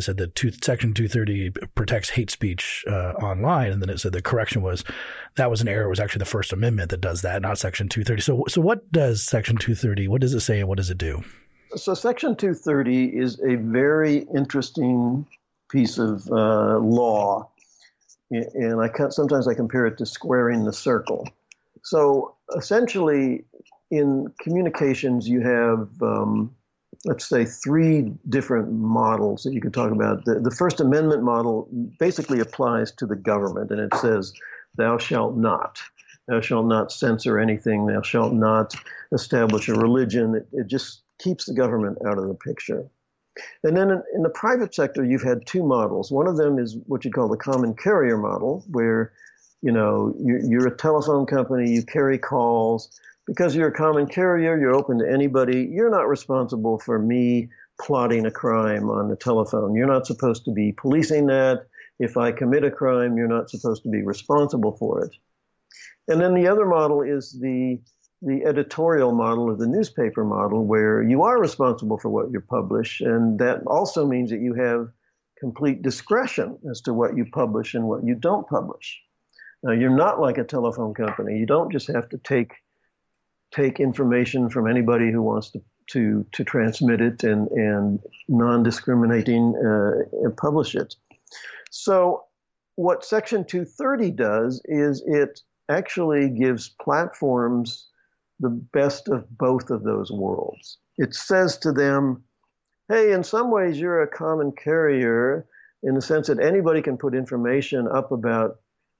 said 0.00 0.16
that 0.16 0.34
two, 0.34 0.50
Section 0.62 0.89
230 0.94 1.50
protects 1.74 2.08
hate 2.08 2.30
speech 2.30 2.84
uh, 2.88 3.12
online, 3.22 3.72
and 3.72 3.82
then 3.82 3.90
it 3.90 3.98
said 3.98 4.12
the 4.12 4.22
correction 4.22 4.62
was 4.62 4.84
that 5.36 5.50
was 5.50 5.60
an 5.60 5.68
error. 5.68 5.84
It 5.86 5.90
was 5.90 6.00
actually 6.00 6.20
the 6.20 6.26
First 6.26 6.52
Amendment 6.52 6.90
that 6.90 7.00
does 7.00 7.22
that, 7.22 7.42
not 7.42 7.58
Section 7.58 7.88
230. 7.88 8.22
So, 8.22 8.44
so 8.48 8.60
what 8.60 8.90
does 8.92 9.24
Section 9.24 9.56
230? 9.56 10.08
What 10.08 10.20
does 10.20 10.34
it 10.34 10.40
say, 10.40 10.60
and 10.60 10.68
what 10.68 10.78
does 10.78 10.90
it 10.90 10.98
do? 10.98 11.22
so 11.76 11.94
Section 11.94 12.36
230 12.36 13.16
is 13.16 13.40
a 13.40 13.56
very 13.56 14.26
interesting 14.34 15.26
piece 15.70 15.98
of 15.98 16.26
uh, 16.30 16.78
law, 16.78 17.48
and 18.30 18.80
I 18.80 18.90
sometimes 19.10 19.46
I 19.46 19.54
compare 19.54 19.86
it 19.86 19.98
to 19.98 20.06
squaring 20.06 20.64
the 20.64 20.72
circle. 20.72 21.28
So 21.82 22.34
essentially, 22.56 23.44
in 23.90 24.32
communications, 24.40 25.28
you 25.28 25.40
have 25.40 25.88
um, 26.02 26.54
let's 27.04 27.28
say 27.28 27.44
three 27.44 28.12
different 28.28 28.72
models 28.72 29.42
that 29.44 29.52
you 29.52 29.60
can 29.60 29.72
talk 29.72 29.92
about. 29.92 30.24
The, 30.24 30.40
the 30.40 30.50
First 30.50 30.80
Amendment 30.80 31.22
model 31.22 31.68
basically 31.98 32.40
applies 32.40 32.92
to 32.92 33.06
the 33.06 33.16
government, 33.16 33.70
and 33.70 33.80
it 33.80 33.94
says, 33.98 34.32
"Thou 34.76 34.98
shalt 34.98 35.36
not." 35.36 35.80
Thou 36.28 36.40
shalt 36.40 36.66
not 36.66 36.92
censor 36.92 37.38
anything. 37.38 37.86
Thou 37.86 38.02
shalt 38.02 38.32
not 38.32 38.74
establish 39.12 39.68
a 39.68 39.74
religion. 39.74 40.36
It, 40.36 40.46
it 40.52 40.66
just 40.68 41.02
keeps 41.18 41.46
the 41.46 41.54
government 41.54 41.98
out 42.06 42.18
of 42.18 42.28
the 42.28 42.34
picture. 42.34 42.86
And 43.64 43.76
then 43.76 43.90
in, 43.90 44.02
in, 44.14 44.22
the 44.22 44.30
private 44.30 44.74
sector, 44.74 45.04
you've 45.04 45.22
had 45.22 45.46
two 45.46 45.64
models. 45.64 46.12
One 46.12 46.26
of 46.26 46.36
them 46.36 46.58
is 46.58 46.76
what 46.86 47.04
you 47.04 47.10
call 47.10 47.28
the 47.28 47.36
common 47.36 47.74
carrier 47.74 48.16
model, 48.16 48.64
where 48.68 49.12
you 49.62 49.72
know 49.72 50.14
you're, 50.20 50.40
you're 50.40 50.66
a 50.66 50.76
telephone 50.76 51.26
company, 51.26 51.70
you 51.70 51.82
carry 51.82 52.18
calls. 52.18 53.00
Because 53.26 53.54
you're 53.54 53.68
a 53.68 53.72
common 53.72 54.06
carrier, 54.06 54.58
you're 54.58 54.74
open 54.74 54.98
to 54.98 55.10
anybody. 55.10 55.68
You're 55.70 55.90
not 55.90 56.08
responsible 56.08 56.78
for 56.78 56.98
me 56.98 57.48
plotting 57.80 58.26
a 58.26 58.30
crime 58.30 58.90
on 58.90 59.08
the 59.08 59.16
telephone. 59.16 59.74
You're 59.74 59.86
not 59.86 60.06
supposed 60.06 60.44
to 60.44 60.50
be 60.50 60.72
policing 60.72 61.26
that. 61.26 61.66
If 61.98 62.16
I 62.16 62.32
commit 62.32 62.64
a 62.64 62.70
crime, 62.70 63.16
you're 63.16 63.28
not 63.28 63.50
supposed 63.50 63.82
to 63.84 63.88
be 63.88 64.02
responsible 64.02 64.76
for 64.76 65.04
it. 65.04 65.14
And 66.08 66.20
then 66.20 66.34
the 66.34 66.48
other 66.48 66.66
model 66.66 67.02
is 67.02 67.38
the 67.40 67.80
the 68.22 68.44
editorial 68.44 69.12
model 69.12 69.44
or 69.44 69.56
the 69.56 69.66
newspaper 69.66 70.24
model 70.24 70.66
where 70.66 71.02
you 71.02 71.22
are 71.22 71.40
responsible 71.40 71.96
for 71.96 72.10
what 72.10 72.30
you 72.30 72.38
publish 72.38 73.00
and 73.00 73.38
that 73.38 73.62
also 73.66 74.06
means 74.06 74.28
that 74.28 74.42
you 74.42 74.52
have 74.52 74.88
complete 75.38 75.80
discretion 75.80 76.58
as 76.70 76.82
to 76.82 76.92
what 76.92 77.16
you 77.16 77.24
publish 77.32 77.74
and 77.74 77.88
what 77.88 78.04
you 78.04 78.14
don't 78.14 78.46
publish. 78.46 79.00
Now 79.62 79.72
you're 79.72 79.96
not 79.96 80.20
like 80.20 80.36
a 80.36 80.44
telephone 80.44 80.92
company. 80.92 81.38
You 81.38 81.46
don't 81.46 81.72
just 81.72 81.88
have 81.88 82.10
to 82.10 82.18
take 82.18 82.52
take 83.52 83.80
information 83.80 84.48
from 84.48 84.68
anybody 84.68 85.10
who 85.10 85.22
wants 85.22 85.50
to 85.50 85.60
to, 85.90 86.24
to 86.32 86.44
transmit 86.44 87.00
it 87.00 87.24
and, 87.24 87.48
and 87.48 88.00
non-discriminating 88.28 89.54
uh, 89.56 90.30
publish 90.36 90.74
it. 90.74 90.94
So 91.70 92.24
what 92.76 93.04
Section 93.04 93.44
230 93.44 94.12
does 94.12 94.62
is 94.66 95.02
it 95.06 95.40
actually 95.68 96.30
gives 96.30 96.68
platforms 96.80 97.88
the 98.38 98.50
best 98.50 99.08
of 99.08 99.26
both 99.36 99.70
of 99.70 99.82
those 99.82 100.10
worlds. 100.10 100.78
It 100.96 101.14
says 101.14 101.58
to 101.58 101.72
them, 101.72 102.22
hey, 102.88 103.12
in 103.12 103.22
some 103.22 103.50
ways 103.50 103.78
you're 103.78 104.02
a 104.02 104.08
common 104.08 104.52
carrier 104.52 105.46
in 105.82 105.94
the 105.94 106.02
sense 106.02 106.26
that 106.28 106.40
anybody 106.40 106.82
can 106.82 106.96
put 106.96 107.14
information 107.14 107.88
up 107.88 108.12
about 108.12 108.56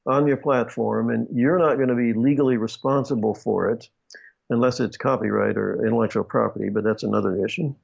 on 0.06 0.26
your 0.26 0.36
platform 0.36 1.10
and 1.10 1.26
you're 1.32 1.58
not 1.58 1.76
going 1.76 1.88
to 1.88 1.94
be 1.94 2.12
legally 2.14 2.56
responsible 2.56 3.34
for 3.34 3.70
it 3.70 3.88
unless 4.50 4.80
it's 4.80 4.96
copyright 4.96 5.56
or 5.56 5.84
intellectual 5.86 6.24
property, 6.24 6.68
but 6.68 6.84
that's 6.84 7.02
another 7.02 7.44
issue. 7.44 7.74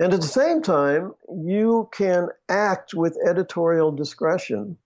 And 0.00 0.12
at 0.12 0.20
the 0.20 0.26
same 0.26 0.60
time, 0.60 1.14
you 1.30 1.88
can 1.92 2.28
act 2.48 2.94
with 2.94 3.16
editorial 3.24 3.92
discretion 3.92 4.76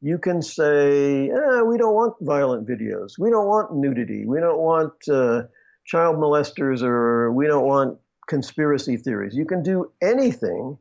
you 0.00 0.18
can 0.18 0.42
say, 0.42 1.30
eh, 1.30 1.62
we 1.62 1.78
don't 1.78 1.94
want 1.94 2.14
violent 2.20 2.68
videos. 2.68 3.18
We 3.18 3.30
don't 3.30 3.46
want 3.46 3.74
nudity. 3.74 4.26
We 4.26 4.40
don't 4.40 4.58
want 4.58 4.92
uh, 5.08 5.44
child 5.84 6.16
molesters 6.16 6.82
or 6.82 7.32
we 7.32 7.46
don't 7.46 7.66
want 7.66 7.98
conspiracy 8.28 8.96
theories. 8.98 9.34
You 9.34 9.46
can 9.46 9.62
do 9.62 9.90
anything, 10.02 10.78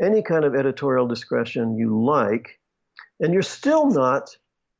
any 0.00 0.22
kind 0.22 0.44
of 0.44 0.54
editorial 0.54 1.06
discretion 1.06 1.78
you 1.78 2.04
like, 2.04 2.58
and 3.20 3.32
you're 3.32 3.42
still 3.42 3.86
not 3.86 4.36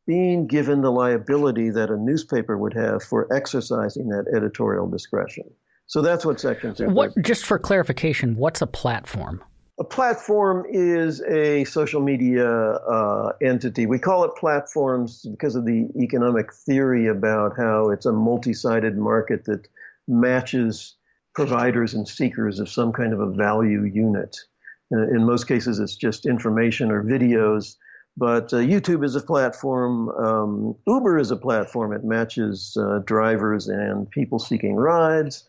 being 0.07 0.46
given 0.46 0.82
the 0.82 0.90
liability 0.90 1.70
that 1.70 1.90
a 1.90 1.96
newspaper 1.96 2.59
would 2.59 2.74
have 2.74 3.03
for 3.03 3.32
exercising 3.32 4.09
that 4.09 4.26
editorial 4.34 4.88
discretion. 4.88 5.44
So 5.86 6.00
that's 6.00 6.24
what 6.24 6.40
Section 6.40 6.74
2. 6.74 6.90
What, 6.90 7.12
just 7.22 7.44
for 7.44 7.59
clarification, 7.59 8.36
what's 8.36 8.62
a 8.62 8.66
platform? 8.66 9.42
A 9.78 9.84
platform 9.84 10.64
is 10.68 11.22
a 11.22 11.64
social 11.64 12.00
media 12.00 12.48
uh, 12.48 13.32
entity. 13.42 13.86
We 13.86 13.98
call 13.98 14.24
it 14.24 14.32
platforms 14.36 15.26
because 15.30 15.57
of 15.57 15.64
the 15.64 15.88
economic 15.98 16.53
theory 16.53 17.09
about 17.09 17.57
how 17.57 17.90
it's 17.90 18.07
a 18.07 18.12
multi 18.12 18.53
sided 18.53 18.96
market 18.96 19.44
that 19.46 19.66
matches 20.07 20.96
providers 21.34 21.94
and 21.94 22.07
seekers 22.07 22.61
of 22.61 22.68
some 22.68 22.92
kind 22.92 23.12
of 23.12 23.20
a 23.20 23.30
value 23.30 23.84
unit. 23.84 24.36
Uh, 24.94 25.09
in 25.09 25.24
most 25.24 25.48
cases, 25.48 25.78
it's 25.78 25.96
just 25.96 26.26
information 26.26 26.90
or 26.90 27.03
videos. 27.03 27.76
But 28.16 28.52
uh, 28.52 28.56
YouTube 28.56 29.04
is 29.04 29.16
a 29.16 29.22
platform. 29.22 30.10
Um, 30.10 30.76
Uber 30.86 31.18
is 31.18 31.30
a 31.30 31.36
platform. 31.36 31.92
It 31.92 32.04
matches 32.04 32.76
uh, 32.78 33.00
drivers 33.06 33.68
and 33.68 34.10
people 34.10 34.38
seeking 34.38 34.76
rides. 34.76 35.44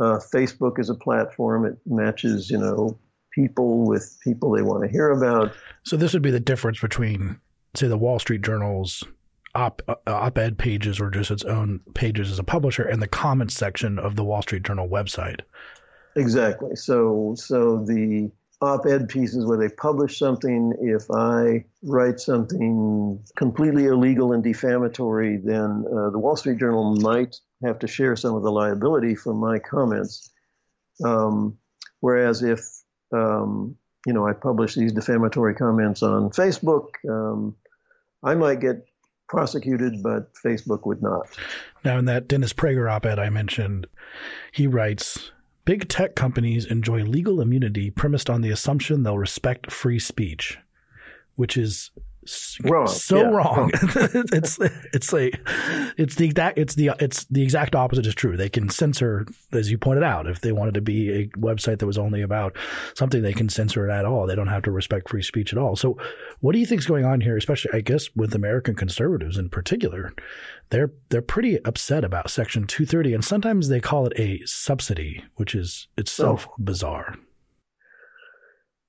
Uh, 0.00 0.20
Facebook 0.32 0.78
is 0.78 0.88
a 0.88 0.94
platform. 0.94 1.64
It 1.64 1.78
matches, 1.86 2.50
you 2.50 2.58
know, 2.58 2.98
people 3.32 3.84
with 3.86 4.16
people 4.22 4.52
they 4.52 4.62
want 4.62 4.84
to 4.84 4.88
hear 4.88 5.10
about. 5.10 5.52
So 5.84 5.96
this 5.96 6.12
would 6.12 6.22
be 6.22 6.30
the 6.30 6.40
difference 6.40 6.80
between, 6.80 7.40
say, 7.74 7.88
the 7.88 7.98
Wall 7.98 8.18
Street 8.18 8.42
Journal's 8.42 9.02
op 9.54 9.82
uh, 9.88 9.94
op-ed 10.06 10.58
pages 10.58 11.00
or 11.00 11.10
just 11.10 11.30
its 11.30 11.44
own 11.44 11.80
pages 11.94 12.30
as 12.30 12.38
a 12.38 12.44
publisher 12.44 12.82
and 12.82 13.00
the 13.00 13.08
comments 13.08 13.54
section 13.54 13.98
of 13.98 14.14
the 14.14 14.22
Wall 14.22 14.42
Street 14.42 14.62
Journal 14.62 14.88
website. 14.88 15.40
Exactly. 16.14 16.76
So 16.76 17.34
so 17.36 17.84
the 17.84 18.30
op-ed 18.62 19.08
pieces 19.08 19.44
where 19.44 19.58
they 19.58 19.68
publish 19.68 20.18
something 20.18 20.72
if 20.80 21.10
i 21.10 21.62
write 21.82 22.18
something 22.18 23.22
completely 23.36 23.84
illegal 23.84 24.32
and 24.32 24.42
defamatory 24.42 25.36
then 25.36 25.84
uh, 25.92 26.10
the 26.10 26.18
wall 26.18 26.36
street 26.36 26.58
journal 26.58 26.96
might 26.96 27.36
have 27.62 27.78
to 27.78 27.86
share 27.86 28.16
some 28.16 28.34
of 28.34 28.42
the 28.42 28.50
liability 28.50 29.14
for 29.14 29.34
my 29.34 29.58
comments 29.58 30.30
um, 31.04 31.58
whereas 32.00 32.42
if 32.42 32.60
um, 33.12 33.76
you 34.06 34.12
know, 34.12 34.26
I 34.26 34.32
publish 34.32 34.74
these 34.74 34.92
defamatory 34.92 35.54
comments 35.54 36.02
on 36.02 36.30
Facebook, 36.30 36.90
um, 37.10 37.56
I 38.22 38.34
might 38.36 38.60
get 38.60 38.86
prosecuted, 39.28 40.02
but 40.02 40.32
Facebook 40.34 40.86
would 40.86 41.02
not. 41.02 41.26
Now, 41.84 41.98
in 41.98 42.04
that 42.04 42.28
Dennis 42.28 42.52
Prager 42.52 42.90
op 42.90 43.04
ed 43.04 43.18
I 43.18 43.30
mentioned, 43.30 43.88
he 44.52 44.68
writes 44.68 45.32
Big 45.66 45.88
tech 45.88 46.14
companies 46.14 46.64
enjoy 46.64 47.02
legal 47.02 47.40
immunity 47.40 47.90
premised 47.90 48.30
on 48.30 48.40
the 48.40 48.50
assumption 48.50 49.02
they'll 49.02 49.18
respect 49.18 49.70
free 49.70 49.98
speech, 49.98 50.58
which 51.34 51.56
is 51.56 51.90
wrong. 52.64 52.86
so 52.86 53.16
yeah, 53.16 53.22
wrong. 53.24 53.56
wrong. 53.56 53.70
it's 54.32 54.58
it's 54.92 55.12
like 55.12 55.40
it's 55.96 56.14
the 56.16 56.24
exact 56.24 56.58
it's 56.58 56.74
the 56.74 56.92
it's 56.98 57.24
the 57.26 57.42
exact 57.42 57.74
opposite 57.74 58.06
is 58.06 58.14
true. 58.14 58.36
They 58.36 58.48
can 58.48 58.68
censor, 58.68 59.26
as 59.52 59.70
you 59.70 59.78
pointed 59.78 60.04
out, 60.04 60.26
if 60.26 60.40
they 60.40 60.52
wanted 60.52 60.74
to 60.74 60.80
be 60.80 61.10
a 61.10 61.28
website 61.38 61.78
that 61.78 61.86
was 61.86 61.98
only 61.98 62.22
about 62.22 62.56
something, 62.94 63.22
they 63.22 63.32
can 63.32 63.48
censor 63.48 63.88
it 63.88 63.92
at 63.92 64.04
all. 64.04 64.26
They 64.26 64.34
don't 64.34 64.48
have 64.48 64.62
to 64.64 64.70
respect 64.70 65.08
free 65.08 65.22
speech 65.22 65.52
at 65.52 65.58
all. 65.58 65.76
So, 65.76 65.98
what 66.40 66.52
do 66.52 66.58
you 66.58 66.66
think 66.66 66.80
is 66.80 66.86
going 66.86 67.04
on 67.04 67.20
here? 67.20 67.36
Especially, 67.36 67.70
I 67.72 67.80
guess, 67.80 68.08
with 68.14 68.34
American 68.34 68.74
conservatives 68.74 69.38
in 69.38 69.48
particular, 69.48 70.12
they're 70.70 70.92
they're 71.10 71.22
pretty 71.22 71.62
upset 71.64 72.04
about 72.04 72.30
Section 72.30 72.66
230, 72.66 73.14
and 73.14 73.24
sometimes 73.24 73.68
they 73.68 73.80
call 73.80 74.06
it 74.06 74.18
a 74.18 74.40
subsidy, 74.44 75.24
which 75.36 75.54
is 75.54 75.88
itself 75.96 76.46
oh. 76.50 76.54
bizarre. 76.58 77.16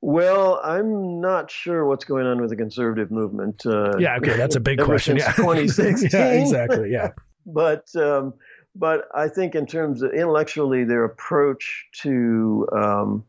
Well, 0.02 0.60
I'm 0.64 1.22
not 1.22 1.50
sure 1.50 1.86
what's 1.86 2.06
going 2.06 2.28
on 2.28 2.40
with 2.40 2.52
the 2.52 2.56
conservative 2.56 3.10
movement. 3.12 3.66
Uh, 3.66 3.98
yeah, 3.98 4.18
okay, 4.18 4.38
that's 4.38 4.56
a 4.56 4.60
big 4.60 4.80
question. 4.84 5.18
yeah. 5.18 5.32
2016. 5.36 6.10
yeah, 6.14 6.32
exactly. 6.34 6.92
Yeah, 6.92 7.12
but 7.46 7.88
um, 7.96 8.34
but 8.76 9.06
I 9.16 9.28
think 9.28 9.56
in 9.56 9.66
terms 9.66 10.02
of 10.04 10.12
intellectually, 10.12 10.84
their 10.84 11.04
approach 11.04 11.88
to 12.04 12.68
um, 12.76 13.24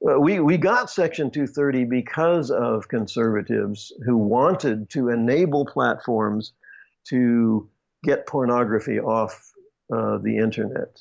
we 0.00 0.38
we 0.40 0.56
got 0.56 0.90
Section 0.90 1.30
230 1.30 1.84
because 1.84 2.50
of 2.50 2.88
conservatives 2.88 3.92
who 4.04 4.16
wanted 4.16 4.90
to 4.90 5.08
enable 5.08 5.66
platforms 5.66 6.52
to 7.08 7.68
get 8.04 8.26
pornography 8.26 9.00
off 9.00 9.52
uh, 9.92 10.18
the 10.18 10.36
internet 10.36 11.00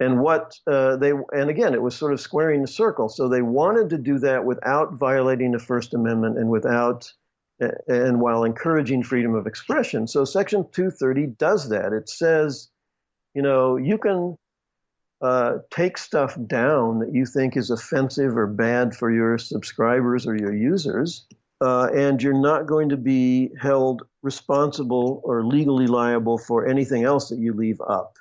and 0.00 0.20
what 0.20 0.54
uh, 0.66 0.96
they 0.96 1.12
and 1.32 1.50
again 1.50 1.74
it 1.74 1.82
was 1.82 1.96
sort 1.96 2.12
of 2.12 2.20
squaring 2.20 2.62
the 2.62 2.68
circle. 2.68 3.08
So 3.08 3.28
they 3.28 3.42
wanted 3.42 3.90
to 3.90 3.98
do 3.98 4.18
that 4.20 4.44
without 4.44 4.94
violating 4.94 5.52
the 5.52 5.58
first 5.58 5.94
amendment 5.94 6.38
and 6.38 6.50
without 6.50 7.10
and 7.88 8.20
while 8.20 8.44
encouraging 8.44 9.02
freedom 9.02 9.34
of 9.34 9.46
expression. 9.46 10.06
So 10.06 10.24
section 10.24 10.66
230 10.72 11.28
does 11.38 11.70
that. 11.70 11.92
It 11.92 12.08
says 12.08 12.68
you 13.34 13.42
know 13.42 13.76
you 13.76 13.98
can 13.98 14.36
uh, 15.22 15.58
take 15.70 15.96
stuff 15.96 16.36
down 16.46 16.98
that 16.98 17.14
you 17.14 17.24
think 17.24 17.56
is 17.56 17.70
offensive 17.70 18.36
or 18.36 18.46
bad 18.46 18.94
for 18.94 19.10
your 19.10 19.38
subscribers 19.38 20.26
or 20.26 20.36
your 20.36 20.54
users 20.54 21.26
uh, 21.62 21.88
and 21.94 22.22
you're 22.22 22.38
not 22.38 22.66
going 22.66 22.90
to 22.90 22.96
be 22.96 23.50
held 23.58 24.02
responsible 24.22 25.22
or 25.24 25.44
legally 25.44 25.86
liable 25.86 26.36
for 26.36 26.66
anything 26.66 27.04
else 27.04 27.30
that 27.30 27.38
you 27.38 27.52
leave 27.54 27.80
up 27.88 28.18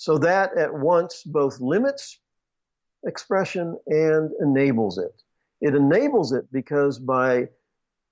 So 0.00 0.16
that 0.16 0.56
at 0.56 0.72
once 0.72 1.22
both 1.24 1.60
limits 1.60 2.20
expression 3.04 3.78
and 3.86 4.30
enables 4.40 4.96
it. 4.96 5.12
It 5.60 5.74
enables 5.74 6.32
it 6.32 6.50
because 6.50 6.98
by 6.98 7.50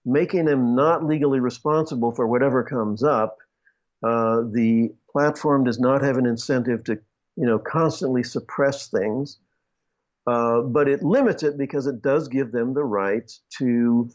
making 0.05 0.45
them 0.45 0.75
not 0.75 1.07
legally 1.07 1.41
responsible 1.41 2.13
for 2.13 2.27
whatever 2.27 2.63
comes 2.63 3.03
up, 3.03 3.39
uh, 4.03 4.43
the 4.53 4.93
platform 5.11 5.65
does 5.65 5.81
not 5.81 6.03
have 6.03 6.19
an 6.19 6.27
incentive 6.27 6.85
to, 6.85 6.99
you 7.37 7.47
know, 7.47 7.59
constantly 7.59 8.23
suppress 8.23 8.89
things. 8.89 9.39
Uh, 10.27 10.61
but 10.61 10.89
it 10.89 11.03
limits 11.03 11.43
it 11.43 11.57
because 11.57 11.87
it 11.87 12.03
does 12.03 12.29
give 12.29 12.53
them 12.53 12.75
the 12.75 12.85
right 12.85 13.33
to 13.57 14.11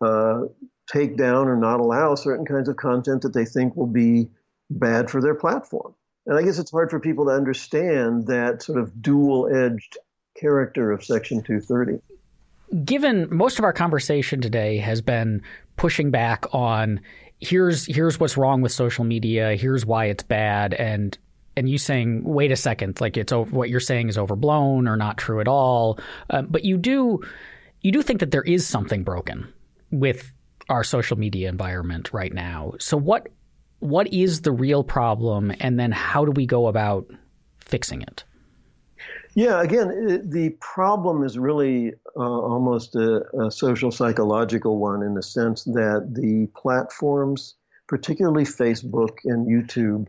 uh, 0.00 0.42
take 0.88 1.16
down 1.16 1.48
or 1.48 1.56
not 1.56 1.80
allow 1.80 2.14
certain 2.14 2.46
kinds 2.46 2.68
of 2.68 2.76
content 2.76 3.20
that 3.22 3.34
they 3.34 3.44
think 3.44 3.74
will 3.74 3.84
be 3.88 4.28
bad 4.70 5.10
for 5.10 5.20
their 5.20 5.34
platform. 5.34 5.92
And 6.26 6.36
I 6.36 6.42
guess 6.42 6.58
it's 6.58 6.70
hard 6.70 6.90
for 6.90 6.98
people 6.98 7.26
to 7.26 7.30
understand 7.30 8.26
that 8.26 8.62
sort 8.62 8.78
of 8.78 9.00
dual 9.00 9.48
edged 9.54 9.96
character 10.38 10.90
of 10.90 11.04
Section 11.04 11.42
230. 11.42 12.00
Given 12.84 13.28
most 13.34 13.58
of 13.58 13.64
our 13.64 13.72
conversation 13.72 14.40
today 14.40 14.78
has 14.78 15.00
been 15.00 15.42
pushing 15.76 16.10
back 16.10 16.46
on 16.52 17.00
here's 17.38 17.86
here's 17.86 18.18
what's 18.18 18.36
wrong 18.36 18.60
with 18.60 18.72
social 18.72 19.04
media, 19.04 19.54
here's 19.54 19.86
why 19.86 20.06
it's 20.06 20.24
bad, 20.24 20.74
and 20.74 21.16
and 21.56 21.68
you 21.68 21.78
saying 21.78 22.24
wait 22.24 22.50
a 22.50 22.56
second, 22.56 23.00
like 23.00 23.16
it's 23.16 23.32
what 23.32 23.70
you're 23.70 23.78
saying 23.78 24.08
is 24.08 24.18
overblown 24.18 24.88
or 24.88 24.96
not 24.96 25.16
true 25.16 25.40
at 25.40 25.46
all. 25.46 26.00
Uh, 26.28 26.42
but 26.42 26.64
you 26.64 26.76
do 26.76 27.20
you 27.82 27.92
do 27.92 28.02
think 28.02 28.18
that 28.18 28.32
there 28.32 28.42
is 28.42 28.66
something 28.66 29.04
broken 29.04 29.52
with 29.92 30.32
our 30.68 30.82
social 30.82 31.16
media 31.16 31.48
environment 31.48 32.12
right 32.12 32.32
now. 32.32 32.72
So 32.80 32.96
what 32.96 33.28
what 33.86 34.12
is 34.12 34.42
the 34.42 34.52
real 34.52 34.84
problem, 34.84 35.52
and 35.60 35.78
then 35.78 35.92
how 35.92 36.24
do 36.24 36.32
we 36.32 36.46
go 36.46 36.66
about 36.66 37.10
fixing 37.58 38.02
it? 38.02 38.24
Yeah, 39.34 39.62
again, 39.62 40.30
the 40.30 40.56
problem 40.60 41.22
is 41.22 41.38
really 41.38 41.92
uh, 42.16 42.20
almost 42.20 42.96
a, 42.96 43.22
a, 43.38 43.50
social 43.50 43.90
psychological 43.90 44.78
one 44.78 45.02
in 45.02 45.12
the 45.12 45.22
sense 45.22 45.64
that 45.64 46.08
the 46.14 46.48
platforms, 46.58 47.54
particularly 47.86 48.44
Facebook 48.44 49.18
and 49.24 49.46
YouTube, 49.46 50.06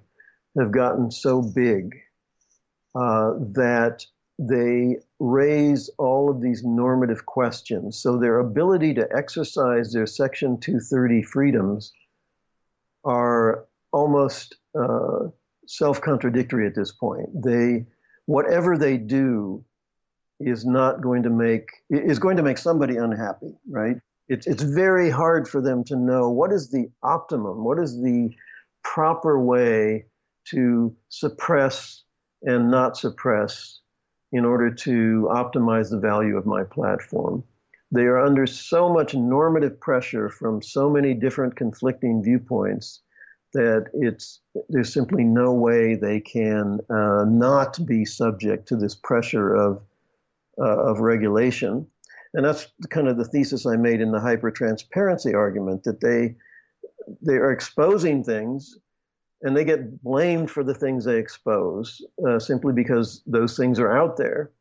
have 0.57 0.71
gotten 0.71 1.11
so 1.11 1.41
big 1.41 1.97
uh, 2.95 3.33
that 3.53 4.05
they 4.39 4.97
raise 5.19 5.89
all 5.97 6.29
of 6.29 6.41
these 6.41 6.63
normative 6.63 7.25
questions. 7.25 7.99
So 7.99 8.17
their 8.17 8.39
ability 8.39 8.93
to 8.93 9.09
exercise 9.13 9.91
their 9.91 10.05
Section 10.05 10.59
230 10.59 11.23
freedoms 11.23 11.91
are 13.03 13.66
almost 13.91 14.55
uh, 14.79 15.27
self 15.65 16.01
contradictory 16.01 16.67
at 16.67 16.75
this 16.75 16.91
point. 16.91 17.29
They 17.43 17.85
whatever 18.25 18.77
they 18.77 18.97
do 18.97 19.63
is 20.39 20.65
not 20.65 21.01
going 21.01 21.23
to 21.23 21.29
make 21.29 21.69
is 21.89 22.19
going 22.19 22.37
to 22.37 22.43
make 22.43 22.57
somebody 22.57 22.97
unhappy, 22.97 23.55
right? 23.69 23.97
It's 24.27 24.45
it's 24.47 24.63
very 24.63 25.09
hard 25.09 25.47
for 25.47 25.61
them 25.61 25.83
to 25.85 25.95
know 25.95 26.29
what 26.29 26.51
is 26.51 26.69
the 26.69 26.89
optimum, 27.03 27.63
what 27.63 27.79
is 27.79 28.01
the 28.01 28.29
proper 28.83 29.39
way 29.39 30.05
to 30.45 30.95
suppress 31.09 32.03
and 32.43 32.69
not 32.69 32.97
suppress 32.97 33.79
in 34.31 34.45
order 34.45 34.69
to 34.69 35.27
optimize 35.31 35.89
the 35.89 35.99
value 35.99 36.37
of 36.37 36.45
my 36.45 36.63
platform. 36.63 37.43
They 37.91 38.03
are 38.03 38.19
under 38.19 38.45
so 38.45 38.89
much 38.89 39.15
normative 39.15 39.79
pressure 39.79 40.29
from 40.29 40.61
so 40.61 40.89
many 40.89 41.13
different 41.13 41.55
conflicting 41.55 42.21
viewpoints 42.21 43.01
that 43.57 43.89
it's 43.93 44.39
there's 44.69 44.93
simply 44.93 45.23
no 45.23 45.51
way 45.51 45.95
they 45.95 46.19
can 46.19 46.79
uh, 46.91 47.25
not 47.27 47.83
be 47.87 48.05
subject 48.05 48.67
to 48.67 48.75
this 48.75 48.93
pressure 48.93 49.55
of 49.55 49.81
uh, 50.59 50.89
of 50.89 50.99
regulation, 50.99 51.87
and 52.35 52.45
that's 52.45 52.67
kind 52.91 53.07
of 53.07 53.17
the 53.17 53.25
thesis 53.25 53.65
I 53.65 53.75
made 53.75 53.99
in 53.99 54.11
the 54.11 54.19
hyper-transparency 54.19 55.33
argument 55.33 55.83
that 55.85 56.01
they 56.01 56.35
they 57.23 57.33
are 57.33 57.51
exposing 57.51 58.23
things 58.23 58.77
and 59.41 59.57
they 59.57 59.65
get 59.65 60.03
blamed 60.03 60.51
for 60.51 60.63
the 60.63 60.75
things 60.75 61.03
they 61.03 61.17
expose 61.17 62.01
uh, 62.27 62.37
simply 62.37 62.73
because 62.73 63.23
those 63.25 63.57
things 63.57 63.79
are 63.79 63.97
out 63.97 64.17
there, 64.17 64.51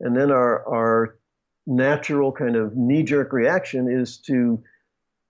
and 0.00 0.16
then 0.16 0.30
our 0.30 0.66
our 0.66 1.18
natural 1.66 2.32
kind 2.32 2.56
of 2.56 2.74
knee 2.74 3.02
jerk 3.02 3.34
reaction 3.34 3.86
is 3.90 4.16
to 4.16 4.62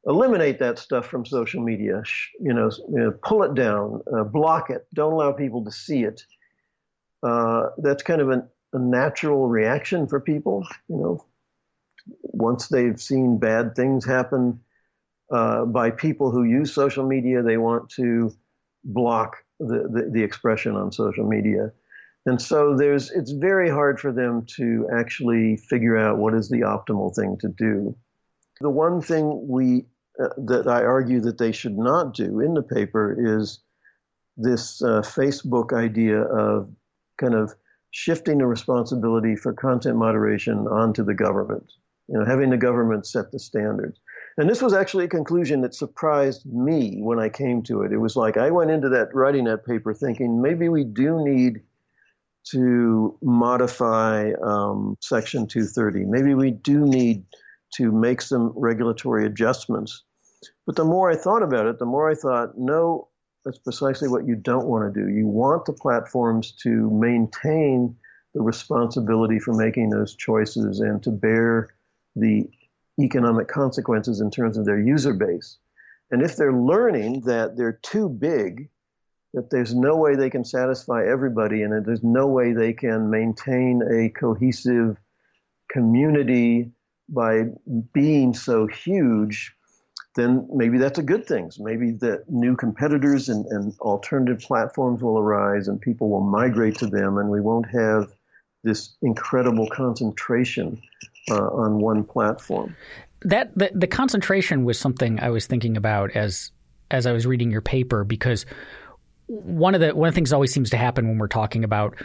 eliminate 0.07 0.59
that 0.61 0.79
stuff 0.79 1.07
from 1.07 1.27
social 1.27 1.63
media. 1.63 2.03
You 2.41 2.55
know, 2.55 2.71
you 2.89 2.99
know 2.99 3.15
pull 3.23 3.43
it 3.43 3.55
down, 3.55 4.03
uh, 4.15 4.25
block 4.25 4.71
it, 4.71 4.87
don't 4.95 5.13
allow 5.13 5.33
people 5.33 5.65
to 5.65 5.73
see 5.73 6.05
it. 6.05 6.23
Uh, 7.23 7.71
that's 7.79 8.03
kind 8.03 8.21
of 8.21 8.31
an, 8.31 8.49
a 8.73 8.79
natural 8.79 9.49
reaction 9.49 10.07
for 10.07 10.21
people. 10.21 10.67
You 10.89 10.97
know, 10.97 11.25
once 12.23 12.69
they've 12.69 13.01
seen 13.01 13.39
bad 13.39 13.75
things 13.75 14.05
happen 14.05 14.61
uh, 15.31 15.65
by 15.65 15.91
people 15.91 16.31
who 16.31 16.45
use 16.45 16.73
social 16.73 17.07
media, 17.07 17.43
they 17.43 17.57
want 17.57 17.91
to 17.91 18.33
block 18.85 19.39
the, 19.59 19.89
the, 19.91 20.11
the 20.13 20.23
expression 20.23 20.77
on 20.77 20.93
social 20.93 21.27
media. 21.27 21.73
And 22.27 22.43
so 22.43 22.77
there's 22.77 23.11
it's 23.13 23.31
very 23.31 23.71
hard 23.71 24.01
for 24.01 24.13
them 24.13 24.45
to 24.57 24.89
actually 24.93 25.57
figure 25.57 25.97
out 25.97 26.19
what 26.19 26.35
is 26.35 26.49
the 26.49 26.61
optimal 26.61 27.15
thing 27.15 27.37
to 27.41 27.49
do. 27.49 27.97
The 28.61 28.71
one 28.71 29.01
thing 29.01 29.47
we 29.49 29.85
that 30.19 30.67
I 30.67 30.83
argue 30.85 31.21
that 31.21 31.39
they 31.39 31.53
should 31.53 31.77
not 31.77 32.15
do 32.15 32.41
in 32.41 32.55
the 32.55 32.63
paper 32.63 33.17
is 33.19 33.61
this 34.37 34.83
uh, 34.83 35.03
Facebook 35.03 35.73
idea 35.73 36.23
of 36.23 36.71
kind 37.19 37.35
of 37.35 37.55
shifting 37.91 38.39
the 38.39 38.47
responsibility 38.47 39.37
for 39.37 39.53
content 39.53 39.97
moderation 39.97 40.67
onto 40.69 41.03
the 41.05 41.15
government. 41.15 41.73
You 42.09 42.19
know, 42.19 42.25
having 42.25 42.51
the 42.51 42.57
government 42.57 43.07
set 43.07 43.33
the 43.33 43.39
standards. 43.39 43.99
And 44.39 44.49
this 44.49 44.63
was 44.63 44.75
actually 44.75 45.07
a 45.07 45.09
conclusion 45.09 45.63
that 45.63 45.75
surprised 45.75 46.47
me 46.47 47.01
when 47.01 47.19
I 47.19 47.29
came 47.29 47.63
to 47.65 47.83
it. 47.83 47.93
It 47.93 47.99
was 47.99 48.17
like 48.17 48.37
I 48.37 48.51
went 48.51 48.71
into 48.71 48.91
that 48.91 49.15
writing 49.15 49.45
that 49.45 49.65
paper 49.65 49.93
thinking 49.95 50.41
maybe 50.41 50.69
we 50.69 50.85
do 50.85 51.25
need 51.25 51.63
to 52.51 53.19
modify 53.23 54.31
um, 54.43 54.97
Section 55.01 55.49
230. 55.49 56.05
Maybe 56.05 56.35
we 56.35 56.53
do 56.53 56.85
need 56.85 57.25
to 57.75 57.91
make 57.91 58.21
some 58.21 58.53
regulatory 58.55 59.27
adjustments 59.27 60.05
but 60.67 60.77
the 60.77 60.85
more 60.85 61.11
I 61.11 61.17
thought 61.17 61.43
about 61.43 61.67
it, 61.67 61.79
the 61.79 61.87
more 61.87 62.11
I 62.11 62.15
thought, 62.15 62.59
no, 62.59 63.09
that's 63.45 63.59
precisely 63.59 64.09
what 64.09 64.27
you 64.27 64.35
don't 64.35 64.67
want 64.67 64.93
to 64.93 65.01
do. 65.01 65.09
You 65.09 65.27
want 65.27 65.65
the 65.65 65.73
platforms 65.73 66.53
to 66.63 66.91
maintain 66.91 67.97
the 68.35 68.43
responsibility 68.43 69.39
for 69.39 69.55
making 69.55 69.91
those 69.91 70.15
choices 70.15 70.81
and 70.81 71.03
to 71.03 71.11
bear 71.11 71.71
the 72.17 72.49
economic 73.01 73.49
consequences 73.49 74.21
in 74.21 74.31
terms 74.31 74.57
of 74.57 74.65
their 74.65 74.81
user 74.81 75.15
base. 75.15 75.59
And 76.11 76.23
if 76.23 76.37
they're 76.37 76.53
learning 76.53 77.23
that 77.23 77.57
they're 77.57 77.81
too 77.83 78.09
big, 78.09 78.69
that 79.35 79.51
there's 79.51 79.75
no 79.75 79.97
way 79.97 80.17
they 80.17 80.31
can 80.31 80.45
satisfy 80.45 81.07
everybody, 81.07 81.63
and 81.63 81.73
that 81.73 81.85
there's 81.85 82.03
no 82.03 82.27
way 82.27 82.53
they 82.53 82.73
can 82.73 83.11
maintain 83.11 83.83
a 83.83 84.09
cohesive 84.09 84.97
community 85.71 86.71
by 87.09 87.45
being 87.93 88.35
so 88.35 88.67
huge, 88.67 89.56
then 90.17 90.49
maybe 90.53 90.79
that's 90.79 90.99
a 90.99 91.03
good 91.03 91.27
thing. 91.27 91.51
So 91.51 91.63
maybe 91.63 91.93
that 92.01 92.29
new 92.29 92.57
competitors 92.57 93.29
and, 93.29 93.47
and 93.47 93.79
alternative 93.81 94.41
platforms 94.41 95.03
will 95.03 95.19
arise 95.19 95.69
and 95.69 95.81
people 95.81 96.09
will 96.09 96.23
migrate 96.23 96.77
to 96.79 96.87
them 96.87 97.19
and 97.19 97.29
we 97.31 97.41
won't 97.41 97.69
have 97.71 98.11
this 98.65 98.97
incredible 99.03 99.69
concentration 99.69 100.83
uh, 101.31 101.35
on 101.35 101.79
one 101.79 102.03
platform. 102.03 102.75
That 103.23 103.57
the, 103.57 103.71
the 103.75 103.87
concentration 103.87 104.65
was 104.65 104.79
something 104.79 105.21
I 105.21 105.31
was 105.31 105.47
thinking 105.47 105.77
about 105.77 106.11
as 106.17 106.51
as 106.91 107.07
I 107.07 107.13
was 107.13 107.27
reading 107.27 107.51
your 107.51 107.61
paper 107.61 108.05
because 108.05 108.47
one 109.27 109.75
of 109.75 109.81
the 109.81 109.95
one 109.95 110.09
of 110.09 110.15
the 110.15 110.17
things 110.17 110.33
always 110.33 110.53
seems 110.53 110.71
to 110.71 110.77
happen 110.77 111.09
when 111.09 111.19
we're 111.19 111.29
talking 111.29 111.65
about 111.65 111.97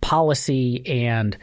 policy 0.00 0.86
and 0.86 1.36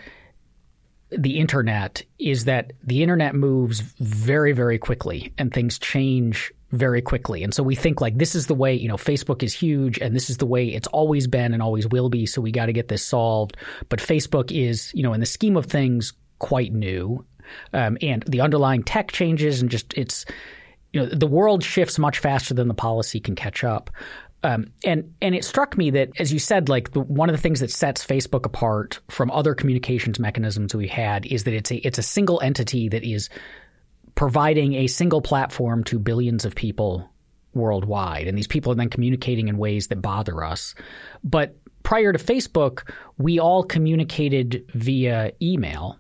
the 1.18 1.40
internet 1.40 2.04
is 2.20 2.46
that 2.46 2.74
the 2.84 3.02
internet 3.02 3.36
moves 3.36 3.80
very, 3.80 4.52
very 4.52 4.78
quickly 4.78 5.34
and 5.38 5.54
things 5.54 5.80
change 5.80 6.52
very 6.72 7.02
quickly. 7.02 7.44
And 7.44 7.54
so 7.54 7.62
we 7.62 7.76
think 7.76 8.02
like 8.02 8.18
this 8.18 8.34
is 8.34 8.48
the 8.48 8.56
way, 8.56 8.74
you 8.74 8.88
know, 8.88 8.98
Facebook 8.98 9.44
is 9.44 9.54
huge 9.54 10.00
and 10.00 10.16
this 10.16 10.30
is 10.30 10.38
the 10.38 10.46
way 10.46 10.68
it's 10.68 10.88
always 10.88 11.28
been 11.28 11.54
and 11.54 11.62
always 11.62 11.88
will 11.88 12.10
be. 12.10 12.26
So 12.26 12.42
we 12.42 12.52
got 12.52 12.66
to 12.66 12.74
get 12.74 12.88
this 12.88 13.06
solved. 13.06 13.56
But 13.90 14.00
Facebook 14.00 14.52
is, 14.52 14.92
you 14.94 15.04
know, 15.04 15.14
in 15.14 15.20
the 15.20 15.26
scheme 15.26 15.56
of 15.56 15.68
things, 15.68 16.14
quite 16.40 16.74
new. 16.74 17.24
Um, 17.74 17.98
and 18.02 18.24
the 18.24 18.42
underlying 18.42 18.84
tech 18.84 19.12
changes 19.12 19.62
and 19.62 19.70
just 19.70 19.94
it's, 19.96 20.26
you 20.94 21.02
know, 21.02 21.08
the 21.08 21.28
world 21.28 21.64
shifts 21.64 22.00
much 22.00 22.20
faster 22.20 22.54
than 22.54 22.68
the 22.68 22.74
policy 22.74 23.20
can 23.20 23.36
catch 23.36 23.64
up. 23.64 23.92
Um, 24.44 24.68
and 24.84 25.14
and 25.22 25.34
it 25.34 25.46
struck 25.46 25.78
me 25.78 25.90
that, 25.92 26.10
as 26.20 26.34
you 26.34 26.40
said, 26.40 26.68
like 26.68 26.92
the, 26.92 27.00
one 27.00 27.30
of 27.30 27.36
the 27.36 27.42
things 27.42 27.62
that 27.62 27.72
sets 27.72 28.06
Facebook 28.06 28.46
apart 28.46 29.00
from 29.10 29.32
other 29.32 29.56
communications 29.56 30.20
mechanisms 30.20 30.76
we 30.76 30.88
had 30.88 31.26
is 31.26 31.46
that 31.46 31.54
it's 31.54 31.72
a 31.72 31.78
it's 31.78 31.98
a 31.98 32.04
single 32.04 32.42
entity 32.42 32.90
that 32.90 33.04
is 33.04 33.30
providing 34.16 34.74
a 34.74 34.88
single 34.88 35.22
platform 35.22 35.84
to 35.86 35.98
billions 35.98 36.44
of 36.44 36.56
people 36.56 37.10
worldwide, 37.54 38.28
and 38.28 38.38
these 38.38 38.48
people 38.48 38.72
are 38.72 38.76
then 38.76 38.90
communicating 38.90 39.48
in 39.48 39.58
ways 39.58 39.88
that 39.88 40.02
bother 40.02 40.44
us. 40.44 40.76
But 41.24 41.56
prior 41.84 42.12
to 42.12 42.20
Facebook, 42.20 42.92
we 43.18 43.40
all 43.40 43.64
communicated 43.64 44.66
via 44.74 45.32
email 45.42 45.98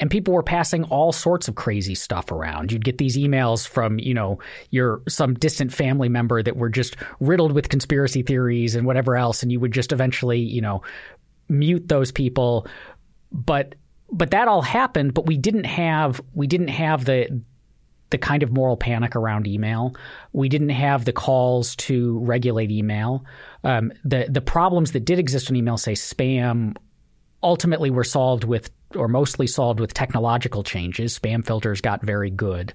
and 0.00 0.10
people 0.10 0.34
were 0.34 0.42
passing 0.42 0.84
all 0.84 1.12
sorts 1.12 1.48
of 1.48 1.54
crazy 1.54 1.94
stuff 1.94 2.30
around. 2.30 2.72
You'd 2.72 2.84
get 2.84 2.98
these 2.98 3.16
emails 3.16 3.66
from, 3.66 3.98
you 3.98 4.14
know, 4.14 4.38
your 4.70 5.02
some 5.08 5.34
distant 5.34 5.72
family 5.72 6.08
member 6.08 6.42
that 6.42 6.56
were 6.56 6.68
just 6.68 6.96
riddled 7.20 7.52
with 7.52 7.68
conspiracy 7.68 8.22
theories 8.22 8.74
and 8.74 8.86
whatever 8.86 9.16
else 9.16 9.42
and 9.42 9.52
you 9.52 9.60
would 9.60 9.72
just 9.72 9.92
eventually, 9.92 10.40
you 10.40 10.60
know, 10.60 10.82
mute 11.48 11.88
those 11.88 12.12
people. 12.12 12.66
But 13.32 13.74
but 14.10 14.30
that 14.30 14.48
all 14.48 14.62
happened, 14.62 15.14
but 15.14 15.26
we 15.26 15.36
didn't 15.36 15.64
have 15.64 16.20
we 16.34 16.46
didn't 16.46 16.68
have 16.68 17.04
the 17.04 17.42
the 18.10 18.18
kind 18.18 18.42
of 18.44 18.52
moral 18.52 18.76
panic 18.76 19.16
around 19.16 19.48
email. 19.48 19.96
We 20.32 20.48
didn't 20.48 20.68
have 20.68 21.04
the 21.04 21.12
calls 21.12 21.74
to 21.76 22.18
regulate 22.20 22.70
email. 22.70 23.24
Um, 23.64 23.92
the 24.04 24.26
the 24.28 24.40
problems 24.40 24.92
that 24.92 25.04
did 25.04 25.18
exist 25.18 25.50
in 25.50 25.56
email, 25.56 25.76
say 25.76 25.94
spam, 25.94 26.76
ultimately 27.42 27.90
were 27.90 28.04
solved 28.04 28.44
with 28.44 28.70
or 28.96 29.08
mostly 29.08 29.46
solved 29.46 29.80
with 29.80 29.94
technological 29.94 30.62
changes. 30.62 31.18
Spam 31.18 31.44
filters 31.44 31.80
got 31.80 32.02
very 32.02 32.30
good. 32.30 32.72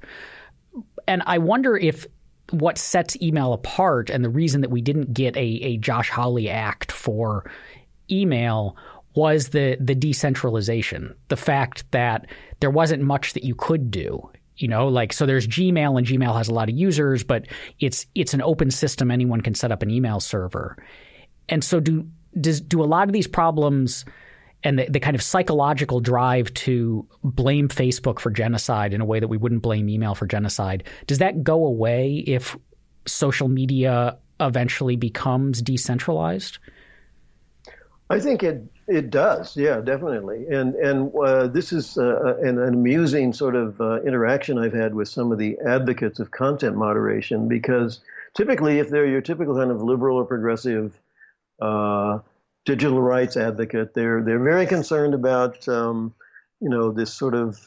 And 1.08 1.24
I 1.26 1.38
wonder 1.40 1.76
if 1.76 2.06
what 2.52 2.78
sets 2.78 3.20
email 3.22 3.54
apart 3.54 4.10
and 4.10 4.24
the 4.24 4.30
reason 4.30 4.62
that 4.62 4.72
we 4.72 4.82
didn't 4.82 5.14
get 5.14 5.36
a, 5.36 5.40
a 5.40 5.78
Josh 5.78 6.10
Hawley 6.10 6.50
Act 6.50 6.92
for 6.92 7.50
email 8.10 8.76
was 9.16 9.50
the 9.50 9.78
the 9.80 9.96
decentralization, 9.96 11.16
the 11.28 11.36
fact 11.36 11.90
that 11.92 12.28
there 12.60 12.70
wasn't 12.70 13.04
much 13.04 13.34
that 13.34 13.44
you 13.44 13.56
could 13.56 13.92
do. 13.92 14.30
You 14.58 14.68
know, 14.68 14.88
like 14.88 15.14
so 15.14 15.26
there's 15.26 15.48
Gmail 15.48 15.98
and 15.98 16.06
Gmail 16.06 16.36
has 16.36 16.50
a 16.50 16.54
lot 16.54 16.70
of 16.70 16.78
users, 16.78 17.24
but 17.24 17.48
it's 17.80 18.06
it's 18.14 18.34
an 18.34 18.42
open 18.42 18.72
system. 18.72 19.10
Anyone 19.10 19.42
can 19.42 19.56
set 19.56 19.72
up 19.72 19.82
an 19.82 19.90
email 19.90 20.20
server. 20.20 20.78
And 21.48 21.64
so 21.64 21.80
do 21.80 22.08
does 22.40 22.62
do 22.62 22.84
a 22.84 22.86
lot 22.86 23.08
of 23.08 23.14
these 23.14 23.28
problems 23.28 24.06
and 24.64 24.80
the, 24.80 24.88
the, 24.90 25.00
kind 25.00 25.16
of 25.16 25.22
psychological 25.22 26.00
drive 26.00 26.54
to 26.54 27.08
blame 27.24 27.70
Facebook 27.70 28.20
for 28.20 28.30
genocide 28.30 28.94
in 28.94 29.02
a 29.02 29.06
way 29.06 29.20
that 29.20 29.28
we 29.28 29.38
wouldn't 29.38 29.62
blame 29.62 29.90
email 29.90 30.16
for 30.16 30.26
genocide, 30.28 30.84
does 31.08 31.20
that 31.20 31.44
go 31.44 31.66
away 31.66 32.24
if 32.28 32.58
social 33.06 33.48
media 33.48 34.18
eventually 34.40 34.96
becomes 34.96 35.62
decentralized? 35.62 36.58
I 38.10 38.20
think 38.20 38.44
it 38.44 38.64
it 38.88 39.12
does, 39.12 39.56
yeah, 39.56 39.82
definitely. 39.82 40.48
And 40.48 40.74
and 40.76 41.12
uh, 41.16 41.48
this 41.48 41.72
is 41.72 41.98
uh, 41.98 42.38
an, 42.42 42.58
an, 42.58 42.74
amusing 42.74 43.34
sort 43.34 43.56
of 43.56 43.80
uh, 43.80 44.02
interaction 44.02 44.58
I've 44.58 44.74
had 44.74 44.96
with 44.96 45.08
some 45.08 45.32
of 45.32 45.38
the 45.38 45.60
advocates 45.66 46.20
of 46.20 46.32
content 46.32 46.76
moderation 46.76 47.48
because 47.48 48.00
typically, 48.34 48.80
if 48.80 48.90
they're 48.90 49.06
your 49.06 49.22
typical 49.22 49.56
kind 49.56 49.70
of 49.70 49.84
liberal 49.84 50.18
or 50.18 50.26
progressive 50.26 51.00
uh, 51.62 52.20
digital 52.70 53.02
rights 53.02 53.36
advocate. 53.36 53.96
They're 53.96 54.22
they're 54.22 54.44
very 54.44 54.68
concerned 54.68 55.16
about 55.16 55.68
um, 55.68 56.14
you 56.62 56.70
know 56.70 56.92
this 56.92 57.12
sort 57.12 57.34
of 57.34 57.58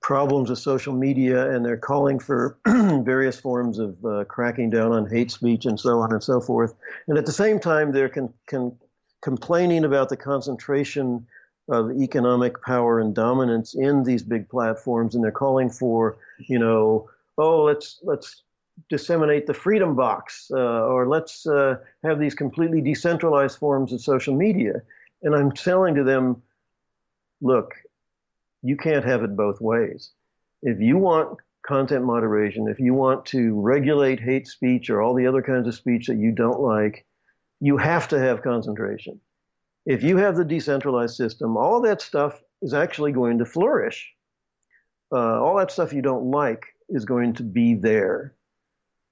problems 0.00 0.48
of 0.48 0.58
social 0.58 0.94
media, 0.94 1.50
and 1.50 1.64
they're 1.64 1.76
calling 1.76 2.20
for 2.20 2.56
various 2.66 3.40
forms 3.40 3.80
of 3.80 4.04
uh, 4.04 4.24
cracking 4.24 4.70
down 4.70 4.92
on 4.92 5.10
hate 5.10 5.32
speech 5.32 5.66
and 5.66 5.80
so 5.80 5.98
on 5.98 6.12
and 6.12 6.22
so 6.22 6.40
forth. 6.40 6.74
And 7.08 7.18
at 7.18 7.26
the 7.26 7.32
same 7.32 7.58
time, 7.58 7.90
they're 7.90 8.08
con- 8.08 8.32
con- 8.46 8.76
complaining 9.22 9.84
about 9.84 10.08
the 10.08 10.16
concentration 10.16 11.26
of 11.68 11.90
economic 11.90 12.62
power 12.62 13.00
and 13.00 13.14
dominance 13.14 13.74
in 13.74 14.04
these 14.04 14.22
big 14.22 14.48
platforms, 14.48 15.16
and 15.16 15.24
they're 15.24 15.32
calling 15.32 15.68
for 15.68 16.16
you 16.38 16.60
know 16.60 17.10
oh 17.38 17.64
let's 17.64 17.98
let's 18.04 18.44
disseminate 18.88 19.46
the 19.46 19.54
freedom 19.54 19.94
box 19.94 20.50
uh, 20.52 20.86
or 20.86 21.08
let's 21.08 21.46
uh, 21.46 21.76
have 22.02 22.18
these 22.18 22.34
completely 22.34 22.80
decentralized 22.80 23.58
forms 23.58 23.92
of 23.92 24.00
social 24.00 24.34
media. 24.34 24.82
And 25.22 25.34
I'm 25.34 25.52
telling 25.52 25.94
to 25.94 26.04
them, 26.04 26.42
look, 27.40 27.74
you 28.62 28.76
can't 28.76 29.04
have 29.04 29.22
it 29.22 29.36
both 29.36 29.60
ways. 29.60 30.10
If 30.62 30.80
you 30.80 30.96
want 30.98 31.38
content 31.66 32.04
moderation, 32.04 32.68
if 32.68 32.78
you 32.78 32.94
want 32.94 33.24
to 33.26 33.58
regulate 33.60 34.20
hate 34.20 34.46
speech 34.46 34.90
or 34.90 35.00
all 35.00 35.14
the 35.14 35.26
other 35.26 35.42
kinds 35.42 35.66
of 35.66 35.74
speech 35.74 36.06
that 36.06 36.18
you 36.18 36.32
don't 36.32 36.60
like, 36.60 37.06
you 37.60 37.76
have 37.76 38.08
to 38.08 38.18
have 38.18 38.42
concentration. 38.42 39.20
If 39.86 40.02
you 40.02 40.16
have 40.16 40.36
the 40.36 40.44
decentralized 40.44 41.14
system, 41.14 41.56
all 41.56 41.80
that 41.82 42.00
stuff 42.00 42.42
is 42.62 42.74
actually 42.74 43.12
going 43.12 43.38
to 43.38 43.44
flourish. 43.44 44.10
Uh, 45.12 45.40
all 45.42 45.56
that 45.56 45.70
stuff 45.70 45.92
you 45.92 46.02
don't 46.02 46.30
like 46.30 46.64
is 46.88 47.04
going 47.04 47.34
to 47.34 47.42
be 47.42 47.74
there 47.74 48.34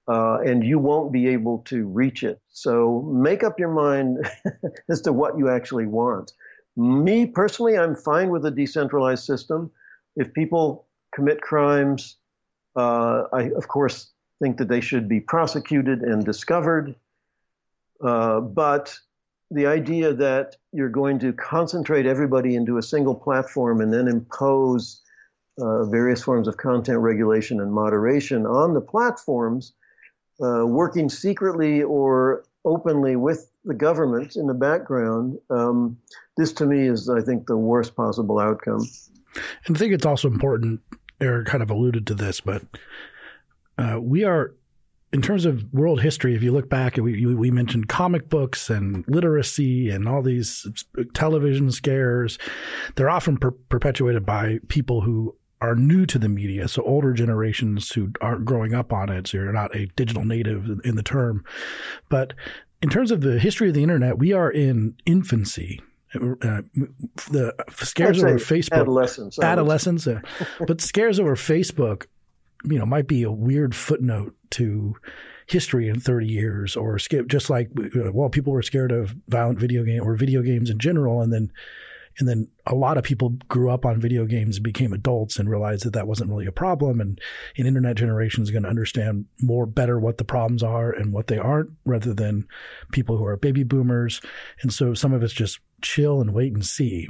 uh, 0.07 0.39
and 0.45 0.63
you 0.63 0.79
won't 0.79 1.11
be 1.11 1.27
able 1.29 1.59
to 1.59 1.85
reach 1.87 2.23
it. 2.23 2.41
So 2.49 3.01
make 3.01 3.43
up 3.43 3.59
your 3.59 3.71
mind 3.71 4.29
as 4.89 5.01
to 5.01 5.13
what 5.13 5.37
you 5.37 5.49
actually 5.49 5.85
want. 5.85 6.33
Me 6.75 7.25
personally, 7.25 7.77
I'm 7.77 7.95
fine 7.95 8.29
with 8.29 8.45
a 8.45 8.51
decentralized 8.51 9.23
system. 9.23 9.71
If 10.15 10.33
people 10.33 10.87
commit 11.13 11.41
crimes, 11.41 12.17
uh, 12.75 13.23
I 13.31 13.51
of 13.51 13.67
course 13.67 14.11
think 14.41 14.57
that 14.57 14.67
they 14.67 14.81
should 14.81 15.07
be 15.07 15.19
prosecuted 15.19 16.01
and 16.01 16.25
discovered. 16.25 16.95
Uh, 18.03 18.41
but 18.41 18.97
the 19.51 19.67
idea 19.67 20.13
that 20.13 20.57
you're 20.71 20.89
going 20.89 21.19
to 21.19 21.31
concentrate 21.31 22.05
everybody 22.05 22.55
into 22.55 22.77
a 22.77 22.81
single 22.81 23.15
platform 23.15 23.81
and 23.81 23.93
then 23.93 24.07
impose 24.07 25.01
uh, 25.59 25.85
various 25.85 26.23
forms 26.23 26.47
of 26.47 26.57
content 26.57 26.97
regulation 26.97 27.61
and 27.61 27.71
moderation 27.71 28.47
on 28.47 28.73
the 28.73 28.81
platforms 28.81 29.73
uh, 30.41 30.65
working 30.65 31.09
secretly 31.09 31.83
or 31.83 32.43
openly 32.65 33.15
with 33.15 33.51
the 33.65 33.73
government 33.73 34.35
in 34.35 34.47
the 34.47 34.53
background, 34.53 35.37
um, 35.49 35.97
this 36.37 36.53
to 36.53 36.65
me 36.65 36.87
is, 36.87 37.09
I 37.09 37.21
think, 37.21 37.47
the 37.47 37.57
worst 37.57 37.95
possible 37.95 38.39
outcome. 38.39 38.87
And 39.65 39.75
I 39.75 39.79
think 39.79 39.93
it's 39.93 40.05
also 40.05 40.27
important, 40.27 40.79
Eric 41.19 41.47
kind 41.47 41.63
of 41.63 41.69
alluded 41.69 42.07
to 42.07 42.13
this, 42.13 42.41
but 42.41 42.63
uh, 43.77 43.99
we 44.01 44.23
are, 44.23 44.53
in 45.11 45.21
terms 45.21 45.45
of 45.45 45.63
world 45.73 46.01
history, 46.01 46.35
if 46.35 46.43
you 46.43 46.51
look 46.51 46.69
back, 46.69 46.97
we, 46.97 47.25
we 47.25 47.51
mentioned 47.51 47.87
comic 47.87 48.29
books 48.29 48.69
and 48.69 49.05
literacy 49.07 49.89
and 49.89 50.07
all 50.07 50.21
these 50.21 50.65
television 51.13 51.71
scares. 51.71 52.39
They're 52.95 53.09
often 53.09 53.37
per- 53.37 53.51
perpetuated 53.51 54.25
by 54.25 54.59
people 54.69 55.01
who 55.01 55.35
are 55.63 55.75
new 55.75 56.05
to 56.05 56.19
the 56.19 56.27
media, 56.27 56.67
so 56.67 56.83
older 56.83 57.13
generations 57.13 57.89
who 57.91 58.11
aren't 58.19 58.43
growing 58.43 58.73
up 58.73 58.91
on 58.91 59.09
it, 59.09 59.27
so 59.27 59.37
you're 59.37 59.53
not 59.53 59.73
a 59.73 59.85
digital 59.95 60.25
native 60.25 60.69
in 60.83 60.95
the 60.95 61.03
term. 61.03 61.45
But 62.09 62.33
in 62.81 62.89
terms 62.89 63.11
of 63.11 63.21
the 63.21 63.39
history 63.39 63.69
of 63.69 63.73
the 63.73 63.81
internet, 63.81 64.17
we 64.17 64.33
are 64.33 64.51
in 64.51 64.95
infancy. 65.05 65.81
Uh, 66.13 66.61
the 67.31 67.55
scares 67.79 68.21
over 68.21 68.35
Facebook, 68.35 68.81
adolescence, 68.81 69.39
adolescence, 69.39 70.05
uh, 70.05 70.19
but 70.67 70.81
scares 70.81 71.19
over 71.19 71.35
Facebook, 71.35 72.07
you 72.65 72.77
know, 72.77 72.85
might 72.85 73.07
be 73.07 73.23
a 73.23 73.31
weird 73.31 73.73
footnote 73.73 74.35
to 74.51 74.95
history 75.47 75.87
in 75.87 75.99
30 75.99 76.27
years, 76.27 76.75
or 76.75 76.99
skip 76.99 77.27
just 77.27 77.49
like 77.49 77.69
well, 78.13 78.29
people 78.29 78.51
were 78.51 78.61
scared 78.61 78.91
of 78.91 79.15
violent 79.29 79.57
video 79.57 79.83
game 79.83 80.03
or 80.03 80.15
video 80.15 80.41
games 80.41 80.69
in 80.69 80.77
general, 80.77 81.21
and 81.21 81.31
then 81.31 81.51
and 82.19 82.27
then 82.27 82.47
a 82.67 82.75
lot 82.75 82.97
of 82.97 83.03
people 83.03 83.29
grew 83.47 83.71
up 83.71 83.85
on 83.85 83.99
video 83.99 84.25
games 84.25 84.57
and 84.57 84.63
became 84.63 84.93
adults 84.93 85.37
and 85.37 85.49
realized 85.49 85.83
that 85.85 85.93
that 85.93 86.07
wasn't 86.07 86.29
really 86.29 86.45
a 86.45 86.51
problem. 86.51 87.01
And 87.01 87.19
an 87.57 87.65
internet 87.65 87.95
generation 87.95 88.43
is 88.43 88.51
going 88.51 88.63
to 88.63 88.69
understand 88.69 89.25
more 89.41 89.65
better 89.65 89.99
what 89.99 90.17
the 90.17 90.23
problems 90.23 90.63
are 90.63 90.91
and 90.91 91.11
what 91.11 91.27
they 91.27 91.37
aren't 91.37 91.71
rather 91.85 92.13
than 92.13 92.47
people 92.91 93.17
who 93.17 93.25
are 93.25 93.37
baby 93.37 93.63
boomers. 93.63 94.21
And 94.61 94.71
so 94.71 94.93
some 94.93 95.13
of 95.13 95.23
it's 95.23 95.33
just 95.33 95.59
chill 95.81 96.21
and 96.21 96.33
wait 96.33 96.53
and 96.53 96.65
see. 96.65 97.09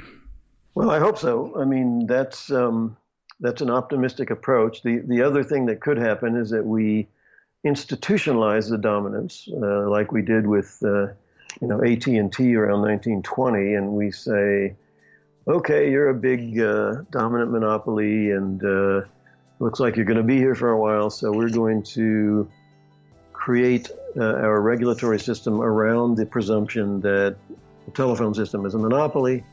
Well, 0.74 0.90
I 0.90 0.98
hope 0.98 1.18
so. 1.18 1.54
I 1.60 1.64
mean, 1.64 2.06
that's, 2.06 2.50
um, 2.50 2.96
that's 3.40 3.60
an 3.60 3.70
optimistic 3.70 4.30
approach. 4.30 4.82
The, 4.82 5.02
the 5.06 5.22
other 5.22 5.44
thing 5.44 5.66
that 5.66 5.80
could 5.80 5.98
happen 5.98 6.36
is 6.36 6.50
that 6.50 6.64
we 6.64 7.08
institutionalize 7.64 8.68
the 8.68 8.78
dominance, 8.78 9.48
uh, 9.52 9.88
like 9.88 10.12
we 10.12 10.22
did 10.22 10.46
with, 10.46 10.78
uh, 10.84 11.08
you 11.60 11.68
know, 11.68 11.82
AT&T 11.82 12.56
around 12.56 12.82
1920, 12.82 13.74
and 13.74 13.92
we 13.92 14.10
say, 14.10 14.74
okay, 15.46 15.90
you're 15.90 16.08
a 16.08 16.14
big 16.14 16.58
uh, 16.58 17.02
dominant 17.10 17.50
monopoly 17.50 18.30
and 18.30 18.64
uh, 18.64 19.02
looks 19.58 19.80
like 19.80 19.96
you're 19.96 20.04
going 20.04 20.16
to 20.16 20.22
be 20.22 20.38
here 20.38 20.54
for 20.54 20.70
a 20.70 20.78
while, 20.78 21.10
so 21.10 21.32
we're 21.32 21.50
going 21.50 21.82
to 21.82 22.48
create 23.32 23.90
uh, 24.16 24.22
our 24.22 24.60
regulatory 24.60 25.20
system 25.20 25.60
around 25.60 26.16
the 26.16 26.24
presumption 26.24 27.00
that 27.00 27.36
the 27.84 27.90
telephone 27.92 28.34
system 28.34 28.64
is 28.64 28.74
a 28.74 28.78
monopoly, 28.78 29.44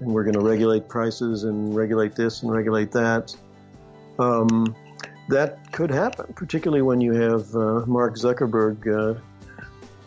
and 0.00 0.12
we're 0.12 0.24
going 0.24 0.34
to 0.34 0.40
regulate 0.40 0.88
prices 0.88 1.44
and 1.44 1.74
regulate 1.74 2.14
this 2.14 2.42
and 2.42 2.50
regulate 2.50 2.90
that. 2.92 3.34
Um, 4.18 4.74
that 5.28 5.72
could 5.72 5.90
happen, 5.90 6.32
particularly 6.34 6.82
when 6.82 7.00
you 7.00 7.12
have 7.12 7.54
uh, 7.54 7.84
Mark 7.86 8.16
Zuckerberg 8.16 8.86
uh, 8.86 9.20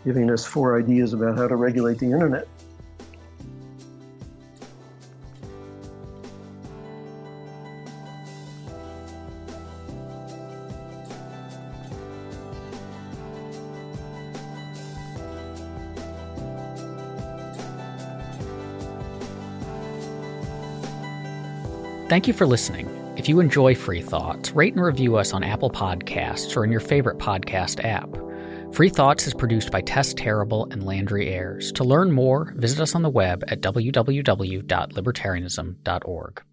giving 0.03 0.29
us 0.29 0.45
four 0.45 0.77
ideas 0.77 1.13
about 1.13 1.37
how 1.37 1.47
to 1.47 1.55
regulate 1.55 1.99
the 1.99 2.07
internet. 2.07 2.47
Thank 22.15 22.29
you 22.29 22.33
for 22.33 22.47
listening. 22.47 22.87
If 23.17 23.27
you 23.27 23.41
enjoy 23.41 23.75
Free 23.75 24.01
Thoughts, 24.01 24.51
rate 24.51 24.73
and 24.73 24.81
review 24.81 25.17
us 25.17 25.33
on 25.33 25.43
Apple 25.43 25.69
Podcasts 25.69 26.55
or 26.55 26.63
in 26.63 26.71
your 26.71 26.79
favorite 26.79 27.17
podcast 27.17 27.83
app. 27.83 28.07
Free 28.73 28.87
Thoughts 28.87 29.27
is 29.27 29.33
produced 29.33 29.69
by 29.69 29.81
Tess 29.81 30.13
Terrible 30.13 30.65
and 30.71 30.85
Landry 30.85 31.27
Ayres. 31.27 31.73
To 31.73 31.83
learn 31.83 32.13
more, 32.13 32.53
visit 32.55 32.79
us 32.79 32.95
on 32.95 33.01
the 33.01 33.09
web 33.09 33.43
at 33.49 33.59
www.libertarianism.org. 33.59 36.43